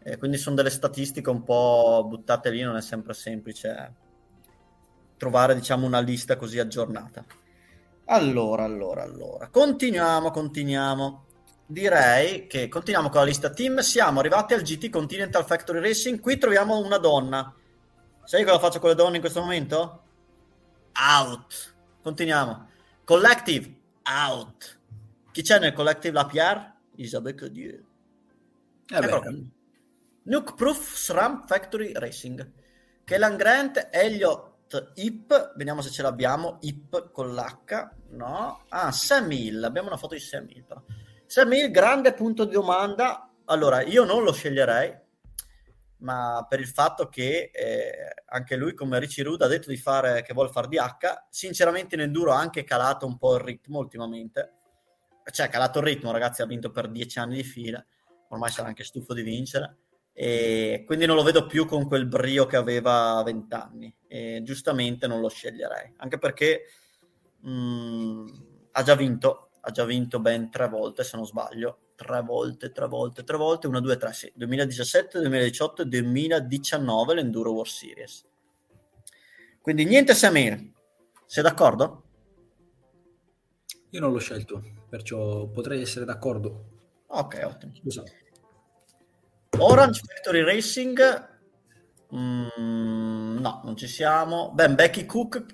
E 0.00 0.16
quindi 0.16 0.36
sono 0.36 0.54
delle 0.54 0.70
statistiche 0.70 1.28
un 1.28 1.42
po' 1.42 2.04
buttate 2.08 2.50
lì, 2.50 2.62
non 2.62 2.76
è 2.76 2.82
sempre 2.82 3.14
semplice 3.14 3.94
trovare 5.16 5.54
diciamo 5.54 5.84
una 5.84 6.00
lista 6.00 6.36
così 6.36 6.58
aggiornata. 6.58 7.24
Allora, 8.06 8.64
allora, 8.64 9.02
allora, 9.02 9.48
continuiamo, 9.48 10.30
continuiamo. 10.30 11.26
Direi 11.70 12.46
che 12.46 12.66
continuiamo 12.68 13.10
con 13.10 13.20
la 13.20 13.26
lista 13.26 13.50
team. 13.50 13.80
Siamo 13.80 14.20
arrivati 14.20 14.54
al 14.54 14.62
GT 14.62 14.88
Continental 14.88 15.44
Factory 15.44 15.80
Racing. 15.80 16.18
Qui 16.18 16.38
troviamo 16.38 16.78
una 16.78 16.96
donna. 16.96 17.54
Sai 18.24 18.42
cosa 18.42 18.58
faccio 18.58 18.78
con 18.78 18.88
le 18.88 18.94
donne 18.94 19.16
in 19.16 19.20
questo 19.20 19.40
momento? 19.40 20.02
Out. 20.94 21.74
Continuiamo. 22.02 22.70
Collective. 23.04 23.74
Out. 24.02 24.78
Chi 25.30 25.42
c'è 25.42 25.58
nel 25.58 25.74
collective 25.74 26.14
Lapierre? 26.14 26.74
Isabelle 26.94 27.50
Dieu. 27.50 27.84
Eh 28.88 28.96
ecco. 28.96 29.22
Nuke 30.22 30.54
Proof 30.54 30.94
SRAM 30.94 31.46
Factory 31.46 31.92
Racing. 31.92 32.50
Kellan 33.04 33.36
Grant, 33.36 33.88
Elliot 33.90 34.56
Hip, 34.94 35.52
vediamo 35.56 35.82
se 35.82 35.90
ce 35.90 36.00
l'abbiamo, 36.00 36.56
Hip 36.60 37.10
con 37.12 37.34
l'H, 37.34 37.90
no? 38.10 38.64
Ah, 38.68 38.90
Sam 38.90 39.30
Hill, 39.32 39.62
abbiamo 39.64 39.88
una 39.88 39.96
foto 39.96 40.14
di 40.14 40.20
Sam 40.20 40.46
Hill 40.48 40.64
però. 40.64 40.82
Sam 41.28 41.52
Hill, 41.52 41.70
grande 41.70 42.14
punto 42.14 42.46
di 42.46 42.52
domanda, 42.52 43.30
allora, 43.44 43.82
io 43.82 44.04
non 44.04 44.22
lo 44.22 44.32
sceglierei, 44.32 44.98
ma 45.98 46.46
per 46.48 46.58
il 46.58 46.68
fatto 46.68 47.10
che 47.10 47.50
eh, 47.52 47.92
anche 48.28 48.56
lui, 48.56 48.72
come 48.72 48.98
Ricci 48.98 49.20
Ruda, 49.20 49.44
ha 49.44 49.48
detto 49.48 49.68
di 49.68 49.76
fare, 49.76 50.22
che 50.22 50.32
vuole 50.32 50.48
fare 50.48 50.68
DH, 50.68 51.26
sinceramente 51.28 51.96
in 51.96 52.00
enduro 52.00 52.32
ha 52.32 52.38
anche 52.38 52.64
calato 52.64 53.04
un 53.04 53.18
po' 53.18 53.34
il 53.34 53.42
ritmo 53.42 53.78
ultimamente. 53.78 54.54
Cioè, 55.30 55.44
ha 55.44 55.50
calato 55.50 55.80
il 55.80 55.84
ritmo, 55.84 56.12
ragazzi, 56.12 56.40
ha 56.40 56.46
vinto 56.46 56.70
per 56.70 56.88
dieci 56.88 57.18
anni 57.18 57.36
di 57.36 57.44
fila, 57.44 57.84
ormai 58.30 58.50
sarà 58.50 58.68
anche 58.68 58.84
stufo 58.84 59.12
di 59.12 59.20
vincere, 59.20 59.76
e 60.14 60.82
quindi 60.86 61.04
non 61.04 61.14
lo 61.14 61.22
vedo 61.22 61.44
più 61.44 61.66
con 61.66 61.86
quel 61.86 62.06
brio 62.06 62.46
che 62.46 62.56
aveva 62.56 63.18
a 63.18 63.22
vent'anni, 63.22 63.94
e 64.06 64.40
giustamente 64.44 65.06
non 65.06 65.20
lo 65.20 65.28
sceglierei, 65.28 65.92
anche 65.98 66.16
perché 66.16 66.62
mh, 67.42 67.50
mm, 67.50 68.26
ha 68.72 68.82
già 68.82 68.94
vinto, 68.94 69.47
ha 69.68 69.70
già 69.70 69.84
vinto 69.84 70.18
ben 70.18 70.50
tre 70.50 70.66
volte, 70.66 71.04
se 71.04 71.16
non 71.16 71.26
sbaglio, 71.26 71.90
tre 71.94 72.22
volte, 72.22 72.72
tre 72.72 72.86
volte, 72.86 73.22
tre 73.22 73.36
volte, 73.36 73.66
1, 73.66 73.80
2, 73.80 73.96
3, 73.98 74.12
sì, 74.12 74.32
2017, 74.34 75.20
2018 75.20 75.82
e 75.82 75.84
2019 75.84 77.14
l'Enduro 77.14 77.52
World 77.52 77.70
Series. 77.70 78.24
Quindi 79.60 79.84
niente 79.84 80.14
Samir, 80.14 80.58
sei 81.26 81.42
d'accordo? 81.42 82.04
Io 83.90 84.00
non 84.00 84.10
l'ho 84.10 84.18
scelto, 84.18 84.62
perciò 84.88 85.46
potrei 85.48 85.82
essere 85.82 86.06
d'accordo. 86.06 86.64
Ok, 87.08 87.42
ottimo. 87.44 87.74
Scusa. 87.74 88.02
Orange 89.58 90.00
Factory 90.02 90.42
Racing, 90.44 91.28
mm, 92.14 93.38
no, 93.38 93.60
non 93.64 93.76
ci 93.76 93.86
siamo. 93.86 94.50
Ben, 94.52 94.74
Becky 94.74 95.04
Cook 95.04 95.44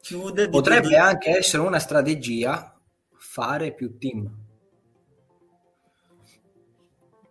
chiude. 0.00 0.50
Potrebbe 0.50 0.88
di... 0.88 0.96
anche 0.96 1.36
essere 1.36 1.62
una 1.62 1.78
strategia 1.78 2.71
fare 3.32 3.72
più 3.72 3.96
team 3.96 4.42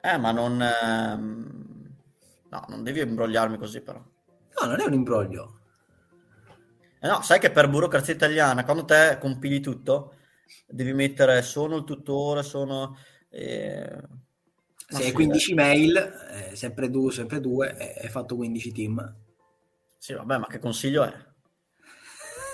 eh, 0.01 0.17
ma 0.17 0.31
non... 0.31 0.61
Ehm... 0.61 1.59
No, 2.49 2.65
non 2.67 2.83
devi 2.83 2.99
imbrogliarmi 2.99 3.57
così 3.57 3.81
però. 3.81 3.99
No, 3.99 4.67
non 4.67 4.79
è 4.81 4.83
un 4.83 4.93
imbroglio. 4.93 5.59
Eh 6.99 7.07
no, 7.07 7.21
sai 7.21 7.39
che 7.39 7.51
per 7.51 7.69
burocrazia 7.69 8.13
italiana, 8.13 8.65
quando 8.65 8.83
te 8.83 9.17
compili 9.19 9.59
tutto, 9.61 10.15
devi 10.67 10.93
mettere 10.93 11.41
sono 11.43 11.77
il 11.77 11.83
tutore, 11.83 12.43
sono... 12.43 12.97
Eh... 13.29 14.01
Se 14.87 15.03
hai 15.03 15.11
15 15.13 15.53
mail, 15.53 15.95
eh, 15.95 16.55
sempre 16.55 16.89
due, 16.89 17.13
sempre 17.13 17.39
due, 17.39 17.77
hai 18.01 18.09
fatto 18.09 18.35
15 18.35 18.71
team. 18.73 19.15
Sì, 19.97 20.13
vabbè, 20.13 20.39
ma 20.39 20.47
che 20.47 20.59
consiglio 20.59 21.03
è? 21.05 21.13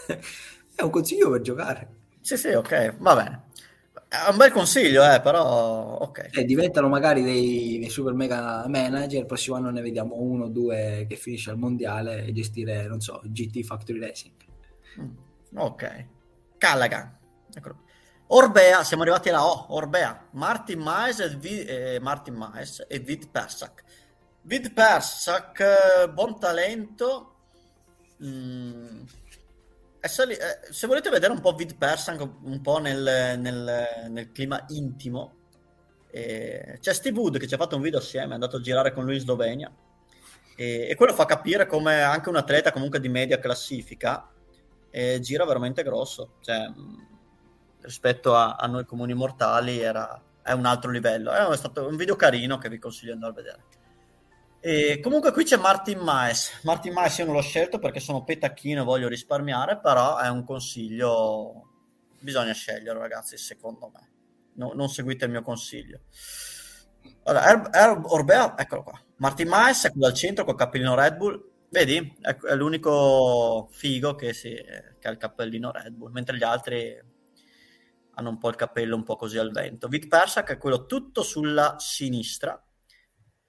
è 0.76 0.82
un 0.84 0.90
consiglio 0.92 1.32
per 1.32 1.42
giocare. 1.42 1.97
Sì, 2.28 2.36
sì, 2.36 2.50
ok, 2.50 2.98
va 2.98 3.16
bene. 3.16 3.44
È 4.10 4.30
un 4.30 4.36
bel 4.36 4.52
consiglio, 4.52 5.02
eh, 5.10 5.22
però 5.22 5.96
ok. 6.00 6.32
E 6.34 6.44
diventano 6.44 6.90
magari 6.90 7.24
dei, 7.24 7.80
dei, 7.80 7.90
super 7.90 8.12
mega 8.12 8.66
manager. 8.68 9.22
Il 9.22 9.26
prossimo 9.26 9.56
anno 9.56 9.70
ne 9.70 9.80
vediamo 9.80 10.16
uno 10.16 10.44
o 10.44 10.48
due 10.50 11.06
che 11.08 11.16
finisce 11.16 11.52
al 11.52 11.58
mondiale 11.58 12.26
e 12.26 12.34
gestire, 12.34 12.86
non 12.86 13.00
so, 13.00 13.22
GT 13.24 13.64
Factory 13.64 14.00
Racing. 14.00 14.34
Mm, 15.00 15.58
ok. 15.58 16.06
Callaghan. 16.58 17.18
Eccolo. 17.54 17.84
Orbea, 18.28 18.84
siamo 18.84 19.04
arrivati 19.04 19.30
alla 19.30 19.46
O. 19.46 19.68
Orbea, 19.70 20.28
Martin 20.32 20.80
Maes 20.80 21.20
e, 21.20 21.30
v, 21.30 21.46
eh, 21.46 22.00
Martin 22.02 22.34
Maes 22.34 22.86
e 22.90 23.00
Vid 23.00 23.30
Persak. 23.30 23.86
Vid 24.42 24.74
Persak, 24.74 25.60
eh, 25.62 26.10
buon 26.10 26.38
talento. 26.38 27.36
Mm, 28.22 29.04
Sali- 30.02 30.36
eh, 30.36 30.60
se 30.72 30.88
volete 30.88 31.10
vedere 31.10 31.34
un 31.34 31.42
po' 31.42 31.54
Vid 31.54 31.76
Persan, 31.76 32.40
un 32.44 32.62
po' 32.62 32.80
nel, 32.80 33.38
nel, 33.40 33.88
nel 34.10 34.32
clima 34.32 34.64
intimo, 34.70 35.36
eh, 36.10 36.78
c'è 36.80 36.94
Steve 36.94 37.20
Wood 37.20 37.38
che 37.38 37.48
ci 37.48 37.54
ha 37.54 37.58
fatto 37.58 37.76
un 37.76 37.82
video 37.82 38.00
assieme, 38.00 38.32
è 38.32 38.34
andato 38.34 38.58
a 38.58 38.62
girare 38.62 38.94
con 38.94 39.04
lui 39.04 39.16
in 39.16 39.22
Slovenia 39.22 39.72
e, 40.56 40.88
e 40.90 40.96
quello 40.96 41.14
fa 41.14 41.26
capire 41.26 41.68
come 41.68 42.02
anche 42.02 42.30
un 42.30 42.36
atleta 42.36 42.72
comunque 42.72 43.00
di 43.00 43.10
media 43.10 43.40
classifica 43.40 44.30
eh, 44.90 45.20
gira 45.20 45.46
veramente 45.46 45.84
grosso, 45.84 46.38
cioè, 46.42 46.72
rispetto 47.82 48.36
a, 48.36 48.56
a, 48.56 48.66
noi 48.66 48.86
comuni 48.86 49.14
mortali 49.14 49.80
era, 49.80 50.20
è 50.42 50.54
un 50.54 50.66
altro 50.66 50.90
livello. 50.90 51.32
È 51.32 51.56
stato 51.58 51.88
un 51.88 51.96
video 51.96 52.16
carino 52.16 52.58
che 52.58 52.70
vi 52.70 52.80
consiglio 52.80 53.16
di 53.16 53.24
andare 53.24 53.32
a 53.32 53.36
vedere. 53.36 53.64
E 54.68 55.00
comunque 55.00 55.32
qui 55.32 55.46
c'è 55.46 55.56
Martin 55.56 56.00
Maes. 56.00 56.60
Martin 56.64 56.92
Maes 56.92 57.18
io 57.20 57.24
non 57.24 57.36
l'ho 57.36 57.42
scelto 57.42 57.80
perché 57.80 58.02
sono 58.02 58.26
petacchino 58.26 58.82
e 58.82 58.84
voglio 58.84 59.08
risparmiare, 59.08 59.80
però 59.80 60.18
è 60.18 60.28
un 60.28 60.44
consiglio. 60.44 61.70
Bisogna 62.20 62.52
scegliere, 62.52 63.00
ragazzi, 63.00 63.38
secondo 63.38 63.90
me. 63.94 64.10
No, 64.56 64.74
non 64.76 64.90
seguite 64.90 65.24
il 65.24 65.32
mio 65.32 65.42
consiglio. 65.42 66.02
Allora, 67.24 67.48
Herb, 67.48 67.70
Herb 67.74 68.06
Orbea, 68.08 68.58
eccolo 68.58 68.84
qua. 68.84 69.02
Martin 69.20 69.48
Maes 69.48 69.86
è 69.86 69.92
quello 69.92 70.08
al 70.08 70.14
centro 70.14 70.44
col 70.44 70.58
cappellino 70.58 70.96
Red 70.96 71.16
Bull. 71.16 71.50
Vedi? 71.70 72.18
È, 72.20 72.36
l'unico 72.54 73.70
figo 73.72 74.16
che, 74.16 74.34
si, 74.34 74.54
che 75.00 75.08
ha 75.08 75.12
il 75.12 75.18
cappellino 75.18 75.72
Red 75.72 75.94
Bull, 75.94 76.12
mentre 76.12 76.36
gli 76.36 76.44
altri 76.44 77.02
hanno 78.16 78.30
un 78.30 78.38
po' 78.38 78.50
il 78.50 78.56
cappello 78.56 78.98
un 78.98 79.04
po' 79.04 79.16
così 79.16 79.38
al 79.38 79.52
vento. 79.52 79.88
Vic 79.88 80.10
Persac 80.10 80.52
è 80.52 80.58
quello 80.58 80.86
tutto 80.86 81.24
sulla 81.24 81.76
sinistra. 81.80 82.62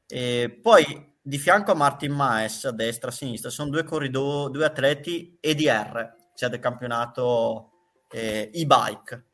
E 0.08 0.58
poi 0.62 1.14
di 1.20 1.38
fianco 1.38 1.72
a 1.72 1.74
Martin 1.74 2.12
Maes, 2.12 2.64
a 2.64 2.70
destra, 2.72 3.10
a 3.10 3.12
sinistra, 3.12 3.50
sono 3.50 3.70
due, 3.70 3.84
corrido- 3.84 4.48
due 4.48 4.64
atleti 4.64 5.36
EDR, 5.40 6.16
cioè 6.34 6.48
del 6.48 6.58
campionato 6.58 7.72
eh, 8.10 8.50
e-bike. 8.52 9.24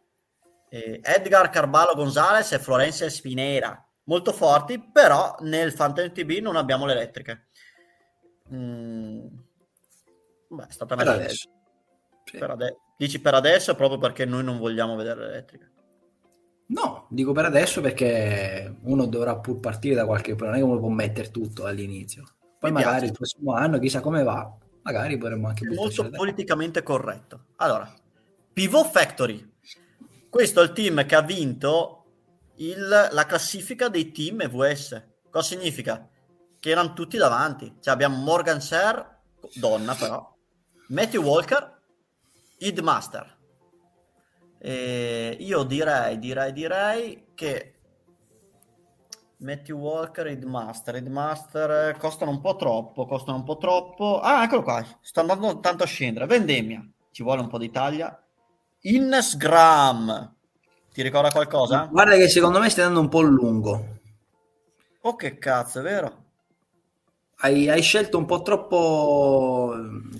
Eh, 0.68 1.01
Edgar 1.03 1.51
Carvalho 1.51 1.95
Gonzalez 1.95 2.51
e 2.51 2.59
Florencia 2.59 3.09
Spinera, 3.09 3.87
molto 4.05 4.33
forti, 4.33 4.81
però 4.81 5.37
nel 5.41 5.72
Phantom 5.72 6.11
TB 6.11 6.31
non 6.41 6.57
abbiamo 6.57 6.85
le 6.85 6.93
elettriche. 6.93 7.47
Mm. 8.53 9.27
Beh, 10.49 10.66
è 10.66 10.72
stata 10.72 10.95
una 10.95 11.05
per 11.05 11.31
Sì. 11.31 11.49
Per 12.39 12.51
ade- 12.51 12.79
Dici 12.97 13.20
per 13.20 13.35
adesso 13.35 13.75
proprio 13.75 13.99
perché 13.99 14.25
noi 14.25 14.45
non 14.45 14.59
vogliamo 14.59 14.97
vedere 14.97 15.20
le 15.20 15.29
elettriche. 15.29 15.72
No, 16.67 17.07
dico 17.11 17.33
per 17.33 17.45
adesso 17.45 17.81
perché 17.81 18.77
uno 18.83 19.07
dovrà 19.07 19.37
pur 19.37 19.61
partire 19.61 19.95
da 19.95 20.07
qualche 20.07 20.35
non 20.35 20.55
è 20.55 20.57
che 20.57 20.62
uno 20.62 20.79
può 20.79 20.89
mettere 20.89 21.31
tutto 21.31 21.67
all'inizio. 21.67 22.25
Poi 22.59 22.71
Mi 22.71 22.77
magari 22.77 23.01
piace. 23.01 23.07
il 23.07 23.12
prossimo 23.12 23.53
anno, 23.53 23.79
chissà 23.79 24.01
come 24.01 24.23
va, 24.23 24.51
magari 24.83 25.19
potremmo 25.19 25.49
anche... 25.49 25.69
Molto 25.69 26.09
politicamente 26.09 26.83
corretto. 26.83 27.47
Allora, 27.57 27.93
Pivot 28.53 28.91
Factory. 28.91 29.53
Questo 30.31 30.61
è 30.61 30.65
il 30.65 30.73
team 30.73 31.05
che 31.05 31.15
ha 31.15 31.21
vinto 31.21 32.05
il, 32.57 33.09
la 33.11 33.27
classifica 33.27 33.89
dei 33.89 34.11
team 34.12 34.41
EVS. 34.41 35.03
Cosa 35.31 35.47
significa? 35.47 36.09
Che 36.59 36.71
erano 36.71 36.93
tutti 36.95 37.17
davanti. 37.19 37.77
Cioè 37.81 37.93
abbiamo 37.93 38.17
Morgan 38.17 38.61
Ser, 38.61 39.19
donna 39.55 39.95
però, 39.95 40.35
Matthew 40.89 41.23
Walker, 41.23 41.81
Id 42.59 42.79
Master. 42.79 43.37
E 44.67 45.37
io 45.41 45.62
direi, 45.65 46.19
direi, 46.19 46.51
direi 46.55 47.27
che 47.35 47.75
Matthew 49.41 49.77
Walker 49.77 50.27
e 50.27 50.31
Headmaster. 50.31 50.95
Headmaster 50.95 51.95
costano 51.99 52.31
un 52.31 52.41
po' 52.41 52.57
troppo, 52.57 53.05
costano 53.05 53.37
un 53.37 53.45
po' 53.45 53.59
troppo. 53.59 54.21
Ah, 54.21 54.43
eccolo 54.43 54.62
qua, 54.62 54.83
sta 55.03 55.21
andando 55.21 55.61
tanto 55.61 55.83
a 55.83 55.87
scendere. 55.87 56.25
Vendemmia, 56.25 56.83
ci 57.11 57.23
vuole 57.23 57.43
un 57.43 57.49
po' 57.49 57.59
d'Italia. 57.59 58.19
Innes 58.81 59.37
Graham, 59.37 60.35
ti 60.95 61.03
ricorda 61.03 61.31
qualcosa? 61.31 61.87
Guarda 61.93 62.17
che 62.17 62.31
secondo 62.31 62.59
me 62.59 62.71
stai 62.71 62.85
andando 62.85 63.03
un 63.03 63.11
po' 63.11 63.21
lungo. 63.21 63.99
Oh 65.03 65.15
che 65.15 65.37
cazzo, 65.37 65.81
è 65.81 65.83
vero? 65.83 66.23
Hai, 67.37 67.69
hai 67.69 67.83
scelto 67.83 68.17
un 68.17 68.25
po' 68.25 68.41
troppo 68.41 69.75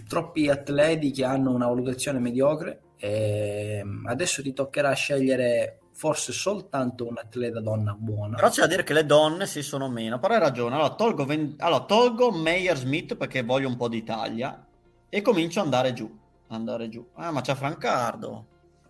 troppi 0.07 0.51
atleti 0.51 1.13
che 1.13 1.25
hanno 1.25 1.51
una 1.51 1.67
valutazione 1.67 2.19
mediocre 2.19 2.84
e 2.97 3.79
ehm, 3.81 4.07
adesso 4.07 4.43
ti 4.43 4.53
toccherà 4.53 4.93
scegliere 4.93 5.79
forse 5.93 6.33
soltanto 6.33 7.07
un 7.07 7.19
atleta 7.19 7.61
donna 7.61 7.95
buona. 7.99 8.37
Però 8.37 8.49
c'è 8.49 8.63
da 8.63 8.67
dire 8.67 8.83
che 8.83 8.93
le 8.93 9.07
donne 9.07 9.47
si 9.47 9.63
sono 9.63 9.89
meno, 9.89 10.19
però 10.19 10.35
hai 10.35 10.41
ragione. 10.41 10.75
Allora 10.75 10.95
tolgo, 10.95 11.25
ven... 11.25 11.55
allora, 11.59 11.85
tolgo 11.85 12.33
Meyer 12.33 12.77
Smith 12.77 13.17
perché 13.17 13.43
voglio 13.43 13.69
un 13.69 13.77
po' 13.77 13.89
d'Italia 13.89 14.67
e 15.09 15.23
comincio 15.23 15.61
ad 15.61 15.67
andare 15.67 15.93
giù. 15.93 16.19
Andare 16.49 16.89
giù. 16.89 17.07
Ah, 17.15 17.31
ma 17.31 17.41
c'è 17.41 17.55
Francardo. 17.55 18.47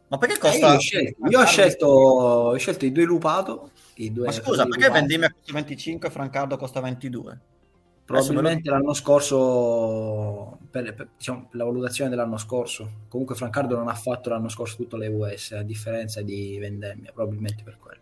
Ma 0.09 0.19
perché 0.19 0.39
costa? 0.39 0.57
Eh, 0.57 0.71
io, 0.71 0.77
ho 0.77 0.79
scelto, 0.79 1.27
io 1.29 1.41
ho, 1.41 1.45
scelto, 1.45 1.87
ho 1.87 2.57
scelto, 2.57 2.85
i 2.85 2.93
due 2.93 3.05
Lupato. 3.05 3.71
I 3.95 4.13
due 4.13 4.27
ma 4.27 4.33
scusa, 4.33 4.67
perché 4.67 4.91
Vendimia 4.91 5.31
costa 5.31 5.53
25 5.53 6.09
e 6.09 6.11
Francardo 6.11 6.57
costa 6.57 6.81
22? 6.81 7.41
Probabilmente 8.05 8.69
l'anno 8.69 8.93
scorso, 8.93 10.59
per, 10.71 10.95
per, 10.95 11.09
diciamo, 11.17 11.49
la 11.53 11.65
valutazione 11.65 12.11
dell'anno 12.11 12.37
scorso, 12.37 13.07
comunque 13.09 13.35
Francardo 13.35 13.77
non 13.77 13.89
ha 13.89 13.95
fatto 13.95 14.29
l'anno 14.29 14.51
scorso 14.51 14.77
tutto 14.77 14.99
le 14.99 15.09
US, 15.09 15.53
a 15.53 15.63
differenza 15.63 16.21
di 16.21 16.59
Vendemmia, 16.59 17.13
probabilmente 17.13 17.63
per 17.63 17.79
quello. 17.79 18.01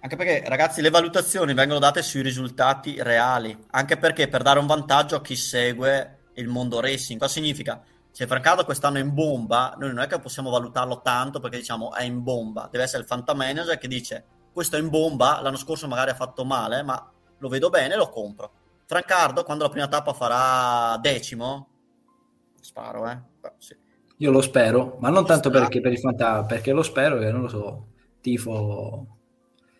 Anche 0.00 0.16
perché, 0.16 0.44
ragazzi, 0.48 0.80
le 0.80 0.90
valutazioni 0.90 1.54
vengono 1.54 1.80
date 1.80 2.02
sui 2.02 2.22
risultati 2.22 3.02
reali, 3.02 3.56
anche 3.70 3.96
perché 3.96 4.28
per 4.28 4.42
dare 4.42 4.60
un 4.60 4.66
vantaggio 4.66 5.16
a 5.16 5.20
chi 5.20 5.34
segue 5.34 6.18
il 6.34 6.48
mondo 6.48 6.80
racing. 6.80 7.18
Cosa 7.18 7.32
significa? 7.32 7.82
Se 8.10 8.26
Francardo 8.26 8.64
quest'anno 8.64 8.98
è 8.98 9.00
in 9.00 9.14
bomba, 9.14 9.74
noi 9.78 9.88
non 9.88 10.00
è 10.00 10.06
che 10.06 10.18
possiamo 10.20 10.50
valutarlo 10.50 11.00
tanto 11.00 11.40
perché 11.40 11.56
diciamo 11.56 11.94
è 11.94 12.04
in 12.04 12.22
bomba, 12.22 12.68
deve 12.70 12.84
essere 12.84 13.02
il 13.02 13.08
Fanta 13.08 13.32
Manager 13.32 13.78
che 13.78 13.88
dice 13.88 14.24
questo 14.52 14.76
è 14.76 14.80
in 14.80 14.90
bomba, 14.90 15.40
l'anno 15.40 15.56
scorso 15.56 15.88
magari 15.88 16.10
ha 16.10 16.14
fatto 16.14 16.44
male, 16.44 16.82
ma 16.82 17.10
lo 17.38 17.48
vedo 17.48 17.70
bene, 17.70 17.96
lo 17.96 18.10
compro. 18.10 18.52
Francardo, 18.92 19.42
quando 19.42 19.64
la 19.64 19.70
prima 19.70 19.88
tappa 19.88 20.12
farà 20.12 20.98
decimo, 20.98 21.68
sparo, 22.60 23.08
eh. 23.08 23.18
Beh, 23.40 23.52
sì. 23.56 23.74
Io 24.18 24.30
lo 24.30 24.42
spero, 24.42 24.98
ma 25.00 25.08
non 25.08 25.24
tanto 25.24 25.48
perché 25.48 25.80
per 25.80 25.92
il 25.92 25.98
fantasma, 25.98 26.44
perché 26.44 26.72
lo 26.72 26.82
spero 26.82 27.18
che 27.18 27.32
non 27.32 27.40
lo 27.40 27.48
so, 27.48 27.86
tifo. 28.20 29.06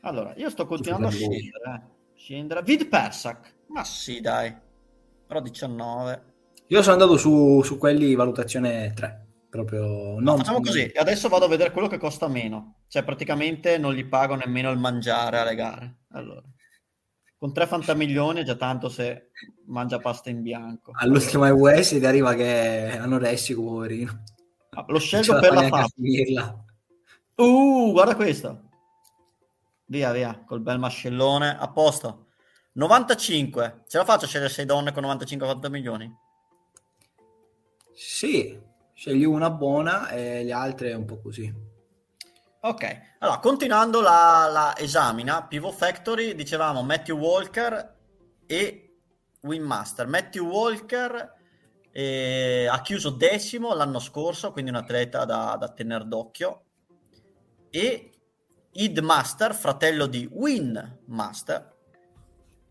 Allora, 0.01 0.33
io 0.37 0.49
sto 0.49 0.65
continuando 0.65 1.09
a 1.09 1.11
scendere. 1.11 1.75
Eh. 1.75 1.81
Scendere. 2.15 2.63
Vid 2.63 2.89
Persac, 2.89 3.55
ma 3.67 3.85
sì, 3.85 4.23
dai, 4.23 4.57
però 5.27 5.43
19. 5.43 6.23
Io 6.69 6.81
sono 6.81 6.95
andato 6.95 7.19
su, 7.19 7.61
su 7.63 7.77
quelli 7.77 8.15
valutazione 8.15 8.95
3. 8.95 9.27
Proprio 9.51 10.19
non... 10.19 10.39
Facciamo 10.39 10.63
così, 10.63 10.91
adesso 10.95 11.29
vado 11.29 11.45
a 11.45 11.49
vedere 11.49 11.71
quello 11.71 11.87
che 11.87 11.99
costa 11.99 12.29
meno. 12.29 12.77
Cioè, 12.89 13.05
praticamente 13.05 13.77
non 13.77 13.93
gli 13.93 14.07
pago 14.07 14.37
nemmeno 14.37 14.71
il 14.71 14.79
mangiare 14.79 15.39
alle 15.39 15.55
gare. 15.55 15.97
Allora, 16.13 16.43
con 17.43 17.53
3 17.53 17.67
fantamilioni 17.67 18.43
è 18.43 18.45
già 18.45 18.55
tanto 18.55 18.89
se 18.89 19.31
mangia 19.67 19.99
pasta 19.99 20.31
in 20.31 20.43
bianco. 20.43 20.93
All'ultima 20.95 21.53
US 21.53 21.89
ti 21.89 22.07
arriva 22.07 22.35
che 22.35 22.91
è 22.91 22.97
anoressico, 22.99 23.65
poverino. 23.65 24.23
Ah, 24.71 24.85
lo 24.87 25.01
scelgo 25.01 25.41
per 25.41 25.53
la 25.53 25.69
pasta. 25.69 26.65
Uh, 27.35 27.91
guarda 27.91 28.15
questo. 28.15 28.71
Via, 29.87 30.13
via, 30.13 30.45
col 30.47 30.61
bel 30.61 30.79
mascellone. 30.79 31.59
A 31.59 31.69
posto. 31.69 32.27
95. 32.75 33.83
Ce 33.89 33.99
la 33.99 34.05
faccio 34.05 34.27
a 34.27 34.29
scegliere 34.29 34.49
6 34.49 34.65
donne 34.65 34.93
con 34.93 35.03
95 35.03 35.69
milioni? 35.69 36.17
Sì, 37.93 38.57
scegli 38.95 39.25
una 39.25 39.51
buona 39.51 40.11
e 40.11 40.45
le 40.45 40.53
altre 40.53 40.95
un 40.95 41.07
po' 41.07 41.21
così. 41.21 41.53
Ok, 42.65 43.01
allora 43.19 43.41
continuando 43.41 44.01
la, 44.01 44.49
la 44.49 44.77
esamina, 44.77 45.45
Pivot 45.49 45.75
Factory, 45.75 46.37
dicevamo 46.37 46.85
Matthew 46.85 47.19
Walker 47.19 47.99
e 48.47 48.99
Winmaster. 49.41 50.07
Matthew 50.07 50.47
Walker 50.47 51.35
eh, 51.91 52.69
ha 52.71 52.81
chiuso 52.83 53.11
decimo 53.11 53.75
l'anno 53.75 53.99
scorso, 53.99 54.53
quindi 54.53 54.71
un 54.71 54.77
atleta 54.77 55.25
da, 55.25 55.57
da 55.59 55.71
tenere 55.71 56.07
d'occhio. 56.07 56.63
E 57.69 58.13
Id 58.71 58.99
Master, 58.99 59.57
fratello 59.57 60.07
di 60.07 60.29
Win 60.31 61.01
Master, 61.07 61.77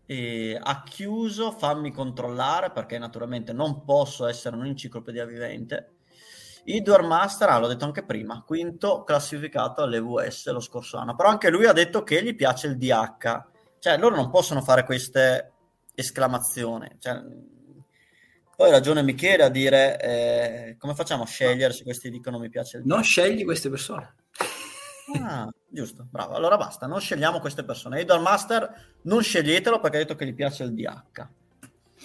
eh, 0.06 0.58
ha 0.58 0.82
chiuso, 0.84 1.52
fammi 1.52 1.92
controllare 1.92 2.70
perché 2.70 2.96
naturalmente 2.96 3.52
non 3.52 3.84
posso 3.84 4.26
essere 4.26 4.56
un'enciclopedia 4.56 5.26
vivente. 5.26 5.96
Idwar 6.64 7.02
Master, 7.02 7.48
ah, 7.48 7.58
l'ho 7.58 7.66
detto 7.66 7.84
anche 7.84 8.04
prima, 8.04 8.42
quinto 8.46 9.02
classificato 9.02 9.82
all'EVS 9.82 10.50
lo 10.50 10.60
scorso 10.60 10.96
anno, 10.96 11.16
però 11.16 11.28
anche 11.28 11.50
lui 11.50 11.66
ha 11.66 11.72
detto 11.72 12.02
che 12.02 12.22
gli 12.22 12.34
piace 12.34 12.68
il 12.68 12.76
DH, 12.76 13.42
cioè 13.78 13.98
loro 13.98 14.14
non 14.14 14.30
possono 14.30 14.62
fare 14.62 14.84
queste 14.84 15.52
esclamazioni. 15.94 16.96
Cioè, 16.98 17.20
poi 18.56 18.70
ragione 18.70 19.02
Michele 19.02 19.42
a 19.42 19.48
dire 19.48 20.00
eh, 20.00 20.76
come 20.78 20.94
facciamo 20.94 21.24
a 21.24 21.26
scegliere 21.26 21.72
se 21.72 21.82
questi 21.82 22.10
dicono 22.10 22.38
mi 22.38 22.48
piace 22.48 22.76
il 22.76 22.84
DH. 22.84 22.86
Non 22.86 23.02
scegli 23.02 23.44
queste 23.44 23.68
persone. 23.68 24.14
Ah, 25.20 25.50
giusto, 25.68 26.06
bravo. 26.08 26.34
Allora 26.34 26.56
basta, 26.56 26.86
non 26.86 27.00
scegliamo 27.00 27.40
queste 27.40 27.64
persone. 27.64 28.00
Idol 28.00 28.22
Master 28.22 28.98
non 29.02 29.22
sceglietelo 29.22 29.80
perché 29.80 29.96
ha 29.96 30.00
detto 30.00 30.14
che 30.14 30.26
gli 30.26 30.34
piace 30.34 30.62
il 30.62 30.74
DH. 30.74 31.26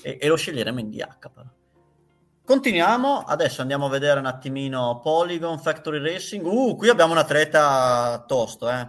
E, 0.02 0.18
e 0.20 0.28
lo 0.28 0.36
sceglieremo 0.36 0.80
in 0.80 0.90
DH 0.90 1.30
però. 1.32 1.48
Continuiamo, 2.48 3.24
adesso 3.24 3.60
andiamo 3.60 3.88
a 3.88 3.90
vedere 3.90 4.22
un 4.22 4.26
attimino 4.26 5.02
Polygon, 5.04 5.60
Factory 5.60 6.00
Racing. 6.00 6.46
Uh, 6.46 6.78
qui 6.78 6.88
abbiamo 6.88 7.12
un 7.12 7.18
atleta 7.18 8.24
tosto, 8.26 8.70
eh. 8.70 8.88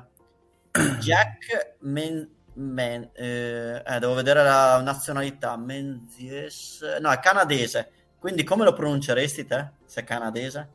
Jack 1.00 1.74
Men... 1.80 2.36
Men 2.54 3.10
eh, 3.14 3.82
eh, 3.84 3.98
devo 3.98 4.14
vedere 4.14 4.44
la 4.44 4.80
nazionalità. 4.80 5.56
Menzies... 5.56 6.82
No, 7.00 7.10
è 7.10 7.18
canadese. 7.18 7.90
Quindi 8.20 8.44
come 8.44 8.62
lo 8.62 8.72
pronunceresti 8.72 9.44
te, 9.44 9.70
se 9.84 10.02
è 10.02 10.04
canadese? 10.04 10.68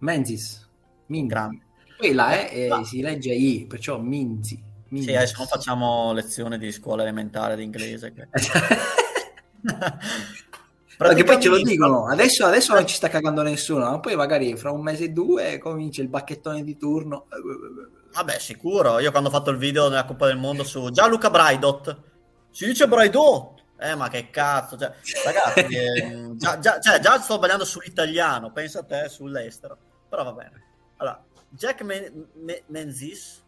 Menzies. 0.00 0.68
Min. 1.06 1.26
Grande. 1.26 1.62
Poi 1.96 2.12
la 2.12 2.50
E 2.50 2.66
eh, 2.66 2.84
si 2.84 3.00
legge 3.00 3.32
I, 3.32 3.64
perciò 3.66 3.98
Minzi. 3.98 4.62
Minzi. 4.88 5.08
Sì, 5.08 5.16
adesso 5.16 5.38
non 5.38 5.46
facciamo 5.46 6.12
lezione 6.12 6.58
di 6.58 6.70
scuola 6.70 7.00
elementare 7.00 7.56
di 7.56 7.62
inglese. 7.62 8.12
Che... 8.12 8.28
Perché 10.98 11.22
poi 11.22 11.40
ce 11.40 11.48
lo 11.48 11.62
dicono, 11.62 12.08
adesso, 12.08 12.44
adesso 12.44 12.74
non 12.74 12.84
ci 12.84 12.96
sta 12.96 13.08
cagando 13.08 13.42
nessuno, 13.42 13.88
ma 13.88 14.00
poi 14.00 14.16
magari 14.16 14.56
fra 14.56 14.72
un 14.72 14.82
mese 14.82 15.04
e 15.04 15.08
due 15.10 15.58
comincia 15.58 16.02
il 16.02 16.08
bacchettone 16.08 16.64
di 16.64 16.76
turno. 16.76 17.26
Vabbè, 18.14 18.38
sicuro. 18.40 18.98
Io 18.98 19.12
quando 19.12 19.28
ho 19.28 19.32
fatto 19.32 19.50
il 19.50 19.58
video 19.58 19.88
nella 19.88 20.04
Coppa 20.04 20.26
del 20.26 20.38
Mondo 20.38 20.64
su 20.64 20.90
Gianluca 20.90 21.30
Braidot, 21.30 22.00
si 22.50 22.66
dice 22.66 22.88
Braidot. 22.88 23.56
Eh, 23.78 23.94
ma 23.94 24.08
che 24.08 24.28
cazzo, 24.30 24.76
cioè, 24.76 24.92
ragazzi, 25.24 25.72
eh, 25.76 26.30
già, 26.34 26.58
già, 26.58 26.80
cioè, 26.80 26.98
già 26.98 27.20
sto 27.20 27.34
sbagliando 27.34 27.64
sull'italiano, 27.64 28.50
pensa 28.50 28.80
a 28.80 28.84
te 28.84 29.08
sull'estero. 29.08 29.78
Però 30.08 30.24
va 30.24 30.32
bene. 30.32 30.64
Allora, 30.96 31.24
Jack 31.48 31.82
Men- 31.82 32.26
Men- 32.34 32.62
Menzies, 32.66 33.44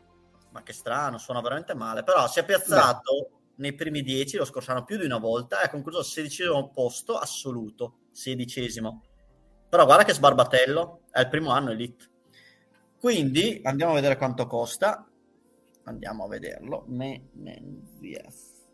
ma 0.53 0.63
che 0.63 0.73
strano, 0.73 1.19
suona 1.19 1.41
veramente 1.41 1.75
male, 1.75 2.05
però 2.05 2.29
si 2.29 2.39
è 2.39 2.45
piazzato. 2.45 3.40
Nei 3.61 3.75
primi 3.75 4.03
dieci 4.03 4.37
lo 4.37 4.45
scorso 4.45 4.71
anno 4.73 4.85
più 4.85 4.97
di 4.99 5.05
una 5.05 5.19
volta 5.19 5.61
e 5.61 5.67
ha 5.67 5.71
concluso 5.71 5.99
al 5.99 6.05
sedicesimo 6.05 6.71
posto 6.71 7.17
assoluto, 7.17 7.99
sedicesimo. 8.11 9.03
Però 9.69 9.85
guarda 9.85 10.05
che 10.05 10.15
sbarbatello, 10.15 11.03
è 11.11 11.21
il 11.21 11.29
primo 11.29 11.51
anno 11.51 11.71
elite. 11.71 12.09
Quindi 12.99 13.61
andiamo 13.63 13.93
a 13.93 13.95
vedere 13.95 14.17
quanto 14.17 14.47
costa. 14.47 15.07
Andiamo 15.85 16.25
a 16.25 16.29
vederlo. 16.29 16.85
Menzies. 16.89 18.67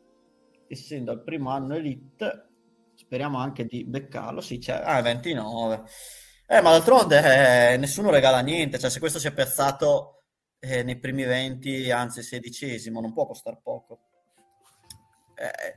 Essendo 0.69 1.13
il 1.13 1.23
primo 1.23 1.51
anno 1.51 1.75
elite, 1.75 2.49
speriamo 2.95 3.39
anche 3.39 3.67
di 3.67 3.85
beccarlo. 3.85 4.41
Sì, 4.41 4.59
c'è. 4.59 4.81
Ah, 4.83 5.03
29. 5.03 5.85
Eh, 6.49 6.61
ma 6.61 6.71
d'altronde 6.71 7.73
eh, 7.73 7.77
nessuno 7.77 8.11
regala 8.11 8.41
niente, 8.41 8.79
cioè 8.79 8.89
se 8.89 9.01
questo 9.01 9.19
si 9.19 9.27
è 9.27 9.33
piazzato 9.33 10.23
eh, 10.61 10.85
nei 10.85 10.99
primi 10.99 11.25
20, 11.25 11.91
anzi 11.91 12.23
sedicesimo, 12.23 13.01
non 13.01 13.13
può 13.13 13.27
costare 13.27 13.59
poco. 13.61 14.01
Eh, 15.37 15.77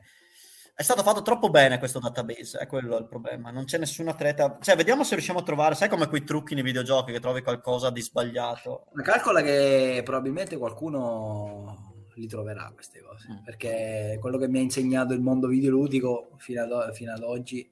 è 0.79 0.83
stato 0.83 1.03
fatto 1.03 1.21
troppo 1.21 1.49
bene 1.49 1.77
questo 1.77 1.99
database, 1.99 2.57
è 2.57 2.65
quello 2.65 2.97
il 2.97 3.05
problema. 3.05 3.51
Non 3.51 3.65
c'è 3.65 3.77
nessun 3.77 4.07
atleta. 4.07 4.57
Cioè, 4.61 4.77
vediamo 4.77 5.03
se 5.03 5.15
riusciamo 5.15 5.39
a 5.39 5.43
trovare, 5.43 5.75
sai 5.75 5.89
come 5.89 6.07
quei 6.07 6.23
trucchi 6.23 6.53
nei 6.53 6.63
videogiochi 6.63 7.11
che 7.11 7.19
trovi 7.19 7.41
qualcosa 7.41 7.89
di 7.89 8.01
sbagliato. 8.01 8.85
Ma 8.93 9.01
calcola 9.01 9.41
che 9.41 10.01
probabilmente 10.05 10.57
qualcuno 10.57 12.05
li 12.15 12.27
troverà 12.27 12.71
queste 12.73 13.01
cose, 13.01 13.27
mm. 13.29 13.43
perché 13.43 14.17
quello 14.21 14.37
che 14.37 14.47
mi 14.47 14.59
ha 14.59 14.61
insegnato 14.61 15.13
il 15.13 15.19
mondo 15.19 15.47
videoludico 15.47 16.31
fino 16.37 16.63
ad, 16.63 16.93
fino 16.93 17.11
ad 17.11 17.23
oggi 17.23 17.69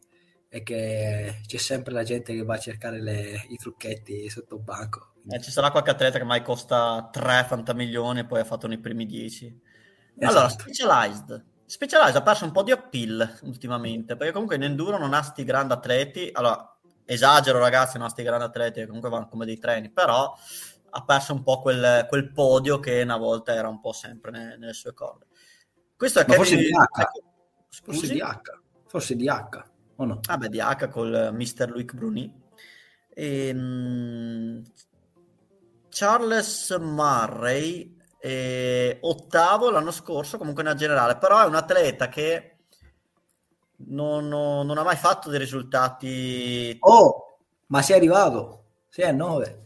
è 0.50 0.62
che 0.64 1.42
c'è 1.46 1.58
sempre 1.58 1.94
la 1.94 2.04
gente 2.04 2.34
che 2.34 2.44
va 2.44 2.56
a 2.56 2.60
cercare 2.60 3.02
le, 3.02 3.46
i 3.48 3.56
trucchetti 3.56 4.30
sotto 4.30 4.60
banco. 4.60 5.14
Eh, 5.30 5.42
ci 5.42 5.52
sarà 5.52 5.72
qualche 5.72 5.92
atleta 5.92 6.18
che 6.18 6.26
mai 6.26 6.42
costa 6.42 7.10
3 7.10 7.74
milioni 7.74 8.20
e 8.20 8.26
poi 8.26 8.42
ha 8.42 8.46
fatto 8.46 8.68
nei 8.68 8.80
primi 8.80 9.06
10. 9.06 9.62
Esatto. 10.18 10.38
Allora, 10.38 10.50
Specialized. 10.50 11.46
Specialized 11.70 12.16
ha 12.16 12.22
perso 12.22 12.46
un 12.46 12.54
po' 12.54 12.64
di 12.64 12.72
appeal 12.72 13.40
ultimamente, 13.42 14.16
perché 14.16 14.32
comunque 14.32 14.56
in 14.56 14.64
Enduro 14.64 14.98
non 14.98 15.14
ha 15.14 15.22
sti 15.22 15.44
grandi 15.44 15.74
atleti. 15.74 16.30
Allora, 16.32 16.78
esagero 17.04 17.60
ragazzi, 17.60 17.98
non 17.98 18.08
ha 18.08 18.10
sti 18.10 18.24
grandi 18.24 18.46
atleti, 18.46 18.86
comunque 18.86 19.10
vanno 19.10 19.28
come 19.28 19.46
dei 19.46 19.60
treni, 19.60 19.92
però 19.92 20.34
ha 20.90 21.04
perso 21.04 21.34
un 21.34 21.44
po' 21.44 21.60
quel, 21.60 22.06
quel 22.08 22.32
podio 22.32 22.80
che 22.80 23.02
una 23.02 23.18
volta 23.18 23.54
era 23.54 23.68
un 23.68 23.82
po' 23.82 23.92
sempre 23.92 24.32
nelle, 24.32 24.58
nelle 24.58 24.74
sue 24.74 24.94
corde. 24.94 25.26
Questo 25.98 26.20
è 26.20 26.26
Ma 26.26 26.36
Kevin... 26.36 26.46
forse 26.46 26.56
di 26.56 26.72
H. 26.72 27.22
Forse 27.84 28.08
di 28.08 28.20
H. 28.22 28.42
Forse 28.88 29.16
di 29.16 29.28
H 29.28 29.66
o 29.98 30.06
no? 30.06 30.20
Ah 30.28 30.38
beh, 30.38 30.48
di 30.48 30.62
H 30.62 30.88
col 30.88 31.32
Mr. 31.34 31.70
Luc 31.70 31.94
Bruni. 31.94 32.34
E, 33.10 33.52
um, 33.52 34.64
Charles 35.90 36.78
Murray, 36.80 37.97
eh, 38.20 38.98
ottavo 39.02 39.70
l'anno 39.70 39.92
scorso, 39.92 40.38
comunque 40.38 40.64
nella 40.64 40.76
generale, 40.76 41.18
però 41.18 41.42
è 41.42 41.46
un 41.46 41.56
atleta 41.56 42.10
che 42.10 42.58
non, 43.88 44.28
non, 44.28 44.66
non 44.66 44.78
ha 44.78 44.84
mai 44.84 44.96
fatto 44.96 45.30
dei 45.30 45.40
risultati... 45.40 46.76
Oh, 46.80 47.40
ma 47.68 47.82
sei 47.82 47.98
arrivato? 47.98 48.64
Sei 48.90 49.06
a 49.06 49.12
9. 49.12 49.66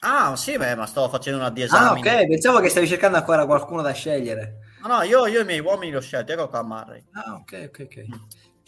Ah, 0.00 0.36
sì, 0.36 0.56
beh, 0.56 0.76
ma 0.76 0.86
stavo 0.86 1.08
facendo 1.08 1.40
una 1.40 1.50
di 1.50 1.62
esami. 1.62 1.88
Ah, 1.88 1.92
ok, 1.92 2.26
pensavo 2.28 2.60
che 2.60 2.68
stavi 2.68 2.86
cercando 2.86 3.16
ancora 3.16 3.46
qualcuno 3.46 3.82
da 3.82 3.92
scegliere. 3.92 4.58
No, 4.82 4.88
no, 4.88 5.02
io, 5.02 5.26
io 5.26 5.40
i 5.40 5.44
miei 5.44 5.58
uomini 5.58 5.90
li 5.90 5.96
ho 5.96 6.00
scelti, 6.00 6.32
ecco 6.32 6.48
qua 6.48 6.62
Murray. 6.62 7.04
Ah, 7.12 7.34
ok, 7.34 7.64
ok, 7.68 7.80
ok. 7.84 8.04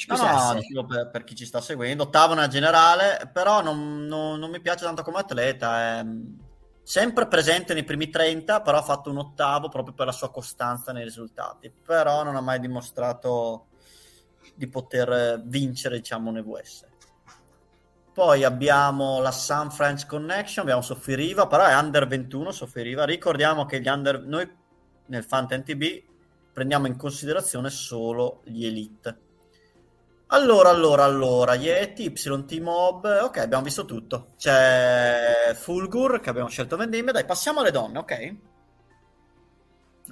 No, 0.08 0.16
no, 0.16 0.86
per, 0.86 1.10
per, 1.10 1.24
chi 1.24 1.36
ci 1.36 1.44
sta 1.44 1.60
seguendo, 1.60 2.04
ottavo 2.04 2.34
nella 2.34 2.48
generale, 2.48 3.30
però 3.32 3.60
non, 3.60 4.06
non, 4.06 4.38
non, 4.38 4.50
mi 4.50 4.60
piace 4.60 4.84
tanto 4.84 5.02
come 5.02 5.18
atleta, 5.18 5.98
è 5.98 6.04
sempre 6.82 7.26
presente 7.28 7.74
nei 7.74 7.84
primi 7.84 8.10
30, 8.10 8.62
però 8.62 8.78
ha 8.78 8.82
fatto 8.82 9.10
un 9.10 9.18
ottavo 9.18 9.68
proprio 9.68 9.94
per 9.94 10.06
la 10.06 10.12
sua 10.12 10.30
costanza 10.30 10.92
nei 10.92 11.04
risultati, 11.04 11.70
però 11.70 12.22
non 12.22 12.36
ha 12.36 12.40
mai 12.40 12.60
dimostrato 12.60 13.66
di 14.54 14.68
poter 14.68 15.42
vincere, 15.44 15.96
diciamo, 15.96 16.30
un 16.30 16.38
EVS. 16.38 16.88
Poi 18.12 18.44
abbiamo 18.44 19.20
la 19.20 19.30
Sun 19.30 19.70
French 19.70 20.04
Connection, 20.06 20.64
abbiamo 20.64 20.82
Soffiriva, 20.82 21.46
però 21.46 21.64
è 21.64 21.74
under 21.74 22.06
21 22.06 22.50
Soffiriva. 22.50 23.04
Ricordiamo 23.04 23.64
che 23.66 23.80
gli 23.80 23.88
under, 23.88 24.22
noi 24.22 24.50
nel 25.06 25.24
Fantasy 25.24 25.62
TB 25.62 26.02
prendiamo 26.52 26.86
in 26.86 26.96
considerazione 26.96 27.70
solo 27.70 28.42
gli 28.44 28.66
Elite. 28.66 29.29
Allora, 30.32 30.68
allora, 30.68 31.02
allora, 31.02 31.54
Yeti, 31.56 32.04
Y 32.04 32.44
T-Mob, 32.44 33.04
ok, 33.22 33.38
abbiamo 33.38 33.64
visto 33.64 33.84
tutto. 33.84 34.34
C'è 34.36 35.52
Fulgur 35.54 36.20
che 36.20 36.30
abbiamo 36.30 36.48
scelto 36.48 36.76
vendemmia. 36.76 37.12
Dai, 37.12 37.24
passiamo 37.24 37.60
alle 37.60 37.72
donne, 37.72 37.98
ok? 37.98 38.36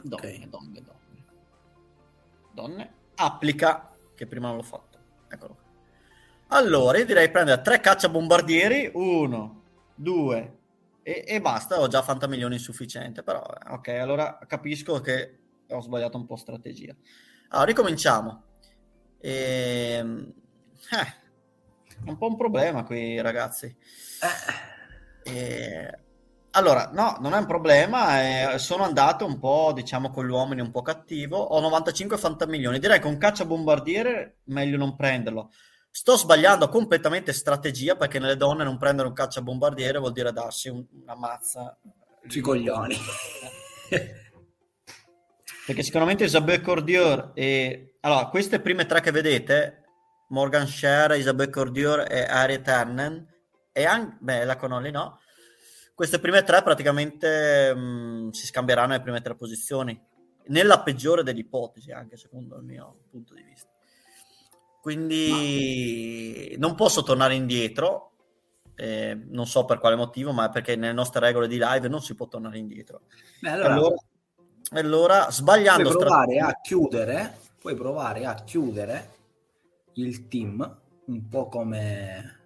Donne, 0.03 0.15
okay. 0.15 0.49
donne, 0.49 0.83
donne. 0.83 1.25
Donne. 2.53 2.93
Applica, 3.15 3.95
che 4.17 4.27
prima 4.27 4.49
non 4.49 4.57
l'ho 4.57 4.65
fatto. 4.65 4.99
Eccolo 5.29 5.55
qua. 5.55 5.67
Allora, 6.59 6.99
io 6.99 7.05
direi 7.05 7.31
prendere 7.31 7.63
tre 7.63 7.79
caccia 7.79 8.09
bombardieri, 8.09 8.91
uno, 8.95 9.63
due 9.95 10.59
e, 11.05 11.25
e 11.29 11.41
basta. 11.41 11.79
Ho 11.79 11.87
già 11.87 12.03
fantamilioni 12.03 12.55
insufficiente, 12.55 13.23
però 13.23 13.41
ok, 13.71 13.89
allora 13.89 14.37
capisco 14.49 15.01
che 15.01 15.39
ho 15.69 15.81
sbagliato 15.81 16.17
un 16.17 16.27
po' 16.27 16.35
strategia. 16.35 16.93
Allora, 17.51 17.67
ricominciamo. 17.67 18.47
E... 19.21 19.97
Ehm, 19.99 20.33
eh, 20.91 21.27
un 22.07 22.17
po' 22.17 22.27
un 22.27 22.37
problema 22.37 22.85
qui, 22.85 23.21
ragazzi. 23.21 23.67
Eh. 25.25 25.31
E... 25.31 25.99
Allora, 26.53 26.91
no, 26.93 27.19
non 27.21 27.35
è 27.35 27.39
un 27.39 27.47
problema. 27.47 28.55
Eh, 28.55 28.59
sono 28.59 28.85
andato 28.85 29.27
un 29.27 29.39
po', 29.39 29.73
diciamo, 29.75 30.11
con 30.11 30.27
gli 30.27 30.31
uomini 30.31 30.61
un 30.61 30.71
po' 30.71 30.83
cattivo. 30.83 31.37
Ho 31.37 31.61
95 31.61 32.17
fantamilioni. 32.17 32.79
Direi 32.79 33.01
che 33.01 33.07
un 33.07 33.19
caccia 33.19 33.45
bombardiere 33.45 34.39
meglio 34.45 34.77
non 34.77 34.97
prenderlo. 34.97 35.51
Sto 35.91 36.17
sbagliando 36.17 36.69
completamente 36.69 37.33
strategia 37.33 37.97
perché 37.97 38.19
nelle 38.19 38.37
donne 38.37 38.65
non 38.65 38.79
prendere 38.79 39.09
un 39.09 39.15
caccia 39.15 39.43
bombardiere 39.43 39.99
vuol 39.99 40.13
dire 40.13 40.33
darsi 40.33 40.69
un, 40.69 40.85
una 41.03 41.15
mazza 41.15 41.77
sui 42.27 42.41
coglioni. 42.41 42.97
perché 45.69 45.83
sicuramente 45.83 46.25
Isabelle 46.25 46.63
Cordior 46.63 47.33
e 47.35 47.97
allora 48.01 48.29
queste 48.29 48.59
prime 48.59 48.87
tre 48.87 49.03
che 49.03 49.11
vedete 49.11 49.83
Morgan 50.29 50.67
Share, 50.67 51.19
Isabelle 51.19 51.51
Cordior 51.51 52.07
e 52.11 52.23
Harriet 52.23 52.67
Hernen 52.67 53.27
e 53.71 53.85
anche 53.85 54.17
beh 54.19 54.47
la 54.47 54.57
Connolly 54.57 54.91
no 54.91 55.21
queste 55.95 56.21
prime 56.21 56.43
tre 56.43 56.63
praticamente 56.63 57.75
mh, 57.75 58.31
si 58.31 58.47
scambieranno 58.47 58.95
le 58.95 59.03
prime 59.03 59.21
tre 59.21 59.35
posizioni 59.35 60.01
nella 60.47 60.81
peggiore 60.81 61.23
delle 61.23 61.41
ipotesi 61.41 61.93
anche 61.93 62.17
secondo 62.17 62.57
il 62.57 62.65
mio 62.65 63.01
punto 63.11 63.35
di 63.35 63.43
vista. 63.43 63.69
Quindi 64.81 66.55
non 66.57 66.77
posso 66.77 67.03
tornare 67.03 67.35
indietro 67.35 68.13
eh, 68.75 69.21
non 69.27 69.47
so 69.47 69.67
per 69.67 69.81
quale 69.81 69.97
motivo 69.97 70.33
ma 70.33 70.49
perché 70.49 70.77
nelle 70.77 70.95
nostre 70.95 71.21
regole 71.21 71.47
di 71.47 71.59
live 71.61 71.89
non 71.89 72.01
si 72.01 72.15
può 72.15 72.27
tornare 72.27 72.57
indietro. 72.57 73.03
Beh, 73.43 73.51
allora, 73.51 73.75
allora 73.75 73.97
allora, 74.73 75.31
sbagliando 75.31 75.91
puoi 75.91 76.05
provare 76.05 76.33
strategia... 76.33 76.47
a 76.47 76.61
chiudere, 76.61 77.39
puoi 77.59 77.75
provare 77.75 78.25
a 78.27 78.35
chiudere 78.35 79.11
il 79.95 80.29
team 80.29 80.81
un 81.07 81.29
po' 81.29 81.49
come 81.49 82.37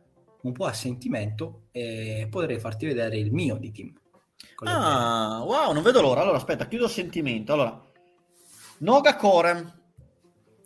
un 0.42 0.52
po' 0.52 0.64
a 0.66 0.72
sentimento 0.72 1.64
e 1.70 2.26
potrei 2.30 2.58
farti 2.58 2.86
vedere 2.86 3.16
il 3.16 3.32
mio 3.32 3.56
di 3.56 3.70
team. 3.70 3.92
Ah, 4.64 5.42
wow, 5.44 5.72
non 5.72 5.82
vedo 5.82 6.00
l'ora. 6.00 6.20
Allora, 6.22 6.36
aspetta, 6.36 6.66
chiudo 6.66 6.84
il 6.84 6.90
sentimento. 6.90 7.52
Allora, 7.52 7.80
Noga 8.78 9.16
Korem. 9.16 9.80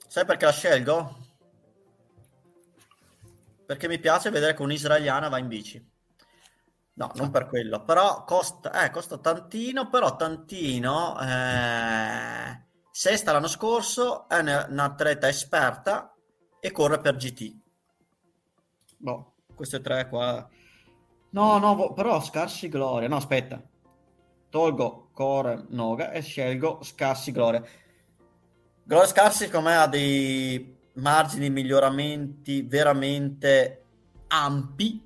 Sai 0.07 0.25
perché 0.25 0.47
la 0.47 0.53
scelgo? 0.53 1.19
Perché 3.67 3.89
mi 3.89 3.99
piace 3.99 4.31
vedere 4.31 4.55
che 4.55 4.63
un'israeliana 4.63 5.29
va 5.29 5.39
in 5.39 5.49
bici. 5.49 5.91
No, 6.97 7.11
non 7.17 7.31
per 7.31 7.47
quello, 7.47 7.83
però 7.85 8.25
costa, 8.25 8.85
eh, 8.85 8.91
costa 8.91 9.19
tantino, 9.19 9.91
però 9.91 10.17
tantino, 10.17 11.21
eh, 11.21 12.65
sesta 12.91 13.33
l'anno 13.33 13.49
scorso, 13.49 14.27
è 14.29 14.39
un'atleta 14.39 15.29
esperta 15.29 16.15
e 16.59 16.71
corre 16.73 16.99
per 17.01 17.17
GT. 17.17 17.55
Boh, 18.97 19.35
queste 19.55 19.83
tre 19.83 20.09
qua... 20.09 20.49
No, 21.31 21.59
no, 21.59 21.93
però 21.93 22.19
scarsi 22.23 22.69
gloria. 22.71 23.09
No, 23.09 23.17
aspetta. 23.17 23.63
Tolgo 24.49 25.11
Core 25.13 25.67
Noga 25.69 26.13
e 26.13 26.23
scelgo 26.23 26.83
scarsi 26.83 27.31
gloria. 27.31 27.63
Gloria 28.83 29.07
scarsi 29.07 29.51
come 29.51 29.77
ha 29.77 29.87
dei 29.87 30.75
margini 30.95 31.49
di 31.49 31.51
miglioramenti 31.51 32.63
veramente 32.63 33.85
ampi 34.29 35.06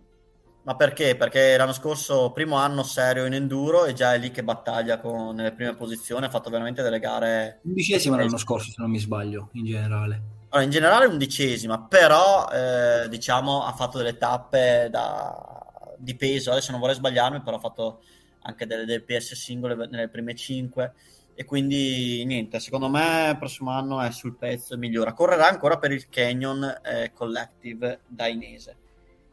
ma 0.70 0.76
perché? 0.76 1.16
Perché 1.16 1.56
l'anno 1.56 1.72
scorso, 1.72 2.30
primo 2.30 2.54
anno 2.54 2.84
serio 2.84 3.26
in 3.26 3.32
enduro, 3.32 3.86
e 3.86 3.92
già 3.92 4.14
è 4.14 4.18
lì 4.18 4.30
che 4.30 4.44
battaglia 4.44 5.00
con 5.00 5.34
le 5.34 5.50
prime 5.50 5.74
posizioni, 5.74 6.26
ha 6.26 6.30
fatto 6.30 6.48
veramente 6.48 6.80
delle 6.80 7.00
gare... 7.00 7.58
Undicesima 7.64 8.16
l'anno 8.16 8.36
scorso, 8.36 8.70
se 8.70 8.76
non 8.78 8.88
mi 8.88 9.00
sbaglio, 9.00 9.48
in 9.54 9.64
generale. 9.64 10.22
Allora, 10.50 10.62
in 10.62 10.70
generale 10.70 11.06
undicesima, 11.06 11.86
però 11.88 12.48
eh, 12.52 13.08
diciamo 13.08 13.64
ha 13.64 13.72
fatto 13.72 13.98
delle 13.98 14.16
tappe 14.16 14.86
da, 14.92 15.92
di 15.98 16.14
peso, 16.14 16.52
adesso 16.52 16.70
non 16.70 16.78
vorrei 16.78 16.94
sbagliarmi, 16.94 17.42
però 17.42 17.56
ha 17.56 17.60
fatto 17.60 18.02
anche 18.42 18.64
delle, 18.64 18.84
delle 18.84 19.02
PS 19.02 19.34
singole 19.34 19.74
nelle 19.74 20.08
prime 20.08 20.36
cinque 20.36 20.94
e 21.34 21.44
quindi 21.44 22.24
niente, 22.24 22.60
secondo 22.60 22.88
me 22.88 23.30
il 23.30 23.38
prossimo 23.38 23.72
anno 23.72 24.00
è 24.00 24.12
sul 24.12 24.36
pezzo 24.36 24.74
e 24.74 24.76
migliora. 24.76 25.14
Correrà 25.14 25.48
ancora 25.48 25.78
per 25.78 25.90
il 25.90 26.08
Canyon 26.08 26.62
eh, 26.84 27.10
Collective 27.12 28.02
dainese. 28.06 28.76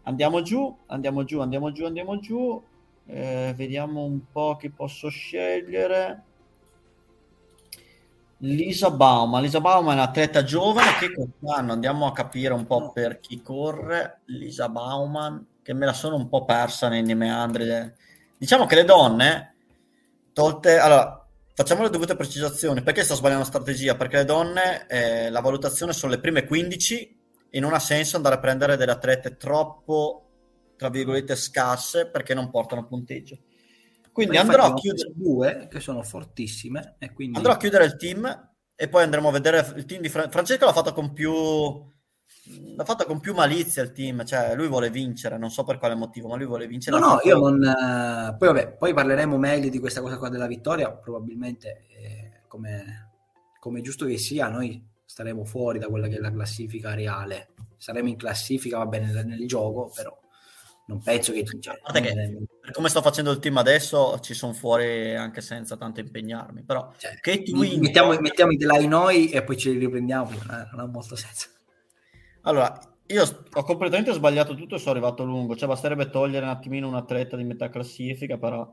Andiamo 0.07 0.41
giù, 0.41 0.73
andiamo 0.85 1.25
giù, 1.25 1.41
andiamo 1.41 1.71
giù, 1.73 1.85
andiamo 1.85 2.19
giù. 2.19 2.63
Eh, 3.07 3.53
vediamo 3.57 4.03
un 4.03 4.21
po' 4.31 4.55
chi 4.55 4.69
posso 4.69 5.09
scegliere. 5.09 6.23
Lisa 8.37 8.89
Bauman. 8.89 9.41
Lisa 9.41 9.59
Bauman 9.59 9.97
è 9.97 10.01
un'atleta 10.01 10.45
giovane 10.45 10.95
che 10.97 11.11
quest'anno 11.13 11.73
andiamo 11.73 12.05
a 12.07 12.13
capire 12.13 12.53
un 12.53 12.65
po' 12.65 12.91
per 12.93 13.19
chi 13.19 13.41
corre. 13.41 14.21
Lisa 14.25 14.69
Bauman, 14.69 15.45
che 15.61 15.73
me 15.73 15.85
la 15.85 15.93
sono 15.93 16.15
un 16.15 16.29
po' 16.29 16.45
persa 16.45 16.87
nei, 16.87 17.03
nei 17.03 17.15
meandri. 17.15 17.65
Diciamo 18.37 18.65
che 18.65 18.75
le 18.75 18.85
donne, 18.85 19.55
tolte... 20.31 20.77
Allora, 20.77 21.27
facciamo 21.53 21.83
le 21.83 21.89
dovute 21.89 22.15
precisazioni. 22.15 22.81
Perché 22.81 23.03
sto 23.03 23.15
sbagliando 23.15 23.43
strategia? 23.43 23.95
Perché 23.97 24.17
le 24.17 24.25
donne, 24.25 24.87
eh, 24.87 25.29
la 25.29 25.41
valutazione 25.41 25.91
sono 25.91 26.13
le 26.13 26.19
prime 26.19 26.45
15 26.45 27.16
e 27.57 27.59
non 27.59 27.73
ha 27.73 27.79
senso 27.79 28.17
andare 28.17 28.35
a 28.35 28.39
prendere 28.39 28.77
delle 28.77 28.91
atlete 28.91 29.35
troppo, 29.35 30.29
tra 30.77 30.89
virgolette, 30.89 31.35
scarse 31.35 32.07
perché 32.07 32.35
non 32.35 32.51
portano 32.51 32.85
punteggio. 32.85 33.39
Quindi 34.11 34.37
andrò 34.37 34.65
a 34.65 34.73
chiudere 34.75 35.11
due 35.15 35.67
che 35.67 35.79
sono 35.79 36.03
fortissime 36.03 36.97
e 36.99 37.13
quindi... 37.13 37.37
andrò 37.37 37.53
a 37.53 37.57
chiudere 37.57 37.85
il 37.85 37.95
team 37.95 38.51
e 38.75 38.87
poi 38.87 39.01
andremo 39.01 39.29
a 39.29 39.31
vedere 39.31 39.73
il 39.75 39.85
team 39.85 40.01
di 40.01 40.09
Fran- 40.09 40.29
Francesco 40.29 40.65
l'ha 40.65 40.71
fatto 40.73 40.93
con 40.93 41.13
più 41.13 41.33
l'ha 42.75 42.85
fatto 42.85 43.05
con 43.05 43.19
più 43.19 43.33
malizia 43.33 43.81
il 43.81 43.91
team, 43.91 44.23
cioè 44.23 44.53
lui 44.53 44.67
vuole 44.67 44.91
vincere, 44.91 45.39
non 45.39 45.49
so 45.49 45.63
per 45.63 45.79
quale 45.79 45.95
motivo, 45.95 46.27
ma 46.27 46.35
lui 46.35 46.45
vuole 46.45 46.67
vincere. 46.67 46.99
No, 46.99 47.13
no, 47.13 47.19
io 47.23 47.39
non... 47.39 47.63
Eh, 47.63 48.35
poi 48.37 48.47
vabbè, 48.49 48.73
poi 48.73 48.93
parleremo 48.93 49.35
meglio 49.39 49.69
di 49.69 49.79
questa 49.79 50.01
cosa 50.01 50.19
qua 50.19 50.29
della 50.29 50.45
vittoria, 50.45 50.91
probabilmente 50.91 51.87
eh, 51.89 52.43
come, 52.47 53.13
come 53.59 53.81
giusto 53.81 54.05
che 54.05 54.19
sia, 54.19 54.47
noi 54.47 54.95
staremo 55.07 55.45
fuori 55.45 55.79
da 55.79 55.87
quella 55.87 56.07
che 56.07 56.17
è 56.17 56.19
la 56.19 56.31
classifica 56.31 56.93
reale. 56.93 57.53
Saremo 57.77 58.09
in 58.09 58.17
classifica, 58.17 58.77
va 58.77 58.85
bene, 58.85 59.11
nel, 59.11 59.25
nel 59.25 59.47
gioco, 59.47 59.89
però 59.95 60.15
non 60.87 61.01
penso 61.01 61.31
che... 61.31 61.45
Cioè, 61.45 61.79
che 61.93 62.45
per 62.59 62.71
come 62.71 62.89
sto 62.89 63.01
facendo 63.01 63.31
il 63.31 63.39
team 63.39 63.57
adesso 63.57 64.19
ci 64.19 64.33
sono 64.33 64.53
fuori 64.53 65.15
anche 65.15 65.41
senza 65.41 65.77
tanto 65.77 66.01
impegnarmi, 66.01 66.63
però... 66.63 66.91
Cioè, 66.97 67.19
che 67.21 67.43
win... 67.53 67.79
mettiamo, 67.79 68.17
mettiamo 68.19 68.51
i 68.51 68.57
delay 68.57 68.85
noi 68.85 69.29
e 69.29 69.43
poi 69.43 69.57
ce 69.57 69.71
li 69.71 69.79
riprendiamo, 69.79 70.29
non 70.29 70.79
ha 70.79 70.85
molto 70.85 71.15
senso. 71.15 71.47
Allora, 72.41 72.77
io 73.07 73.45
ho 73.51 73.63
completamente 73.63 74.11
sbagliato 74.11 74.55
tutto 74.55 74.75
e 74.75 74.79
sono 74.79 74.91
arrivato 74.91 75.23
lungo, 75.23 75.55
cioè 75.55 75.69
basterebbe 75.69 76.09
togliere 76.09 76.45
un 76.45 76.51
attimino 76.51 76.87
un 76.87 76.95
atleta 76.95 77.37
di 77.37 77.45
metà 77.45 77.69
classifica, 77.69 78.37
però 78.37 78.69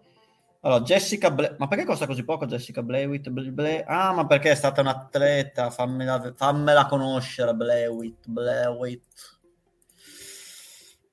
allora, 0.64 0.80
Jessica 0.80 1.30
Ble- 1.30 1.56
ma 1.58 1.68
perché 1.68 1.84
costa 1.84 2.06
così 2.06 2.24
poco 2.24 2.46
Jessica 2.46 2.82
Blewit? 2.82 3.28
Ble- 3.28 3.84
ah, 3.84 4.12
ma 4.14 4.26
perché 4.26 4.50
è 4.50 4.54
stata 4.54 4.80
un'atleta, 4.80 5.68
fammela, 5.68 6.32
fammela 6.34 6.86
conoscere 6.86 7.52
Blewit, 7.52 8.26
Blewit. 8.26 9.02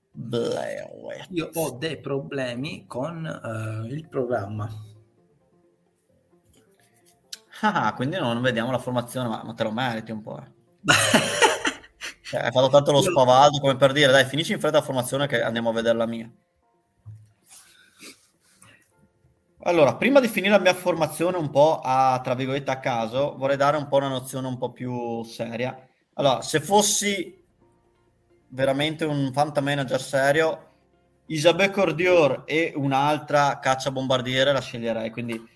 Blewit. 0.09 1.27
Io 1.31 1.49
ho 1.53 1.71
dei 1.71 1.99
problemi 1.99 2.85
con 2.87 3.25
uh, 3.25 3.85
il 3.85 4.07
programma. 4.07 4.69
Ah, 7.59 7.93
quindi 7.93 8.17
non 8.17 8.41
vediamo 8.41 8.71
la 8.71 8.79
formazione, 8.79 9.27
ma, 9.27 9.43
ma 9.43 9.53
te 9.53 9.63
lo 9.63 9.71
meriti 9.71 10.11
un 10.11 10.21
po'. 10.21 10.39
Eh. 10.39 10.51
cioè, 12.23 12.39
hai 12.41 12.51
fatto 12.51 12.69
tanto 12.69 12.93
lo 12.93 13.01
spavaldo 13.01 13.59
come 13.59 13.75
per 13.75 13.91
dire, 13.91 14.13
dai, 14.13 14.23
finisci 14.23 14.53
in 14.53 14.61
fretta 14.61 14.77
la 14.77 14.83
formazione 14.83 15.27
che 15.27 15.41
andiamo 15.41 15.71
a 15.71 15.73
vedere 15.73 15.97
la 15.97 16.07
mia. 16.07 16.31
Allora, 19.63 19.95
prima 19.95 20.19
di 20.19 20.27
finire 20.27 20.53
la 20.53 20.59
mia 20.59 20.73
formazione 20.73 21.37
un 21.37 21.51
po' 21.51 21.81
a, 21.83 22.19
tra 22.23 22.33
virgolette, 22.33 22.71
a 22.71 22.79
caso, 22.79 23.35
vorrei 23.37 23.57
dare 23.57 23.77
un 23.77 23.87
po' 23.87 23.97
una 23.97 24.07
nozione 24.07 24.47
un 24.47 24.57
po' 24.57 24.71
più 24.71 25.21
seria. 25.23 25.87
Allora, 26.13 26.41
se 26.41 26.59
fossi 26.59 27.39
veramente 28.47 29.05
un 29.05 29.31
fantamanager 29.31 30.01
serio, 30.01 30.69
Isabelle 31.27 31.69
Cordior 31.69 32.41
e 32.45 32.73
un'altra 32.75 33.59
caccia 33.59 33.91
bombardiere 33.91 34.51
la 34.51 34.61
sceglierei. 34.61 35.11
Quindi 35.11 35.47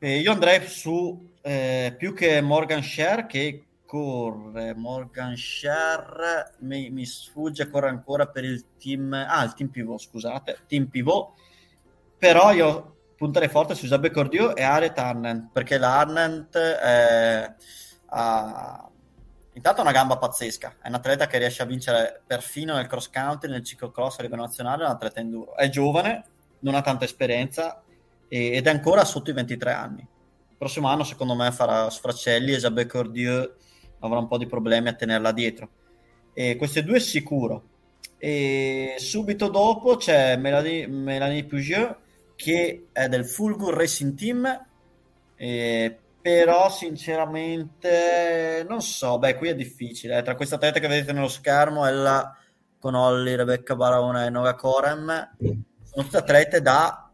eh, 0.00 0.18
io 0.18 0.30
andrei 0.30 0.66
su 0.66 1.30
eh, 1.40 1.94
più 1.96 2.12
che 2.12 2.42
Morgan 2.42 2.82
Share 2.82 3.24
che 3.24 3.64
corre 3.86 4.74
Morgan 4.74 5.34
Share 5.34 6.54
mi, 6.58 6.90
mi, 6.90 7.06
sfugge 7.06 7.70
corre 7.70 7.88
ancora 7.88 8.26
per 8.26 8.44
il 8.44 8.64
team 8.78 9.12
ah 9.12 9.44
il 9.44 9.52
team 9.52 9.68
pivot 9.68 10.00
scusate 10.00 10.60
team 10.66 10.86
pivot 10.86 11.32
però 12.18 12.52
io 12.52 12.93
punterei 13.24 13.48
forte 13.48 13.74
su 13.74 13.86
Isabelle 13.86 14.12
Cordior 14.12 14.52
e 14.54 14.62
Ariet 14.62 14.98
Arnett 14.98 15.46
perché 15.50 15.78
l'Arnett 15.78 16.54
è, 16.58 17.54
ha 18.08 18.90
intanto 19.54 19.80
una 19.80 19.92
gamba 19.92 20.18
pazzesca. 20.18 20.76
È 20.82 20.88
un 20.88 20.94
atleta 20.94 21.26
che 21.26 21.38
riesce 21.38 21.62
a 21.62 21.64
vincere 21.64 22.20
perfino 22.26 22.74
nel 22.74 22.86
cross 22.86 23.08
country 23.08 23.50
nel 23.50 23.64
ciclocross 23.64 24.18
a 24.18 24.22
livello 24.22 24.42
nazionale 24.42 24.82
è 24.82 24.86
un 24.86 24.92
atleta 24.92 25.20
enduro. 25.20 25.56
È 25.56 25.70
giovane 25.70 26.24
non 26.60 26.74
ha 26.74 26.82
tanta 26.82 27.06
esperienza 27.06 27.82
ed 28.28 28.66
è 28.66 28.70
ancora 28.70 29.06
sotto 29.06 29.30
i 29.30 29.32
23 29.32 29.72
anni. 29.72 30.00
Il 30.00 30.56
prossimo 30.58 30.88
anno 30.88 31.04
secondo 31.04 31.34
me 31.34 31.50
farà 31.50 31.88
sfracelli 31.88 32.52
e 32.52 32.56
Isabelle 32.56 32.88
Cordieu 32.88 33.54
avrà 34.00 34.18
un 34.18 34.28
po' 34.28 34.36
di 34.36 34.46
problemi 34.46 34.88
a 34.88 34.94
tenerla 34.94 35.32
dietro. 35.32 35.68
E 36.34 36.56
queste 36.56 36.84
due 36.84 37.00
sicuro. 37.00 37.70
E 38.18 38.96
subito 38.98 39.48
dopo 39.48 39.96
c'è 39.96 40.36
Melanie, 40.36 40.86
Melanie 40.86 41.44
Puget 41.44 42.02
che 42.36 42.88
è 42.92 43.08
del 43.08 43.26
Fulgur 43.26 43.74
Racing 43.74 44.14
Team 44.14 44.66
eh, 45.36 45.98
però 46.20 46.70
sinceramente 46.70 48.64
non 48.66 48.80
so, 48.80 49.18
beh 49.18 49.36
qui 49.36 49.48
è 49.48 49.54
difficile, 49.54 50.16
eh. 50.16 50.22
tra 50.22 50.36
queste 50.36 50.54
atlete 50.54 50.80
che 50.80 50.88
vedete 50.88 51.12
nello 51.12 51.28
schermo 51.28 51.84
ella 51.86 52.34
con 52.78 52.94
Olli, 52.94 53.36
Rebecca 53.36 53.76
Barona 53.76 54.24
e 54.24 54.30
Nora 54.30 54.54
Corem 54.54 55.36
sono 55.82 56.04
tutte 56.04 56.16
atlete 56.16 56.62
da, 56.62 57.12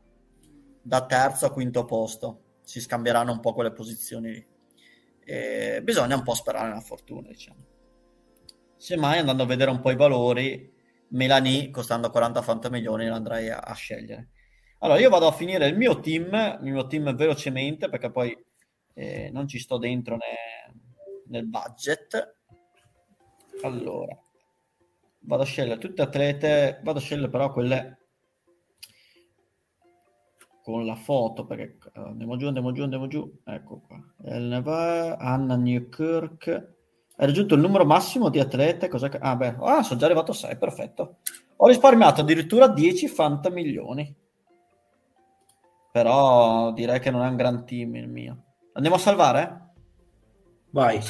da 0.80 1.06
terzo 1.06 1.46
a 1.46 1.52
quinto 1.52 1.84
posto. 1.84 2.42
Si 2.62 2.80
scambieranno 2.80 3.32
un 3.32 3.40
po' 3.40 3.52
quelle 3.52 3.72
posizioni 3.72 4.32
lì. 4.32 4.46
E 5.24 5.80
bisogna 5.82 6.14
un 6.14 6.22
po' 6.22 6.34
sperare 6.34 6.68
nella 6.68 6.80
fortuna 6.80 7.28
diciamo. 7.28 7.66
Semmai 8.76 9.18
andando 9.18 9.42
a 9.42 9.46
vedere 9.46 9.70
un 9.70 9.80
po' 9.80 9.90
i 9.90 9.96
valori 9.96 10.72
Melanie 11.08 11.70
costando 11.70 12.10
40 12.10 12.70
milioni 12.70 13.06
l'andrei 13.06 13.50
a, 13.50 13.58
a 13.58 13.74
scegliere 13.74 14.28
allora 14.80 14.98
io 14.98 15.08
vado 15.08 15.26
a 15.26 15.32
finire 15.32 15.66
il 15.66 15.76
mio 15.76 16.00
team 16.00 16.58
il 16.62 16.72
mio 16.72 16.86
team 16.86 17.14
velocemente 17.14 17.88
perché 17.88 18.10
poi 18.10 18.36
eh, 18.94 19.30
non 19.32 19.48
ci 19.48 19.58
sto 19.58 19.78
dentro 19.78 20.16
ne, 20.16 20.74
nel 21.28 21.46
budget. 21.46 22.36
Allora, 23.62 24.16
vado 25.20 25.42
a 25.42 25.46
scegliere 25.46 25.78
tutte 25.78 26.02
atlete, 26.02 26.80
vado 26.82 26.98
a 26.98 27.02
scegliere 27.02 27.30
però 27.30 27.52
quelle 27.52 27.98
con 30.62 30.84
la 30.84 30.94
foto 30.94 31.46
perché 31.46 31.78
uh, 31.94 32.00
andiamo 32.00 32.36
giù, 32.36 32.46
andiamo 32.46 32.72
giù, 32.72 32.82
andiamo 32.82 33.06
giù. 33.06 33.40
Ecco 33.44 33.80
qua. 33.86 33.98
Elneva, 34.24 35.16
Anna 35.18 35.56
Newkirk. 35.56 36.48
Hai 37.16 37.26
raggiunto 37.26 37.54
il 37.54 37.60
numero 37.60 37.84
massimo 37.84 38.28
di 38.28 38.38
atlete? 38.38 38.88
Cos'è. 38.88 39.10
Ah, 39.20 39.36
beh, 39.36 39.56
ah, 39.60 39.82
sono 39.82 39.98
già 39.98 40.06
arrivato 40.06 40.30
a 40.30 40.34
6, 40.34 40.56
perfetto. 40.56 41.18
Ho 41.56 41.66
risparmiato 41.66 42.22
addirittura 42.22 42.68
10 42.68 43.08
fanta 43.08 43.50
milioni. 43.50 44.14
Però 45.92 46.72
direi 46.72 47.00
che 47.00 47.10
non 47.10 47.24
è 47.24 47.28
un 47.28 47.36
gran 47.36 47.64
team 47.64 47.96
il 47.96 48.08
mio. 48.08 48.44
Andiamo 48.74 48.96
a 48.96 49.00
salvare? 49.00 49.72
Vai. 50.70 51.02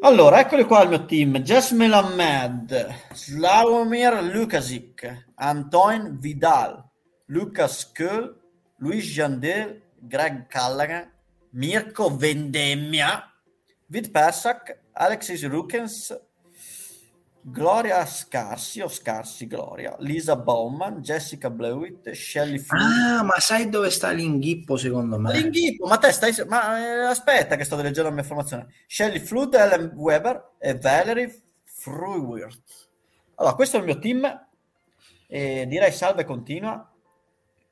Allora, 0.00 0.40
eccoli 0.40 0.64
qua 0.64 0.82
il 0.82 0.88
mio 0.88 1.04
team. 1.04 1.38
Jasmine 1.38 1.94
Ahmed, 1.94 2.94
Slavomir 3.12 4.22
Lukasic, 4.22 5.30
Antoine 5.36 6.16
Vidal, 6.18 6.82
Lucas 7.26 7.90
Kuhl, 7.92 8.38
Luis 8.76 9.04
Jandel, 9.04 9.82
Greg 9.98 10.46
Callaghan, 10.46 11.10
Mirko 11.50 12.16
Vendemmia, 12.16 13.30
Vid 13.86 14.10
Persak, 14.10 14.84
Alexis 14.92 15.46
Rukens, 15.46 16.14
Gloria 17.42 18.04
Scarsi 18.04 18.82
o 18.82 18.88
Scarsi 18.88 19.46
Gloria, 19.46 19.96
Lisa 20.00 20.36
Bowman, 20.36 21.00
Jessica 21.00 21.48
Blewett, 21.48 22.10
Shelly 22.10 22.58
Flood. 22.58 22.82
Ah, 22.82 23.22
ma 23.22 23.38
sai 23.38 23.70
dove 23.70 23.90
sta 23.90 24.10
l'inghippo 24.10 24.76
secondo 24.76 25.18
me? 25.18 25.32
L'inghippo, 25.32 25.86
ma 25.86 25.96
te 25.96 26.12
stai... 26.12 26.34
Ma 26.46 26.78
eh, 26.78 27.06
aspetta 27.06 27.56
che 27.56 27.64
sto 27.64 27.76
leggendo 27.76 28.02
la 28.02 28.10
mia 28.10 28.22
informazione. 28.22 28.68
Shelly 28.86 29.20
Flood, 29.20 29.54
Ellen 29.54 29.92
Weber 29.94 30.52
e 30.58 30.76
Valerie 30.76 31.42
Fruiwirth. 31.64 32.88
Allora, 33.36 33.54
questo 33.54 33.76
è 33.76 33.80
il 33.80 33.86
mio 33.86 33.98
team. 33.98 34.46
E 35.26 35.66
direi 35.66 35.92
salve 35.92 36.24
continua. 36.24 36.92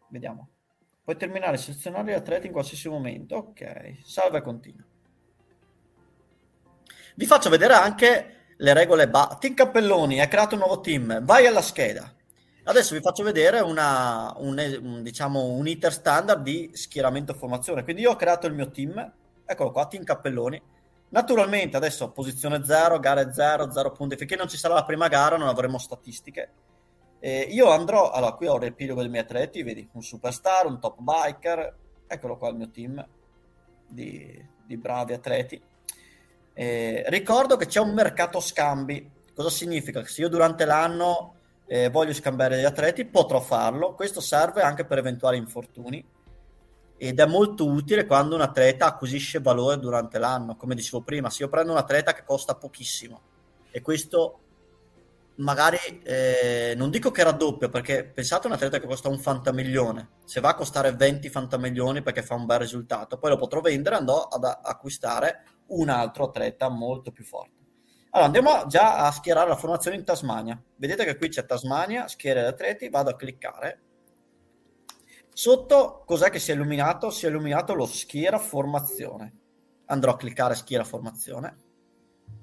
Vediamo. 0.08 0.48
Puoi 1.04 1.16
terminare 1.16 1.58
selezionare 1.58 2.12
gli 2.12 2.14
atleti 2.14 2.46
in 2.46 2.52
qualsiasi 2.52 2.88
momento. 2.88 3.36
Ok, 3.36 3.98
salve 4.02 4.40
continua. 4.40 4.84
Vi 7.16 7.26
faccio 7.26 7.50
vedere 7.50 7.74
anche 7.74 8.37
le 8.58 8.72
regole. 8.74 9.08
Ba- 9.08 9.36
team 9.40 9.54
Cappelloni 9.54 10.20
ha 10.20 10.28
creato 10.28 10.54
un 10.54 10.60
nuovo 10.60 10.80
team, 10.80 11.22
vai 11.24 11.46
alla 11.46 11.62
scheda. 11.62 12.12
Adesso 12.64 12.94
vi 12.94 13.00
faccio 13.00 13.22
vedere 13.22 13.60
una, 13.60 14.34
un, 14.38 14.58
un, 14.82 15.02
diciamo, 15.02 15.42
un 15.44 15.66
iter 15.66 15.92
standard 15.92 16.42
di 16.42 16.70
schieramento 16.74 17.32
formazione. 17.32 17.82
Quindi 17.82 18.02
io 18.02 18.10
ho 18.10 18.16
creato 18.16 18.46
il 18.46 18.52
mio 18.52 18.70
team, 18.70 19.12
eccolo 19.46 19.70
qua, 19.70 19.86
Team 19.86 20.04
Cappelloni. 20.04 20.60
Naturalmente 21.10 21.78
adesso 21.78 22.10
posizione 22.10 22.62
0, 22.62 22.98
gare 22.98 23.32
0, 23.32 23.72
0 23.72 23.92
punti, 23.92 24.16
finché 24.16 24.36
non 24.36 24.48
ci 24.48 24.58
sarà 24.58 24.74
la 24.74 24.84
prima 24.84 25.08
gara 25.08 25.38
non 25.38 25.48
avremo 25.48 25.78
statistiche. 25.78 26.52
Eh, 27.20 27.48
io 27.50 27.70
andrò, 27.70 28.10
allora 28.10 28.32
qui 28.32 28.46
ho 28.46 28.56
il 28.56 28.60
riepilogo 28.60 29.00
dei 29.00 29.08
miei 29.08 29.22
atleti, 29.22 29.62
vedi, 29.62 29.88
un 29.92 30.02
superstar, 30.02 30.66
un 30.66 30.78
top 30.78 30.98
biker, 31.00 31.76
eccolo 32.06 32.36
qua 32.36 32.50
il 32.50 32.56
mio 32.56 32.70
team 32.70 33.04
di, 33.88 34.46
di 34.66 34.76
bravi 34.76 35.14
atleti. 35.14 35.60
Eh, 36.60 37.04
ricordo 37.06 37.54
che 37.54 37.66
c'è 37.66 37.78
un 37.78 37.94
mercato 37.94 38.40
scambi. 38.40 39.08
Cosa 39.32 39.48
significa? 39.48 40.02
Che 40.02 40.08
se 40.08 40.22
io 40.22 40.28
durante 40.28 40.64
l'anno 40.64 41.34
eh, 41.68 41.88
voglio 41.88 42.12
scambiare 42.12 42.58
gli 42.58 42.64
atleti, 42.64 43.04
potrò 43.04 43.38
farlo. 43.38 43.94
Questo 43.94 44.20
serve 44.20 44.62
anche 44.62 44.84
per 44.84 44.98
eventuali 44.98 45.36
infortuni 45.36 46.04
ed 46.96 47.20
è 47.20 47.26
molto 47.26 47.64
utile 47.64 48.06
quando 48.06 48.34
un 48.34 48.40
atleta 48.40 48.86
acquisisce 48.86 49.38
valore 49.38 49.78
durante 49.78 50.18
l'anno. 50.18 50.56
Come 50.56 50.74
dicevo 50.74 51.02
prima, 51.02 51.30
se 51.30 51.44
io 51.44 51.48
prendo 51.48 51.70
un 51.70 51.78
atleta 51.78 52.12
che 52.12 52.24
costa 52.24 52.56
pochissimo 52.56 53.20
e 53.70 53.80
questo 53.80 54.40
magari 55.36 55.78
eh, 56.02 56.74
non 56.76 56.90
dico 56.90 57.12
che 57.12 57.22
raddoppia 57.22 57.68
perché 57.68 58.02
pensate 58.02 58.48
a 58.48 58.50
un 58.50 58.56
atleta 58.56 58.80
che 58.80 58.88
costa 58.88 59.08
un 59.08 59.20
fantamilione 59.20 60.08
se 60.24 60.40
va 60.40 60.48
a 60.48 60.54
costare 60.56 60.90
20 60.90 61.28
fantamilioni 61.28 62.02
perché 62.02 62.24
fa 62.24 62.34
un 62.34 62.44
bel 62.44 62.58
risultato 62.58 63.18
poi 63.18 63.30
lo 63.30 63.36
potrò 63.36 63.60
vendere 63.60 63.94
andrò 63.94 64.22
ad 64.22 64.42
acquistare 64.42 65.44
un 65.68 65.88
altro 65.88 66.24
atleta 66.24 66.68
molto 66.68 67.10
più 67.12 67.24
forte. 67.24 67.56
Allora 68.10 68.26
andiamo 68.26 68.66
già 68.66 69.06
a 69.06 69.10
schierare 69.12 69.48
la 69.48 69.56
formazione 69.56 69.96
in 69.96 70.04
Tasmania. 70.04 70.60
Vedete 70.76 71.04
che 71.04 71.16
qui 71.16 71.28
c'è 71.28 71.44
Tasmania, 71.44 72.08
schiera 72.08 72.42
gli 72.42 72.46
atleti, 72.46 72.88
vado 72.88 73.10
a 73.10 73.16
cliccare. 73.16 73.82
Sotto 75.32 76.02
cos'è 76.06 76.30
che 76.30 76.38
si 76.38 76.50
è 76.50 76.54
illuminato? 76.54 77.10
Si 77.10 77.26
è 77.26 77.28
illuminato 77.28 77.74
lo 77.74 77.86
schiera 77.86 78.38
formazione. 78.38 79.36
Andrò 79.86 80.12
a 80.12 80.16
cliccare 80.16 80.54
schiera 80.54 80.84
formazione. 80.84 81.56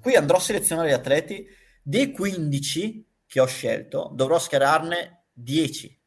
Qui 0.00 0.14
andrò 0.14 0.36
a 0.36 0.40
selezionare 0.40 0.88
gli 0.88 0.92
atleti. 0.92 1.46
Dei 1.82 2.12
15 2.12 3.06
che 3.26 3.40
ho 3.40 3.46
scelto, 3.46 4.10
dovrò 4.14 4.38
schierarne 4.38 5.26
10. 5.32 6.00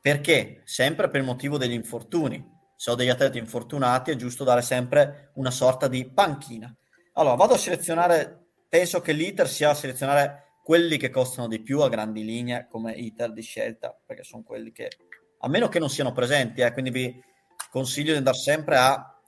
Perché? 0.00 0.62
Sempre 0.64 1.08
per 1.08 1.20
il 1.20 1.26
motivo 1.26 1.56
degli 1.56 1.72
infortuni 1.72 2.49
se 2.80 2.90
ho 2.90 2.94
degli 2.94 3.10
atleti 3.10 3.36
infortunati 3.36 4.10
è 4.10 4.16
giusto 4.16 4.42
dare 4.42 4.62
sempre 4.62 5.32
una 5.34 5.50
sorta 5.50 5.86
di 5.86 6.10
panchina. 6.10 6.74
Allora, 7.12 7.34
vado 7.34 7.52
a 7.52 7.58
selezionare, 7.58 8.52
penso 8.70 9.02
che 9.02 9.12
l'iter 9.12 9.46
sia 9.50 9.74
selezionare 9.74 10.54
quelli 10.64 10.96
che 10.96 11.10
costano 11.10 11.46
di 11.46 11.60
più 11.60 11.82
a 11.82 11.90
grandi 11.90 12.24
linee 12.24 12.68
come 12.70 12.92
iter 12.92 13.34
di 13.34 13.42
scelta, 13.42 13.94
perché 14.06 14.22
sono 14.22 14.42
quelli 14.42 14.72
che, 14.72 14.92
a 15.40 15.48
meno 15.48 15.68
che 15.68 15.78
non 15.78 15.90
siano 15.90 16.12
presenti, 16.12 16.62
eh, 16.62 16.72
quindi 16.72 16.90
vi 16.90 17.22
consiglio 17.70 18.12
di 18.12 18.16
andare 18.16 18.38
sempre 18.38 18.78
a, 18.78 19.20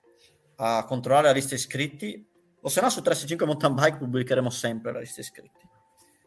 a 0.57 0.84
controllare 0.86 1.26
la 1.26 1.34
lista 1.34 1.55
iscritti, 1.55 2.26
o 2.59 2.68
se 2.70 2.80
no 2.80 2.88
su 2.88 3.03
365 3.03 3.44
Mountain 3.44 3.74
Bike 3.74 3.98
pubblicheremo 3.98 4.48
sempre 4.48 4.92
la 4.92 5.00
lista 5.00 5.20
iscritti. 5.20 5.68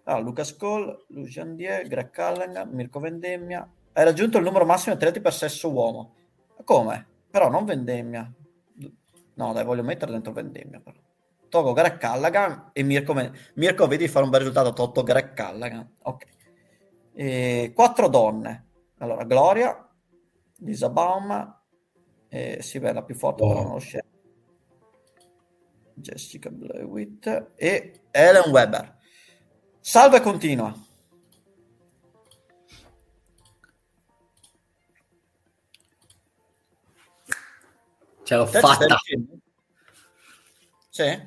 Allora, 0.03 0.21
Lucas 0.21 0.55
Cole, 0.55 1.05
Lucian 1.07 1.55
Die, 1.55 1.88
Greg 1.88 2.11
Callan, 2.11 2.69
Mirko 2.71 2.99
Vendemmia. 2.99 3.67
Hai 3.93 4.03
raggiunto 4.03 4.38
il 4.38 4.43
numero 4.43 4.63
massimo 4.63 4.93
di 4.93 5.01
atleti 5.01 5.21
per 5.21 5.34
sesso 5.34 5.71
uomo. 5.71 6.13
Come? 6.63 7.13
Però 7.36 7.50
non 7.50 7.66
vendemmia. 7.66 8.34
No, 9.34 9.52
dai, 9.52 9.66
voglio 9.66 9.84
mettere 9.84 10.14
dentro 10.14 10.32
vendemmia. 10.32 10.80
Però. 10.80 10.96
Togo 11.50 11.74
Greg 11.74 11.98
Callaghan 11.98 12.70
e 12.72 12.82
Mirko. 12.82 13.14
Mirko, 13.56 13.88
vedi 13.88 14.08
fare 14.08 14.24
un 14.24 14.32
bel 14.32 14.40
risultato. 14.40 14.72
Tolto 14.72 15.04
Greg 15.04 15.34
Callaghan. 15.34 15.96
Ok. 16.04 16.26
E 17.12 17.74
quattro 17.76 18.08
donne. 18.08 18.68
Allora, 19.00 19.26
Gloria, 19.26 19.86
Lisa 20.60 20.88
Baum, 20.88 21.60
eh, 22.30 22.60
sì, 22.62 22.80
beh, 22.80 22.94
la 22.94 23.04
più 23.04 23.16
forte, 23.16 23.44
oh. 23.44 23.50
però 23.50 23.64
non 23.64 23.74
lo 23.74 23.80
scelgo. 23.80 24.08
Jessica 25.94 26.50
Blewitt 26.50 27.52
e 27.56 28.04
Ellen 28.12 28.50
Weber. 28.50 28.96
Salve 29.82 30.22
continua. 30.22 30.74
Ce 38.26 38.36
l'ho 38.36 38.45
Te 38.49 38.59
fatta. 38.59 38.97
Sì? 40.89 41.26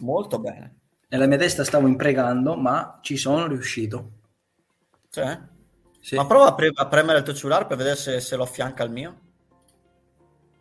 Molto 0.00 0.38
bene. 0.38 0.80
Nella 1.08 1.26
mia 1.26 1.38
testa 1.38 1.64
stavo 1.64 1.86
imprecando, 1.86 2.56
ma 2.56 2.98
ci 3.00 3.16
sono 3.16 3.46
riuscito. 3.46 4.10
Sì? 5.08 5.22
sì. 6.00 6.16
Ma 6.16 6.26
prova 6.26 6.48
a, 6.48 6.54
pre- 6.54 6.72
a, 6.74 6.86
premere 6.88 7.18
il 7.18 7.24
tuo 7.24 7.32
cellulare 7.32 7.66
per 7.66 7.78
vedere 7.78 7.96
se, 7.96 8.20
se 8.20 8.36
lo 8.36 8.42
affianca 8.42 8.82
al 8.82 8.90
mio. 8.90 9.20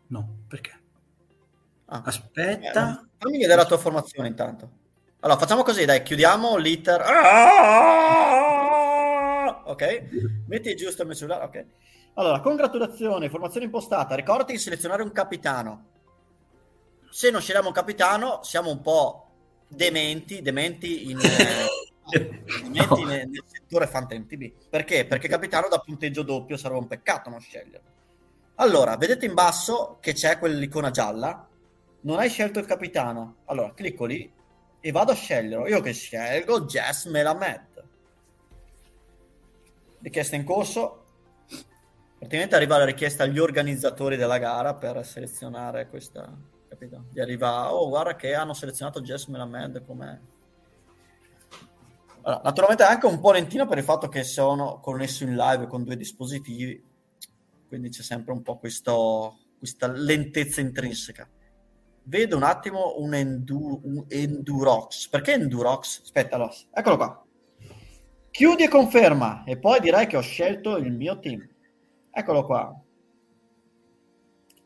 No, 0.08 0.44
perché? 0.48 0.80
Ah. 1.88 2.04
Aspetta. 2.06 3.02
Eh, 3.02 3.08
fammi 3.18 3.38
vedere 3.38 3.58
la 3.58 3.66
tua 3.66 3.78
formazione 3.78 4.30
intanto. 4.30 4.70
Allora, 5.20 5.40
facciamo 5.40 5.64
così, 5.64 5.84
dai, 5.84 6.04
chiudiamo 6.04 6.56
l'iter. 6.56 7.02
Ah! 7.02 8.14
Ok? 9.66 10.04
Metti 10.48 10.74
giusto 10.76 11.02
il 11.02 11.10
mio 11.10 11.18
cellulare, 11.18 11.44
ok. 11.44 11.66
Allora, 12.16 12.40
congratulazioni, 12.42 13.30
formazione 13.30 13.66
impostata. 13.66 14.14
Ricordati 14.16 14.52
di 14.52 14.60
selezionare 14.60 15.02
un 15.02 15.12
capitano. 15.12 15.86
Se 17.10 17.32
non 17.32 17.42
scegliamo 17.42 17.68
un 17.68 17.74
capitano, 17.74 18.40
siamo 18.44 18.70
un 18.70 18.82
po' 18.82 19.30
dementi, 19.68 20.42
dementi 20.42 21.10
in... 21.10 21.18
dementi 22.10 23.02
no. 23.02 23.08
nel, 23.08 23.28
nel 23.30 23.44
settore 23.46 23.88
Fantasy 23.88 24.54
Perché? 24.70 25.06
Perché 25.06 25.28
capitano 25.28 25.68
da 25.70 25.80
punteggio 25.80 26.22
doppio 26.22 26.58
sarebbe 26.58 26.80
un 26.80 26.88
peccato 26.88 27.30
non 27.30 27.40
sceglierlo. 27.40 27.92
Allora, 28.56 28.96
vedete 28.98 29.26
in 29.26 29.34
basso 29.34 29.98
che 30.00 30.14
c'è 30.14 30.38
quell'icona 30.38 30.92
gialla? 30.92 31.48
Non 32.02 32.20
hai 32.20 32.30
scelto 32.30 32.60
il 32.60 32.68
capitano. 32.68 33.38
Allora, 33.46 33.74
clicco 33.74 34.06
lì 34.06 34.32
e 34.80 34.92
vado 34.92 35.14
a 35.14 35.16
sceglierlo. 35.16 35.68
Io 35.68 35.82
che 35.82 35.94
scelgo 35.94 36.66
Jess 36.66 37.08
Melamed. 37.08 37.84
Richiesta 40.02 40.36
in 40.36 40.44
corso. 40.44 41.03
Praticamente 42.24 42.56
arriva 42.56 42.78
la 42.78 42.86
richiesta 42.86 43.24
agli 43.24 43.38
organizzatori 43.38 44.16
della 44.16 44.38
gara 44.38 44.76
per 44.76 45.06
selezionare 45.06 45.90
questa. 45.90 46.34
Capito? 46.70 47.06
Gli 47.12 47.20
arriva, 47.20 47.74
oh, 47.74 47.90
guarda 47.90 48.16
che 48.16 48.34
hanno 48.34 48.54
selezionato 48.54 49.02
Jess 49.02 49.28
Melamed 49.28 49.86
come. 49.86 50.22
Allora, 52.22 52.42
naturalmente 52.46 52.84
è 52.84 52.88
anche 52.88 53.06
un 53.06 53.20
po' 53.20 53.34
lentino 53.34 53.68
per 53.68 53.78
il 53.78 53.84
fatto 53.84 54.08
che 54.08 54.24
sono 54.24 54.80
connesso 54.80 55.26
in 55.26 55.36
live 55.36 55.68
con 55.68 55.84
due 55.84 55.98
dispositivi 55.98 56.92
quindi 57.74 57.90
c'è 57.90 58.04
sempre 58.04 58.34
un 58.34 58.44
po' 58.44 58.60
questo, 58.60 59.40
questa 59.58 59.88
lentezza 59.92 60.62
intrinseca. 60.62 61.28
Vedo 62.04 62.38
un 62.38 62.44
attimo 62.44 62.94
un, 63.00 63.16
endu, 63.16 63.82
un 63.84 64.06
Endurox. 64.08 65.10
Perché 65.10 65.34
Endurox? 65.34 66.04
Aspetta, 66.04 66.36
allora, 66.36 66.54
eccolo 66.72 66.98
qua. 66.98 67.26
Chiudi 68.30 68.64
e 68.64 68.68
conferma 68.68 69.44
e 69.44 69.58
poi 69.58 69.80
direi 69.80 70.06
che 70.06 70.18
ho 70.18 70.22
scelto 70.22 70.78
il 70.78 70.94
mio 70.94 71.18
team. 71.18 71.50
Eccolo 72.16 72.46
qua. 72.46 72.80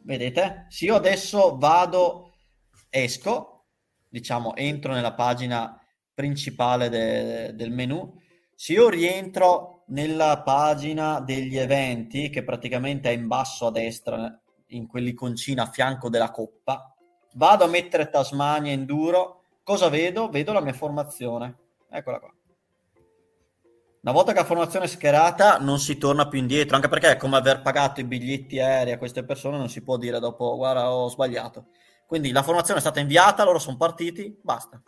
Vedete? 0.01 0.65
Se 0.67 0.85
io 0.85 0.95
adesso 0.95 1.57
vado, 1.57 2.33
esco, 2.89 3.65
diciamo, 4.09 4.55
entro 4.55 4.93
nella 4.93 5.13
pagina 5.13 5.81
principale 6.13 6.89
de, 6.89 7.55
del 7.55 7.71
menu, 7.71 8.13
se 8.53 8.73
io 8.73 8.89
rientro 8.89 9.83
nella 9.87 10.41
pagina 10.41 11.21
degli 11.21 11.57
eventi, 11.57 12.29
che 12.29 12.43
praticamente 12.43 13.09
è 13.09 13.13
in 13.13 13.27
basso 13.27 13.67
a 13.67 13.71
destra, 13.71 14.41
in 14.67 14.85
quell'iconcina 14.85 15.63
a 15.63 15.71
fianco 15.71 16.09
della 16.09 16.31
coppa, 16.31 16.93
vado 17.33 17.63
a 17.63 17.67
mettere 17.67 18.09
Tasmania 18.09 18.73
Enduro, 18.73 19.43
cosa 19.63 19.87
vedo? 19.87 20.27
Vedo 20.29 20.51
la 20.51 20.61
mia 20.61 20.73
formazione. 20.73 21.57
Eccola 21.89 22.19
qua. 22.19 22.36
Una 24.01 24.11
volta 24.11 24.31
che 24.31 24.39
la 24.39 24.45
formazione 24.45 24.85
è 24.85 24.87
schierata 24.87 25.57
non 25.57 25.79
si 25.79 25.97
torna 25.97 26.27
più 26.27 26.39
indietro, 26.39 26.75
anche 26.75 26.87
perché 26.87 27.11
è 27.11 27.17
come 27.17 27.35
aver 27.35 27.61
pagato 27.61 27.99
i 27.99 28.05
biglietti 28.05 28.59
aerei 28.59 28.93
a 28.93 28.97
queste 28.97 29.23
persone, 29.23 29.57
non 29.57 29.69
si 29.69 29.81
può 29.81 29.97
dire 29.97 30.19
dopo, 30.19 30.55
guarda, 30.55 30.91
ho 30.91 31.09
sbagliato. 31.09 31.67
Quindi 32.05 32.31
la 32.31 32.43
formazione 32.43 32.79
è 32.79 32.81
stata 32.81 32.99
inviata, 32.99 33.43
loro 33.43 33.59
sono 33.59 33.75
partiti, 33.75 34.39
basta. 34.41 34.81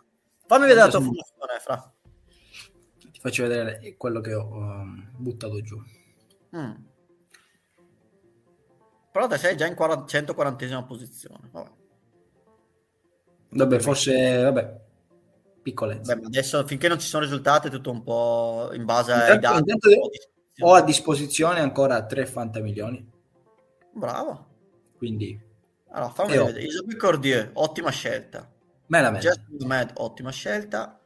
Fammi 0.46 0.66
vedere 0.66 0.86
la 0.86 0.88
tua 0.88 1.00
formazione, 1.00 1.58
Fra 1.60 1.94
faccio 3.20 3.42
vedere 3.42 3.96
quello 3.98 4.20
che 4.20 4.34
ho 4.34 4.48
um, 4.50 5.10
buttato 5.16 5.60
giù. 5.60 5.76
Mm. 6.56 6.72
Però 9.12 9.26
te 9.26 9.36
sei 9.36 9.56
già 9.56 9.66
in 9.66 9.76
140 9.76 10.82
posizione. 10.84 11.48
Vabbè. 11.50 11.70
Vabbè, 13.50 13.78
forse, 13.80 14.42
vabbè, 14.42 14.80
piccolezza. 15.62 16.16
Beh, 16.16 16.26
adesso 16.26 16.66
finché 16.66 16.88
non 16.88 16.98
ci 16.98 17.06
sono 17.06 17.24
risultati 17.24 17.68
è 17.68 17.70
tutto 17.70 17.90
un 17.90 18.02
po' 18.02 18.70
in 18.72 18.84
base 18.84 19.12
intanto, 19.12 19.32
ai 19.32 19.38
dati. 19.38 19.58
Intanto 19.58 19.88
ho 20.62 20.74
a 20.74 20.82
disposizione 20.82 21.60
ancora 21.60 22.04
3 22.04 22.26
fanta 22.26 22.60
milioni. 22.60 23.08
Bravo. 23.92 24.46
Quindi... 24.96 25.48
Allora, 25.92 26.12
fammi 26.12 26.36
vedere. 26.36 26.62
Isabelle 26.62 26.96
Cordier, 26.98 27.50
ottima 27.54 27.90
scelta. 27.90 28.48
Me 28.86 29.00
la 29.00 29.10
metto. 29.10 29.28
Med, 29.66 29.90
ottima 29.94 30.30
scelta. 30.30 31.00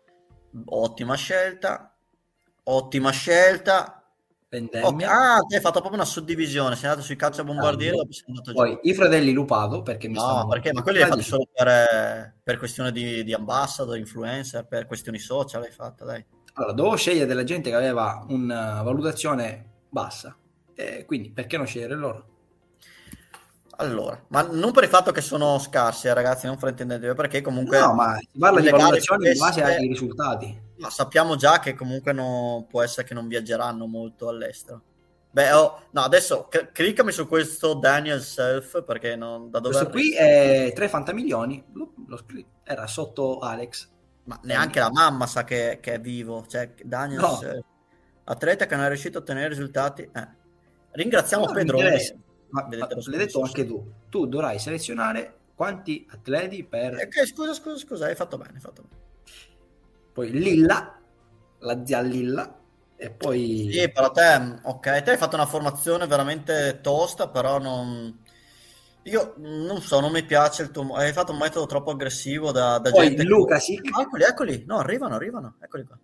Ottima 0.66 1.14
scelta. 1.14 1.96
Ottima 2.64 3.10
scelta. 3.10 4.03
Okay. 4.56 5.04
Ah, 5.04 5.40
ti 5.40 5.54
hai 5.54 5.60
fatto 5.60 5.80
proprio 5.80 5.94
una 6.00 6.04
suddivisione. 6.04 6.76
Sei 6.76 6.88
andato 6.88 7.04
sui 7.04 7.16
caccia 7.16 7.42
bombardieri. 7.42 7.98
Ah, 7.98 8.52
poi 8.52 8.78
i 8.82 8.94
fratelli 8.94 9.32
Lupato 9.32 9.82
perché 9.82 10.08
mi 10.08 10.14
no, 10.14 10.20
stanno... 10.20 10.48
perché? 10.48 10.72
Ma 10.72 10.82
quelli 10.82 10.98
li 10.98 11.04
hai 11.04 11.10
fatti 11.10 11.22
solo 11.22 11.48
per, 11.52 12.34
per 12.42 12.58
questione 12.58 12.92
di, 12.92 13.24
di, 13.24 13.32
ambassador, 13.32 13.96
influencer, 13.96 14.66
per 14.66 14.86
questioni 14.86 15.18
social. 15.18 15.62
Hai 15.62 15.70
fatto, 15.70 16.04
dai. 16.04 16.24
Allora, 16.54 16.72
dovevo 16.72 16.96
scegliere 16.96 17.26
della 17.26 17.44
gente 17.44 17.70
che 17.70 17.76
aveva 17.76 18.24
una 18.28 18.82
valutazione 18.82 19.70
bassa. 19.88 20.36
E 20.74 21.04
quindi 21.04 21.30
perché 21.30 21.56
non 21.56 21.66
scegliere 21.66 21.94
loro? 21.94 22.28
Allora, 23.76 24.22
ma 24.28 24.42
non 24.42 24.70
per 24.70 24.84
il 24.84 24.88
fatto 24.88 25.10
che 25.10 25.20
sono 25.20 25.58
scarsi, 25.58 26.06
eh, 26.06 26.14
ragazzi, 26.14 26.46
non 26.46 26.58
fraintendetevi, 26.58 27.14
perché 27.14 27.40
comunque... 27.40 27.80
No, 27.80 27.92
ma 27.92 28.16
si 28.18 28.38
parla 28.38 28.60
di 28.60 28.70
valutazioni 28.70 29.28
in 29.30 29.38
base 29.38 29.62
ai 29.62 29.88
risultati. 29.88 30.63
Ma 30.76 30.90
sappiamo 30.90 31.36
già 31.36 31.58
che 31.60 31.74
comunque 31.74 32.12
no, 32.12 32.66
può 32.68 32.82
essere 32.82 33.06
che 33.06 33.14
non 33.14 33.28
viaggeranno 33.28 33.86
molto 33.86 34.28
all'estero. 34.28 34.82
Beh, 35.30 35.52
oh, 35.52 35.82
no, 35.90 36.00
adesso 36.02 36.46
c- 36.48 36.70
cliccami 36.70 37.10
su 37.10 37.26
questo 37.26 37.74
Daniel 37.74 38.20
Self, 38.22 38.84
perché 38.84 39.16
non, 39.16 39.50
da 39.50 39.58
dove... 39.58 39.74
Questo 39.74 39.90
qui 39.90 40.14
è 40.14 40.72
3 40.74 40.88
fantamilioni, 40.88 41.64
era 42.62 42.86
sotto 42.86 43.40
Alex. 43.40 43.90
Ma 44.24 44.38
neanche 44.44 44.78
la 44.78 44.90
mamma 44.90 45.26
sa 45.26 45.44
che, 45.44 45.78
che 45.80 45.94
è 45.94 46.00
vivo, 46.00 46.46
cioè 46.48 46.72
Daniel 46.82 47.20
no. 47.20 47.34
Self. 47.34 47.64
Atleta 48.24 48.66
che 48.66 48.76
non 48.76 48.84
è 48.84 48.88
riuscito 48.88 49.18
a 49.18 49.20
ottenere 49.22 49.48
risultati. 49.48 50.02
Eh. 50.02 50.28
Ringraziamo 50.92 51.46
no, 51.46 51.52
Pedrone 51.52 52.22
ma, 52.54 52.68
ma 52.68 52.76
l'hai 52.76 53.18
detto 53.18 53.40
anche 53.40 53.66
tu, 53.66 53.84
tu 54.08 54.26
dovrai 54.26 54.60
selezionare 54.60 55.38
quanti 55.56 56.06
atleti 56.08 56.62
per... 56.62 56.94
Eh, 56.94 57.26
scusa, 57.26 57.52
scusa, 57.52 57.76
scusa, 57.76 58.06
hai 58.06 58.14
fatto 58.14 58.38
bene, 58.38 58.52
hai 58.54 58.60
fatto 58.60 58.82
bene. 58.82 59.02
Poi 60.14 60.30
Lilla, 60.30 60.98
la 61.58 61.84
zia 61.84 62.00
Lilla, 62.00 62.58
e 62.96 63.10
poi... 63.10 63.68
Sì, 63.70 63.90
però 63.90 64.10
te, 64.10 64.60
ok, 64.62 65.02
te 65.02 65.10
hai 65.10 65.16
fatto 65.18 65.36
una 65.36 65.44
formazione 65.44 66.06
veramente 66.06 66.78
tosta, 66.80 67.28
però 67.28 67.58
non... 67.58 68.22
Io 69.02 69.34
non 69.36 69.82
so, 69.82 70.00
non 70.00 70.12
mi 70.12 70.24
piace 70.24 70.62
il 70.62 70.70
tuo... 70.70 70.94
Hai 70.94 71.12
fatto 71.12 71.32
un 71.32 71.38
metodo 71.38 71.66
troppo 71.66 71.90
aggressivo 71.90 72.52
da, 72.52 72.78
da 72.78 72.90
poi 72.90 73.08
gente... 73.08 73.24
Luca, 73.24 73.58
sì. 73.58 73.74
eccoli, 73.74 74.22
eccoli. 74.22 74.64
No, 74.66 74.78
arrivano, 74.78 75.16
arrivano. 75.16 75.56
Eccoli 75.60 75.84
qua. 75.84 75.98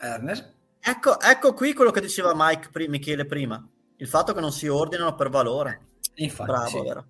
Ernest? 0.00 0.52
Ecco, 0.80 1.18
ecco 1.18 1.54
qui 1.54 1.72
quello 1.72 1.90
che 1.90 2.02
diceva 2.02 2.32
Mike, 2.34 2.68
Michele 2.88 3.24
prima 3.24 3.66
il 3.98 4.08
fatto 4.08 4.32
che 4.32 4.40
non 4.40 4.52
si 4.52 4.68
ordinano 4.68 5.14
per 5.14 5.28
valore. 5.28 5.86
Infatti, 6.14 6.50
Bravo, 6.50 6.68
sì. 6.68 6.80
vero? 6.80 7.06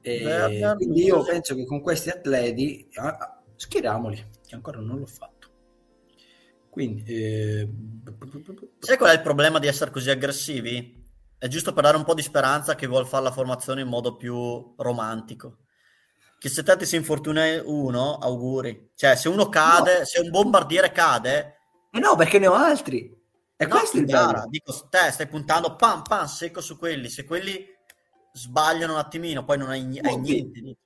E 0.00 0.74
quindi 0.76 1.04
io 1.04 1.22
penso 1.22 1.54
che 1.54 1.64
con 1.64 1.80
questi 1.80 2.10
atleti 2.10 2.88
ah, 2.94 3.08
ah, 3.08 3.42
schieriamoli, 3.56 4.22
che 4.46 4.54
ancora 4.54 4.80
non 4.80 4.98
l'ho 4.98 5.06
fatto. 5.06 5.32
Quindi, 6.74 7.04
eh... 7.06 7.68
sai 8.80 8.96
qual 8.96 9.10
è 9.10 9.14
il 9.14 9.22
problema 9.22 9.60
di 9.60 9.68
essere 9.68 9.92
così 9.92 10.10
aggressivi? 10.10 11.06
È 11.38 11.46
giusto 11.46 11.72
per 11.72 11.84
dare 11.84 11.96
un 11.96 12.02
po' 12.02 12.14
di 12.14 12.22
speranza 12.22 12.72
a 12.72 12.74
chi 12.74 12.88
vuole 12.88 13.06
fare 13.06 13.22
la 13.22 13.30
formazione 13.30 13.82
in 13.82 13.86
modo 13.86 14.16
più 14.16 14.74
romantico. 14.76 15.58
Che 16.36 16.48
se 16.48 16.64
te 16.64 16.76
ti 16.76 16.84
si 16.84 16.96
infortuna 16.96 17.44
uno, 17.64 18.18
auguri. 18.18 18.90
Cioè, 18.96 19.14
se 19.14 19.28
uno 19.28 19.48
cade, 19.48 20.00
no. 20.00 20.04
se 20.04 20.18
un 20.18 20.30
bombardiere 20.30 20.90
cade... 20.90 21.58
Eh 21.92 22.00
no, 22.00 22.16
perché 22.16 22.40
ne 22.40 22.48
ho 22.48 22.54
altri. 22.54 23.02
E 23.56 23.66
no, 23.66 23.76
questo 23.76 23.98
è 23.98 24.00
il 24.00 24.06
gara, 24.06 24.44
dico, 24.48 24.72
te 24.90 25.12
stai 25.12 25.28
puntando 25.28 25.76
pam 25.76 26.02
pam 26.02 26.26
secco 26.26 26.60
su 26.60 26.76
quelli, 26.76 27.08
se 27.08 27.24
quelli 27.24 27.64
sbagliano 28.32 28.94
un 28.94 28.98
attimino, 28.98 29.44
poi 29.44 29.58
non 29.58 29.70
hai, 29.70 30.00
hai 30.02 30.18
niente. 30.18 30.76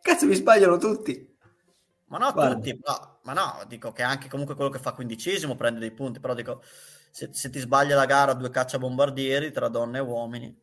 Cazzo, 0.00 0.26
mi 0.26 0.34
sbagliano 0.34 0.76
tutti. 0.76 1.35
Ma 2.08 2.18
no, 2.18 2.32
Guarda. 2.32 2.54
tutti, 2.54 2.80
ma, 2.84 3.18
ma, 3.22 3.32
no, 3.32 3.64
dico 3.66 3.92
che 3.92 4.02
anche 4.02 4.28
comunque 4.28 4.54
quello 4.54 4.70
che 4.70 4.78
fa 4.78 4.92
quindicesimo 4.92 5.56
prende 5.56 5.80
dei 5.80 5.92
punti, 5.92 6.20
però 6.20 6.34
dico, 6.34 6.62
se, 7.10 7.30
se 7.32 7.50
ti 7.50 7.58
sbaglia 7.58 7.96
la 7.96 8.06
gara 8.06 8.32
due 8.32 8.50
caccia 8.50 8.78
bombardieri 8.78 9.50
tra 9.50 9.68
donne 9.68 9.98
e 9.98 10.02
uomini. 10.02 10.60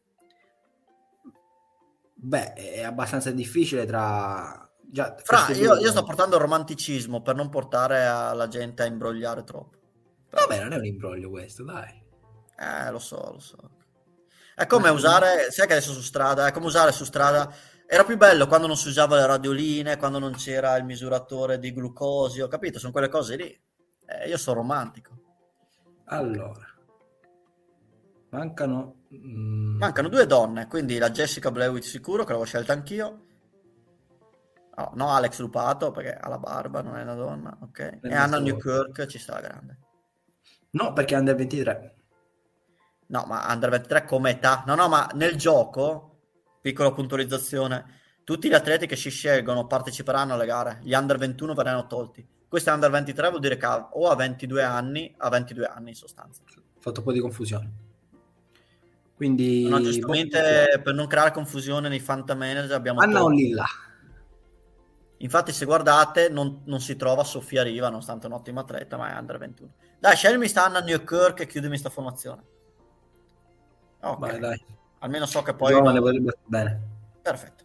Beh, 2.16 2.54
è 2.54 2.84
abbastanza 2.84 3.32
difficile 3.32 3.86
tra 3.86 4.64
Già, 4.94 5.16
Fra, 5.24 5.50
io, 5.54 5.74
io 5.78 5.90
sto 5.90 6.04
portando 6.04 6.36
il 6.36 6.42
romanticismo 6.44 7.24
per 7.24 7.34
non 7.34 7.50
portare 7.50 8.04
la 8.36 8.48
gente 8.48 8.84
a 8.84 8.86
imbrogliare 8.86 9.44
troppo. 9.44 9.80
Vabbè, 10.30 10.62
non 10.62 10.74
è 10.74 10.76
un 10.76 10.86
imbroglio 10.86 11.32
questo, 11.32 11.64
dai. 11.64 12.00
Eh, 12.60 12.92
lo 12.92 13.00
so, 13.00 13.32
lo 13.32 13.40
so. 13.40 13.58
È 14.54 14.68
come 14.68 14.90
usare, 14.90 15.50
sai 15.50 15.66
che 15.66 15.74
adesso 15.74 15.94
su 15.94 16.02
strada, 16.02 16.46
è 16.46 16.52
come 16.52 16.68
usare 16.68 16.92
su 16.92 17.06
strada, 17.06 17.52
era 17.88 18.04
più 18.04 18.18
bello 18.18 18.48
quando 18.48 18.68
non 18.68 18.76
si 18.78 18.88
usava 18.88 19.16
le 19.16 19.26
radioline, 19.26 19.98
quando 19.98 20.20
non 20.20 20.34
c'era 20.34 20.76
il 20.78 20.86
misuratore 20.86 21.60
di 21.60 21.74
glucosio, 21.74 22.48
capito? 22.48 22.80
Sono 22.80 22.92
quelle 22.92 23.10
cose 23.10 23.36
lì. 23.36 23.62
Eh, 24.06 24.28
io 24.28 24.38
sono 24.38 24.58
romantico. 24.58 25.12
Allora, 26.06 26.66
mancano... 28.30 29.04
mm, 29.14 29.78
Mancano 29.78 30.10
due 30.10 30.26
donne, 30.26 30.68
quindi 30.68 30.98
la 30.98 31.12
Jessica 31.12 31.52
Blewett 31.52 31.84
sicuro, 31.84 32.24
che 32.24 32.30
l'avevo 32.32 32.46
scelta 32.46 32.74
anch'io. 32.74 33.26
Oh, 34.76 34.92
no, 34.96 35.10
Alex 35.10 35.40
Lupato, 35.40 35.92
perché 35.92 36.16
ha 36.16 36.28
la 36.30 36.40
barba, 36.40 36.82
non 36.82 36.98
è 36.98 37.04
una 37.04 37.14
donna, 37.14 37.56
ok. 37.62 37.80
E 37.80 38.00
Nel 38.02 38.14
Anna 38.14 38.40
Newkirk 38.40 39.06
ci 39.06 39.20
sta 39.20 39.34
la 39.34 39.42
grande. 39.42 39.78
No, 40.72 40.94
perché 40.94 41.16
Under 41.16 41.36
23. 41.36 41.96
No, 43.08 43.24
ma 43.28 43.46
Under 43.52 43.70
23 43.70 44.06
come 44.06 44.32
età? 44.32 44.64
No, 44.66 44.74
no, 44.74 44.88
ma 44.90 45.08
nel 45.14 45.36
gioco, 45.36 46.13
piccola 46.64 46.94
puntualizzazione, 46.94 47.84
tutti 48.24 48.48
gli 48.48 48.54
atleti 48.54 48.88
che 48.88 48.96
si 48.96 49.10
scelgono 49.10 49.68
parteciperanno 49.68 50.34
alle 50.34 50.46
gare, 50.46 50.80
gli 50.82 50.94
Under 50.94 51.18
21 51.18 51.54
verranno 51.54 51.88
tolti. 51.88 52.26
Questo 52.48 52.70
è 52.70 52.74
Under 52.74 52.90
23 52.90 53.28
vuol 53.28 53.42
dire 53.42 53.58
che 53.58 53.66
ha- 53.66 53.90
o 53.92 54.08
ha 54.08 54.16
22 54.16 54.64
anni, 54.64 55.14
ha 55.18 55.28
22 55.28 55.66
anni 55.66 55.90
in 55.90 55.96
sostanza. 55.96 56.42
Ho 56.48 56.80
fatto 56.80 57.00
un 57.00 57.06
po' 57.06 57.12
di 57.12 57.20
confusione. 57.20 57.72
Quindi... 59.14 59.68
No, 59.68 59.82
giustamente 59.82 60.80
per 60.82 60.94
non 60.94 61.08
creare 61.08 61.32
confusione 61.32 61.90
nei 61.90 62.00
Fanta 62.00 62.34
Manager 62.34 62.72
abbiamo 62.72 63.02
Anna 63.02 63.20
o 63.20 63.24
tolto. 63.24 63.36
Lilla? 63.36 63.66
Infatti 65.18 65.52
se 65.52 65.66
guardate 65.66 66.30
non, 66.30 66.62
non 66.64 66.80
si 66.80 66.96
trova 66.96 67.26
Sofia 67.26 67.64
Riva, 67.64 67.90
nonostante 67.90 68.28
un'ottima 68.28 68.62
atleta, 68.62 68.96
ma 68.96 69.14
è 69.14 69.20
Under 69.20 69.38
21. 69.38 69.74
Dai, 70.00 70.16
sceglimi 70.16 70.48
sta 70.48 70.64
Anna 70.64 70.80
Newkirk 70.80 71.42
e 71.42 71.46
chiudimi 71.46 71.78
sta 71.78 71.90
formazione. 71.90 72.44
Ok, 74.00 74.20
Vai, 74.20 74.40
dai. 74.40 74.66
Almeno 75.04 75.26
so 75.26 75.42
che 75.42 75.54
poi... 75.54 75.74
Giovane 75.74 76.00
stare 76.00 76.38
bene. 76.46 76.82
Perfetto. 77.22 77.64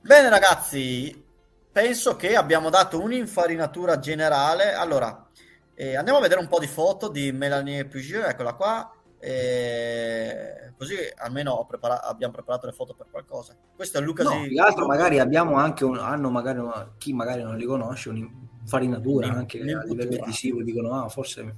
Bene 0.00 0.28
ragazzi, 0.28 1.24
penso 1.70 2.16
che 2.16 2.34
abbiamo 2.36 2.70
dato 2.70 3.00
un'infarinatura 3.00 3.98
generale. 3.98 4.72
Allora, 4.74 5.26
eh, 5.74 5.96
andiamo 5.96 6.18
a 6.18 6.22
vedere 6.22 6.40
un 6.40 6.48
po' 6.48 6.58
di 6.58 6.66
foto 6.66 7.08
di 7.08 7.32
Melanie 7.32 7.84
Pugier, 7.86 8.24
eccola 8.26 8.54
qua. 8.54 8.90
eh, 9.26 10.72
così 10.76 10.96
almeno 11.16 11.64
prepara- 11.66 12.02
abbiamo 12.02 12.34
preparato 12.34 12.66
le 12.66 12.72
foto 12.72 12.92
per 12.94 13.06
qualcosa. 13.10 13.56
Questo 13.74 13.96
è 13.96 14.02
Luca 14.02 14.22
No, 14.22 14.30
Zi- 14.32 14.48
più 14.48 14.56
che 14.56 14.60
altro 14.60 14.86
magari 14.86 15.18
abbiamo 15.18 15.56
anche 15.56 15.82
un, 15.84 15.96
hanno 15.96 16.28
magari 16.28 16.58
una- 16.58 16.92
chi 16.98 17.14
magari 17.14 17.42
non 17.42 17.56
li 17.56 17.64
conosce 17.64 18.10
un'infarinatura 18.10 19.26
Un'im- 19.26 19.38
anche 19.38 19.60
a 19.60 19.62
livello 19.64 20.24
visivo 20.26 20.62
dicono 20.62 20.92
ah 21.02 21.08
forse 21.08 21.54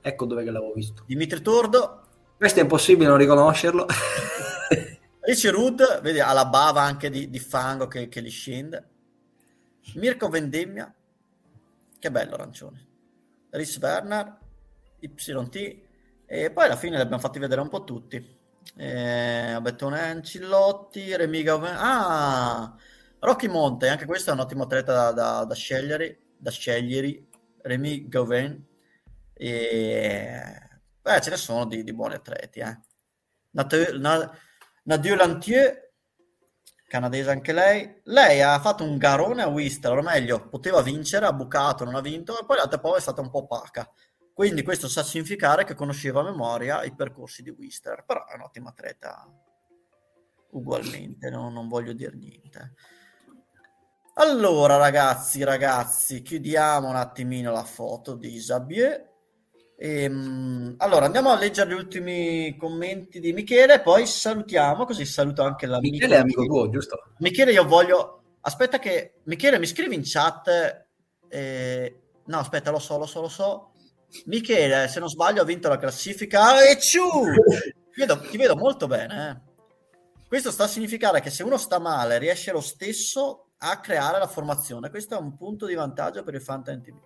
ecco 0.00 0.24
dove 0.24 0.42
che 0.42 0.50
l'avevo 0.50 0.72
visto 0.72 1.04
Dimitri 1.06 1.40
Tordo, 1.40 2.05
questo 2.36 2.60
è 2.60 2.62
impossibile 2.62 3.08
non 3.08 3.18
riconoscerlo 3.18 3.86
Richie 5.26 5.50
Rud, 5.50 6.02
vedi, 6.02 6.20
ha 6.20 6.32
la 6.32 6.46
bava 6.46 6.82
anche 6.82 7.10
di, 7.10 7.28
di 7.28 7.40
fango 7.40 7.88
che, 7.88 8.06
che 8.06 8.20
li 8.20 8.30
scende. 8.30 8.88
Mirko 9.94 10.28
Vendemmia, 10.28 10.94
che 11.98 12.10
bello 12.12 12.34
arancione. 12.34 12.86
Rhys 13.50 13.76
Werner, 13.78 14.38
YT, 15.00 15.78
e 16.26 16.50
poi 16.52 16.64
alla 16.64 16.76
fine 16.76 16.94
li 16.94 17.02
abbiamo 17.02 17.20
fatti 17.20 17.40
vedere 17.40 17.60
un 17.60 17.68
po' 17.68 17.82
tutti. 17.82 18.24
Eh, 18.76 19.58
Bettone 19.60 20.00
Ancillotti, 20.00 21.06
Gauvain, 21.42 21.74
ah, 21.76 22.76
Rocky 23.18 23.48
Monte, 23.48 23.88
anche 23.88 24.06
questo 24.06 24.30
è 24.30 24.32
un 24.32 24.40
ottimo 24.40 24.62
atleta 24.62 24.92
da, 24.92 25.10
da, 25.10 25.44
da 25.44 25.54
scegliere, 25.56 26.18
da 26.36 26.52
scegliere, 26.52 27.24
Remy 27.62 28.06
Gauvain, 28.06 28.64
e 29.32 30.65
beh, 31.06 31.20
ce 31.20 31.30
ne 31.30 31.36
sono 31.36 31.66
di, 31.66 31.84
di 31.84 31.94
buoni 31.94 32.14
atleti, 32.14 32.58
eh. 32.58 32.78
Nat- 33.50 33.92
Na- 33.92 34.30
Nadia 34.82 35.14
Lantier, 35.14 35.92
canadese 36.88 37.30
anche 37.30 37.52
lei. 37.52 38.00
Lei 38.04 38.42
ha 38.42 38.58
fatto 38.60 38.82
un 38.82 38.96
garone 38.98 39.42
a 39.42 39.48
Whistler, 39.48 39.98
o 39.98 40.02
meglio, 40.02 40.48
poteva 40.48 40.82
vincere, 40.82 41.26
ha 41.26 41.32
bucato, 41.32 41.84
non 41.84 41.94
ha 41.94 42.00
vinto, 42.00 42.40
e 42.40 42.44
poi 42.44 42.56
l'altra 42.56 42.80
poi 42.80 42.98
è 42.98 43.00
stata 43.00 43.20
un 43.20 43.30
po' 43.30 43.38
opaca. 43.38 43.88
Quindi 44.32 44.62
questo 44.62 44.88
sa 44.88 45.02
significare 45.02 45.64
che 45.64 45.74
conosceva 45.74 46.20
a 46.20 46.24
memoria 46.24 46.82
i 46.82 46.94
percorsi 46.94 47.42
di 47.42 47.50
Whistler, 47.50 48.04
però 48.04 48.26
è 48.26 48.34
un 48.34 48.42
ottimo 48.42 48.68
atleta 48.68 49.26
ugualmente, 50.50 51.30
no? 51.30 51.48
non 51.50 51.68
voglio 51.68 51.92
dire 51.92 52.14
niente. 52.16 52.74
Allora, 54.14 54.76
ragazzi, 54.76 55.42
ragazzi, 55.44 56.22
chiudiamo 56.22 56.88
un 56.88 56.96
attimino 56.96 57.52
la 57.52 57.64
foto 57.64 58.14
di 58.14 58.36
Xavier. 58.36 59.05
Ehm, 59.78 60.74
allora, 60.78 61.04
andiamo 61.06 61.30
a 61.30 61.38
leggere 61.38 61.70
gli 61.70 61.74
ultimi 61.74 62.56
commenti 62.56 63.20
di 63.20 63.32
Michele, 63.32 63.80
poi 63.80 64.06
salutiamo, 64.06 64.84
così 64.84 65.04
saluto 65.04 65.42
anche 65.42 65.66
l'amico. 65.66 65.92
Michele 65.94 66.16
è 66.16 66.20
amico 66.20 66.44
tuo 66.44 66.68
giusto? 66.70 67.02
Michele, 67.18 67.52
io 67.52 67.64
voglio... 67.66 68.22
Aspetta 68.40 68.78
che... 68.78 69.16
Michele, 69.24 69.58
mi 69.58 69.66
scrivi 69.66 69.94
in 69.94 70.02
chat... 70.04 70.86
eh, 71.28 72.00
No, 72.26 72.38
aspetta, 72.38 72.70
lo 72.70 72.78
so, 72.78 72.98
lo 72.98 73.06
so, 73.06 73.20
lo 73.20 73.28
so. 73.28 73.70
Michele, 74.26 74.88
se 74.88 74.98
non 74.98 75.08
sbaglio, 75.08 75.42
ha 75.42 75.44
vinto 75.44 75.68
la 75.68 75.76
classifica. 75.78 76.64
E 76.68 76.78
ciù! 76.80 77.02
Ti 77.92 78.00
vedo, 78.00 78.18
ti 78.20 78.36
vedo 78.36 78.56
molto 78.56 78.86
bene. 78.86 79.30
eh. 79.30 79.54
Questo 80.26 80.50
sta 80.50 80.64
a 80.64 80.68
significare 80.68 81.20
che 81.20 81.30
se 81.30 81.42
uno 81.44 81.56
sta 81.56 81.78
male, 81.78 82.18
riesce 82.18 82.50
lo 82.50 82.60
stesso 82.60 83.50
a 83.58 83.78
creare 83.80 84.18
la 84.18 84.26
formazione. 84.26 84.90
Questo 84.90 85.14
è 85.16 85.20
un 85.20 85.34
punto 85.36 85.66
di 85.66 85.74
vantaggio 85.74 86.22
per 86.24 86.34
il 86.34 86.42
Fantasy 86.42 86.80
TV. 86.80 86.96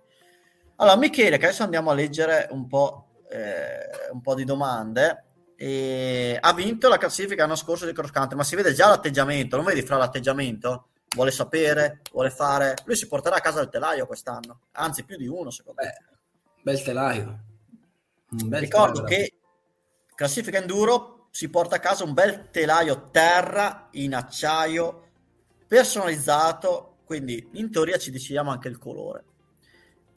Allora, 0.81 0.97
Michele, 0.97 1.37
che 1.37 1.45
adesso 1.45 1.61
andiamo 1.61 1.91
a 1.91 1.93
leggere 1.93 2.47
un 2.49 2.65
po', 2.65 3.21
eh, 3.29 4.09
un 4.11 4.19
po' 4.19 4.33
di 4.33 4.43
domande. 4.43 5.25
E 5.55 6.35
ha 6.41 6.53
vinto 6.53 6.89
la 6.89 6.97
classifica 6.97 7.43
l'anno 7.43 7.55
scorso 7.55 7.85
di 7.85 7.93
cross 7.93 8.09
country, 8.09 8.35
ma 8.35 8.43
si 8.43 8.55
vede 8.55 8.73
già 8.73 8.87
l'atteggiamento. 8.87 9.57
Non 9.57 9.65
vedi 9.65 9.83
fra 9.83 9.97
l'atteggiamento? 9.97 10.87
Vuole 11.13 11.29
sapere, 11.29 12.01
vuole 12.11 12.31
fare. 12.31 12.73
Lui 12.85 12.95
si 12.95 13.07
porterà 13.07 13.35
a 13.35 13.41
casa 13.41 13.61
il 13.61 13.69
telaio 13.69 14.07
quest'anno, 14.07 14.61
anzi, 14.71 15.03
più 15.03 15.17
di 15.17 15.27
uno, 15.27 15.51
secondo 15.51 15.83
me. 15.83 15.87
Beh, 15.87 16.61
bel 16.63 16.81
telaio. 16.81 17.39
Bel 18.27 18.59
Ricordo 18.59 19.03
telaio. 19.03 19.15
che 19.15 19.33
classifica 20.15 20.57
enduro 20.57 21.27
si 21.29 21.47
porta 21.49 21.75
a 21.75 21.79
casa 21.79 22.05
un 22.05 22.13
bel 22.13 22.49
telaio 22.49 23.09
terra 23.11 23.87
in 23.91 24.15
acciaio 24.15 25.09
personalizzato, 25.67 27.01
quindi 27.05 27.49
in 27.53 27.69
teoria 27.69 27.99
ci 27.99 28.09
decidiamo 28.09 28.49
anche 28.49 28.67
il 28.67 28.79
colore. 28.79 29.25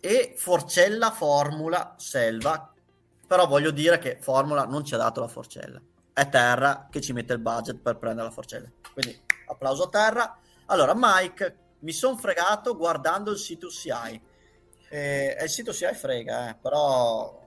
E 0.04 0.34
Forcella 0.36 1.10
Formula 1.10 1.94
Selva, 1.96 2.70
però 3.26 3.46
voglio 3.46 3.70
dire 3.70 3.96
che 3.96 4.18
Formula 4.20 4.66
non 4.66 4.84
ci 4.84 4.92
ha 4.92 4.98
dato 4.98 5.20
la 5.20 5.28
Forcella. 5.28 5.80
È 6.12 6.28
Terra 6.28 6.88
che 6.90 7.00
ci 7.00 7.14
mette 7.14 7.32
il 7.32 7.38
budget 7.38 7.78
per 7.78 7.96
prendere 7.96 8.26
la 8.26 8.30
Forcella. 8.34 8.70
Quindi 8.92 9.18
applauso 9.46 9.84
a 9.84 9.88
Terra. 9.88 10.38
Allora, 10.66 10.92
Mike, 10.94 11.56
mi 11.78 11.92
sono 11.92 12.18
fregato 12.18 12.76
guardando 12.76 13.30
il 13.30 13.38
sito 13.38 13.68
CI. 13.68 14.20
Eh, 14.90 15.38
il 15.42 15.48
sito 15.48 15.72
CI 15.72 15.94
frega, 15.94 16.50
eh, 16.50 16.54
però 16.56 17.40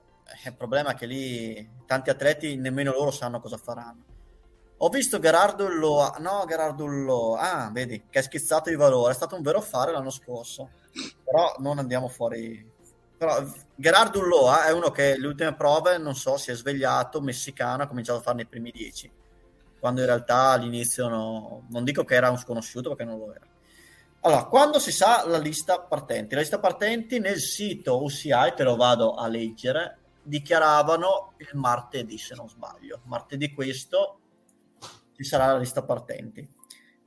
il 0.44 0.54
problema 0.56 0.90
è 0.90 0.94
che 0.96 1.06
lì 1.06 1.70
tanti 1.86 2.10
atleti 2.10 2.56
nemmeno 2.56 2.90
loro 2.90 3.12
sanno 3.12 3.38
cosa 3.38 3.56
faranno. 3.56 4.02
Ho 4.78 4.88
visto 4.88 5.20
Gerardo 5.20 5.64
Ulloa, 5.64 6.16
no 6.18 6.44
Gerardo 6.48 6.82
Ulloa, 6.82 7.38
ah 7.38 7.70
vedi 7.70 8.06
che 8.10 8.18
è 8.18 8.22
schizzato 8.22 8.68
di 8.68 8.74
valore, 8.74 9.12
è 9.12 9.14
stato 9.14 9.36
un 9.36 9.42
vero 9.42 9.58
affare 9.58 9.92
l'anno 9.92 10.10
scorso, 10.10 10.70
però 11.24 11.56
non 11.58 11.78
andiamo 11.78 12.08
fuori. 12.08 12.76
Però 13.16 13.42
Gerardo 13.74 14.20
Ulloa 14.20 14.66
è 14.66 14.72
uno 14.72 14.90
che 14.90 15.18
le 15.18 15.26
ultime 15.26 15.54
prove, 15.54 15.98
non 15.98 16.14
so, 16.14 16.36
si 16.36 16.50
è 16.50 16.54
svegliato, 16.54 17.20
messicano, 17.20 17.82
ha 17.82 17.86
cominciato 17.88 18.18
a 18.18 18.22
fare 18.22 18.36
nei 18.36 18.46
primi 18.46 18.70
dieci, 18.70 19.10
quando 19.80 20.00
in 20.00 20.06
realtà 20.06 20.50
all'inizio 20.50 21.08
no, 21.08 21.66
non 21.70 21.84
dico 21.84 22.04
che 22.04 22.14
era 22.14 22.30
un 22.30 22.38
sconosciuto 22.38 22.90
perché 22.90 23.04
non 23.04 23.18
lo 23.18 23.34
era. 23.34 23.46
Allora, 24.20 24.44
quando 24.44 24.78
si 24.78 24.92
sa 24.92 25.26
la 25.26 25.38
lista 25.38 25.80
partenti? 25.80 26.34
La 26.34 26.40
lista 26.40 26.58
partenti 26.58 27.18
nel 27.18 27.38
sito 27.38 28.02
UCI, 28.02 28.52
te 28.54 28.62
lo 28.64 28.76
vado 28.76 29.14
a 29.14 29.28
leggere, 29.28 29.98
dichiaravano 30.22 31.34
il 31.38 31.50
martedì, 31.54 32.18
se 32.18 32.34
non 32.34 32.48
sbaglio. 32.48 33.00
Martedì 33.04 33.52
questo 33.52 34.20
ci 35.14 35.24
sarà 35.24 35.52
la 35.52 35.58
lista 35.58 35.82
partenti. 35.82 36.46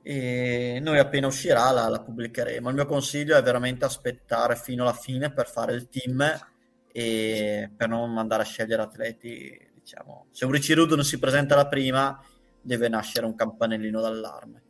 E 0.04 0.78
noi 0.82 0.98
appena 0.98 1.26
uscirà 1.28 1.70
la, 1.70 1.88
la 1.88 2.00
pubblicheremo. 2.02 2.68
Il 2.68 2.74
mio 2.74 2.86
consiglio 2.86 3.36
è 3.36 3.42
veramente 3.42 3.84
aspettare 3.84 4.56
fino 4.56 4.82
alla 4.82 4.92
fine 4.94 5.32
per 5.32 5.48
fare 5.48 5.74
il 5.74 5.88
team 5.88 6.22
e 6.92 7.70
per 7.74 7.88
non 7.88 8.18
andare 8.18 8.42
a 8.42 8.44
scegliere 8.46 8.82
atleti. 8.82 9.70
Diciamo, 9.74 10.26
se 10.30 10.44
un 10.44 10.52
Riccirudo 10.52 10.94
non 10.96 11.04
si 11.04 11.18
presenta 11.18 11.54
la 11.56 11.66
prima, 11.68 12.20
deve 12.60 12.88
nascere 12.88 13.26
un 13.26 13.34
campanellino 13.34 14.00
d'allarme. 14.00 14.62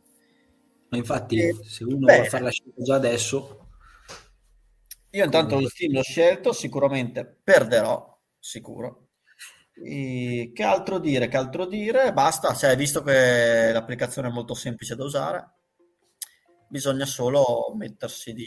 Ma 0.89 0.97
infatti, 0.97 1.39
Eh, 1.39 1.59
se 1.61 1.83
uno 1.83 2.05
bene. 2.05 2.13
vuole 2.13 2.25
fare 2.29 2.43
la 2.45 2.49
scelta 2.51 2.81
già 2.83 2.95
adesso, 2.95 3.67
Io 5.11 5.23
intanto 5.23 5.59
il 5.59 5.71
team 5.71 5.93
l'ho 5.93 6.01
scelto, 6.03 6.51
sicuramente 6.51 7.25
perderò, 7.43 8.19
sicuro. 8.39 9.02
E 9.75 10.51
che 10.53 10.63
altro 10.63 10.99
dire? 10.99 11.27
Che 11.27 11.37
altro 11.37 11.65
dire? 11.65 12.13
Basta, 12.13 12.53
cioè, 12.53 12.75
visto 12.75 13.01
che 13.01 13.71
l'applicazione 13.71 14.27
è 14.27 14.31
molto 14.31 14.53
semplice 14.53 14.95
da 14.95 15.03
usare. 15.03 15.51
bisogna 16.67 17.05
solo 17.05 17.73
mettersi 17.75 18.33
di, 18.33 18.45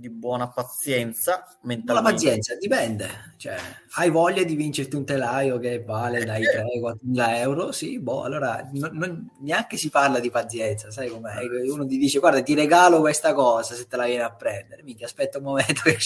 di 0.00 0.08
buona 0.08 0.48
pazienza. 0.48 1.46
La 1.84 2.00
pazienza 2.00 2.56
dipende, 2.56 3.34
cioè, 3.36 3.56
hai 3.96 4.08
voglia 4.08 4.42
di 4.44 4.54
vincerti 4.54 4.96
un 4.96 5.04
telaio 5.04 5.58
che 5.58 5.82
vale 5.82 6.24
dai 6.24 6.42
3-4 6.42 6.96
mila 7.02 7.38
euro? 7.38 7.70
Sì, 7.72 8.00
boh, 8.00 8.22
allora 8.22 8.66
non, 8.72 8.90
non, 8.94 9.30
neanche 9.40 9.76
si 9.76 9.90
parla 9.90 10.20
di 10.20 10.30
pazienza, 10.30 10.90
sai 10.90 11.10
com'è? 11.10 11.36
Uno 11.70 11.86
ti 11.86 11.98
dice 11.98 12.18
guarda 12.18 12.42
ti 12.42 12.54
regalo 12.54 13.00
questa 13.00 13.34
cosa 13.34 13.74
se 13.74 13.86
te 13.86 13.96
la 13.96 14.06
vieni 14.06 14.22
a 14.22 14.32
prendere, 14.32 14.82
mica 14.82 15.04
aspetta 15.04 15.38
un 15.38 15.44
momento 15.44 15.82
che 15.84 15.98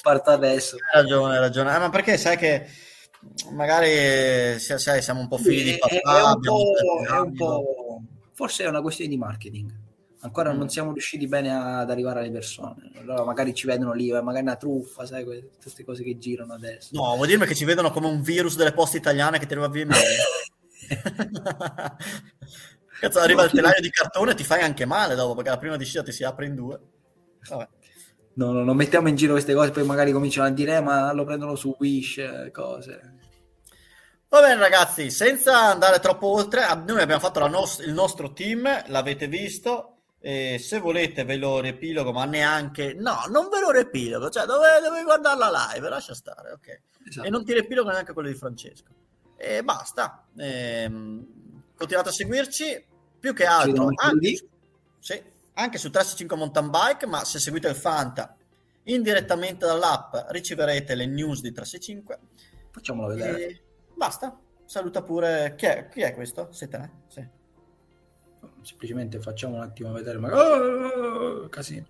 parto 0.00 0.30
adesso. 0.30 0.76
Hai 0.76 1.02
ragione, 1.02 1.34
hai 1.34 1.40
ragione, 1.40 1.70
ah, 1.72 1.78
ma 1.80 1.90
perché 1.90 2.16
sai 2.16 2.36
che 2.36 2.66
magari 3.52 4.58
sai, 4.58 5.02
siamo 5.02 5.20
un 5.20 5.28
po' 5.28 5.38
figli 5.38 5.72
di 5.72 5.78
papà, 5.78 6.18
è, 6.18 6.34
un 6.34 6.40
po', 6.40 6.72
è 7.06 7.18
un 7.18 7.34
po', 7.34 8.02
forse 8.32 8.64
è 8.64 8.68
una 8.68 8.80
questione 8.80 9.10
di 9.10 9.16
marketing 9.16 9.86
ancora 10.20 10.52
non 10.52 10.64
mm. 10.64 10.68
siamo 10.68 10.92
riusciti 10.92 11.26
bene 11.26 11.54
ad 11.54 11.90
arrivare 11.90 12.20
alle 12.20 12.30
persone. 12.30 12.90
Allora 12.98 13.24
magari 13.24 13.54
ci 13.54 13.66
vedono 13.66 13.92
lì, 13.92 14.10
eh, 14.10 14.20
magari 14.20 14.44
una 14.44 14.56
truffa, 14.56 15.06
sai, 15.06 15.24
queste 15.24 15.84
cose 15.84 16.02
che 16.02 16.18
girano 16.18 16.54
adesso. 16.54 16.90
No, 16.92 17.14
vuol 17.14 17.28
dirmi 17.28 17.46
che 17.46 17.54
ci 17.54 17.64
vedono 17.64 17.90
come 17.90 18.06
un 18.06 18.22
virus 18.22 18.56
delle 18.56 18.72
poste 18.72 18.96
italiane 18.96 19.38
che 19.38 19.46
ti 19.46 19.52
arriva 19.52 19.68
via 19.68 19.84
in 19.84 19.90
Cazzo, 23.00 23.20
arriva 23.20 23.44
il 23.44 23.52
telaio 23.52 23.80
di 23.80 23.90
cartone 23.90 24.32
e 24.32 24.34
ti 24.34 24.42
fai 24.42 24.62
anche 24.62 24.84
male 24.84 25.14
dopo, 25.14 25.34
perché 25.34 25.50
la 25.50 25.58
prima 25.58 25.76
discesa 25.76 26.02
ti 26.02 26.10
si 26.10 26.24
apre 26.24 26.46
in 26.46 26.56
due. 26.56 26.80
Vabbè. 27.48 27.68
No, 28.38 28.52
no, 28.52 28.62
non 28.62 28.76
mettiamo 28.76 29.08
in 29.08 29.16
giro 29.16 29.32
queste 29.32 29.52
cose, 29.52 29.72
poi 29.72 29.84
magari 29.84 30.12
cominciano 30.12 30.46
a 30.46 30.50
dire, 30.50 30.76
eh, 30.76 30.80
ma 30.80 31.12
lo 31.12 31.24
prendono 31.24 31.56
su 31.56 31.74
Wish, 31.76 32.18
eh, 32.18 32.50
cose. 32.52 33.16
Va 34.28 34.40
bene 34.40 34.60
ragazzi, 34.60 35.10
senza 35.10 35.58
andare 35.62 35.98
troppo 35.98 36.28
oltre, 36.28 36.62
noi 36.86 37.00
abbiamo 37.00 37.20
fatto 37.20 37.44
nos- 37.48 37.80
il 37.80 37.92
nostro 37.92 38.32
team, 38.32 38.84
l'avete 38.86 39.26
visto, 39.26 40.02
e 40.20 40.56
se 40.60 40.78
volete 40.78 41.24
ve 41.24 41.36
lo 41.36 41.58
riepilogo, 41.58 42.12
ma 42.12 42.26
neanche 42.26 42.94
no, 42.94 43.24
non 43.28 43.48
ve 43.48 43.58
lo 43.58 43.72
riepilogo, 43.72 44.30
cioè 44.30 44.46
dove, 44.46 44.68
dove 44.84 45.02
guardarla 45.02 45.72
live, 45.72 45.88
lascia 45.88 46.14
stare, 46.14 46.52
ok. 46.52 46.80
Esatto. 47.08 47.26
E 47.26 47.30
non 47.30 47.44
ti 47.44 47.52
riepilogo 47.54 47.90
neanche 47.90 48.12
quello 48.12 48.28
di 48.28 48.34
Francesco. 48.36 48.92
E 49.36 49.64
basta. 49.64 50.26
Ehm, 50.36 51.26
continuate 51.76 52.10
a 52.10 52.12
seguirci 52.12 52.86
più 53.18 53.34
che 53.34 53.46
altro 53.46 53.90
anche, 53.96 54.46
sì, 55.00 55.22
anche 55.62 55.78
su 55.78 55.90
365 55.90 56.36
Mountain 56.36 56.70
Bike, 56.70 57.06
ma 57.06 57.24
se 57.24 57.38
seguite 57.38 57.68
il 57.68 57.74
Fanta 57.74 58.36
indirettamente 58.84 59.66
dall'app 59.66 60.14
riceverete 60.28 60.94
le 60.94 61.06
news 61.06 61.40
di 61.40 61.52
365. 61.52 62.18
Facciamolo 62.70 63.08
vedere. 63.08 63.46
E 63.46 63.62
basta. 63.94 64.38
Saluta 64.64 65.02
pure 65.02 65.54
chi 65.56 65.66
è, 65.66 65.88
chi 65.88 66.00
è 66.00 66.14
questo? 66.14 66.48
Sei 66.52 66.68
te? 66.68 66.90
Sì 67.08 67.36
semplicemente 68.62 69.20
facciamo 69.20 69.56
un 69.56 69.62
attimo 69.62 69.92
vedere 69.92 70.18
ma... 70.18 70.30
oh, 70.32 71.48
casino 71.48 71.86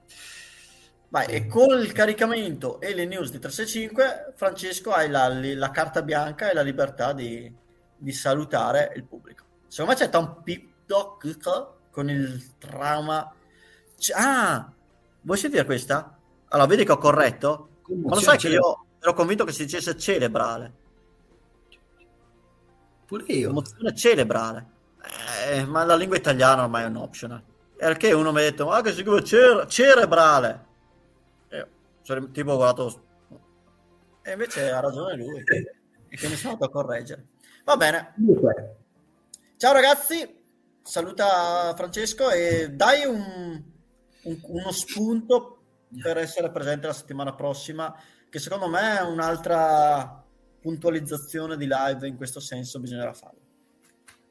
Vai, 1.11 1.27
e 1.27 1.47
con 1.47 1.79
il 1.79 1.93
caricamento 1.93 2.81
e 2.81 2.95
le 2.95 3.07
news 3.07 3.31
di 3.31 3.39
365 3.39 4.35
Francesco 4.37 4.93
hai 4.93 5.09
la, 5.09 5.29
la 5.29 5.71
carta 5.71 6.03
bianca 6.03 6.51
e 6.51 6.55
la 6.55 6.61
libertà 6.61 7.14
di, 7.14 7.51
di, 7.97 8.12
salutare 8.12 8.93
il 8.95 9.05
pubblico 9.05 9.45
secondo 9.69 9.93
me 9.93 10.07
c'è 10.07 10.14
un 10.16 10.43
pip 10.43 10.66
con 11.91 12.11
il 12.11 12.43
trauma 13.99 14.57
ah 14.57 14.73
vuoi 15.21 15.39
sentire 15.39 15.65
questa? 15.65 16.19
allora 16.49 16.69
vedi 16.69 16.85
che 16.85 16.93
ho 16.93 16.99
corretto? 16.99 17.69
ma 17.89 18.15
lo 18.15 18.21
sai 18.21 18.39
che 18.39 18.49
io 18.49 18.87
ero 19.01 19.15
convinto 19.15 19.45
che 19.45 19.53
si 19.53 19.65
dicesse 19.65 19.97
cerebrale 19.97 20.73
pure 23.07 23.25
io 23.25 23.51
emozione 23.51 23.95
cerebrale 23.95 24.77
eh, 25.51 25.65
ma 25.65 25.85
la 25.85 25.97
lingua 25.97 26.17
italiana 26.17 26.65
ormai 26.65 26.85
è 26.85 26.87
un 26.87 26.97
optional. 26.97 27.43
Perché 27.77 28.13
uno 28.13 28.33
mi 28.33 28.41
ha 28.41 28.43
detto, 28.43 28.67
ma 28.67 28.81
che 28.83 28.93
si 28.93 29.03
chiama 29.03 29.23
cere- 29.23 29.67
cerebrale. 29.69 30.67
Io, 31.51 31.69
cioè, 32.03 32.31
tipo, 32.31 32.53
ho 32.53 32.57
guardato... 32.57 33.07
E 34.23 34.33
invece 34.33 34.71
ha 34.71 34.81
ragione 34.81 35.17
lui. 35.17 35.39
e 35.39 35.45
che 36.17 36.29
mi 36.29 36.35
sono 36.35 36.55
andato 36.55 36.71
a 36.71 36.73
correggere. 36.73 37.27
Va 37.65 37.77
bene. 37.77 38.15
Ciao 39.57 39.73
ragazzi, 39.73 40.43
saluta 40.83 41.75
Francesco 41.77 42.31
e 42.31 42.71
dai 42.71 43.05
un, 43.05 43.63
un, 44.23 44.39
uno 44.43 44.73
spunto 44.73 45.62
per 46.03 46.19
essere 46.19 46.51
presente 46.51 46.87
la 46.87 46.93
settimana 46.93 47.35
prossima, 47.35 47.95
che 48.29 48.39
secondo 48.39 48.69
me 48.69 48.99
è 48.99 49.03
un'altra 49.03 50.25
puntualizzazione 50.61 51.57
di 51.57 51.66
live 51.69 52.07
in 52.07 52.16
questo 52.16 52.41
senso 52.41 52.81
bisognerà 52.81 53.12
farlo. 53.12 53.41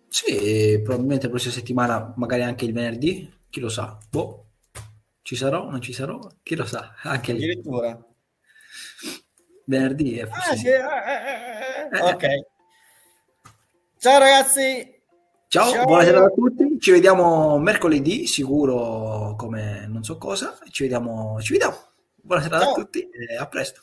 Sì, 0.09 0.79
probabilmente 0.83 1.25
la 1.25 1.31
prossima 1.31 1.53
settimana, 1.53 2.13
magari 2.15 2.43
anche 2.43 2.65
il 2.65 2.73
venerdì, 2.73 3.31
chi 3.49 3.59
lo 3.59 3.69
sa. 3.69 3.97
Boh, 4.09 4.45
ci 5.21 5.35
sarò, 5.35 5.69
non 5.69 5.81
ci 5.81 5.93
sarò, 5.93 6.19
chi 6.41 6.55
lo 6.55 6.65
sa. 6.65 6.95
Anche 7.03 7.33
lì. 7.33 7.43
Addirittura. 7.43 8.05
Venerdì 9.65 10.17
è 10.17 10.21
ah, 10.21 10.55
sì, 10.55 10.67
eh, 10.67 10.75
eh, 10.75 11.97
eh, 11.97 12.01
Ok. 12.01 12.25
Ciao 13.97 14.19
ragazzi. 14.19 14.96
Ciao, 15.49 15.71
Ciao, 15.71 15.85
buonasera 15.85 16.25
a 16.25 16.29
tutti. 16.29 16.77
Ci 16.77 16.91
vediamo 16.91 17.57
mercoledì, 17.57 18.27
sicuro 18.27 19.33
come 19.37 19.87
non 19.87 20.03
so 20.03 20.17
cosa. 20.17 20.57
Ci 20.69 20.83
vediamo, 20.83 21.41
ci 21.41 21.53
vediamo. 21.53 21.77
Buonasera 22.15 22.59
Ciao. 22.59 22.71
a 22.71 22.73
tutti 22.73 22.99
e 22.99 23.37
a 23.37 23.47
presto. 23.47 23.81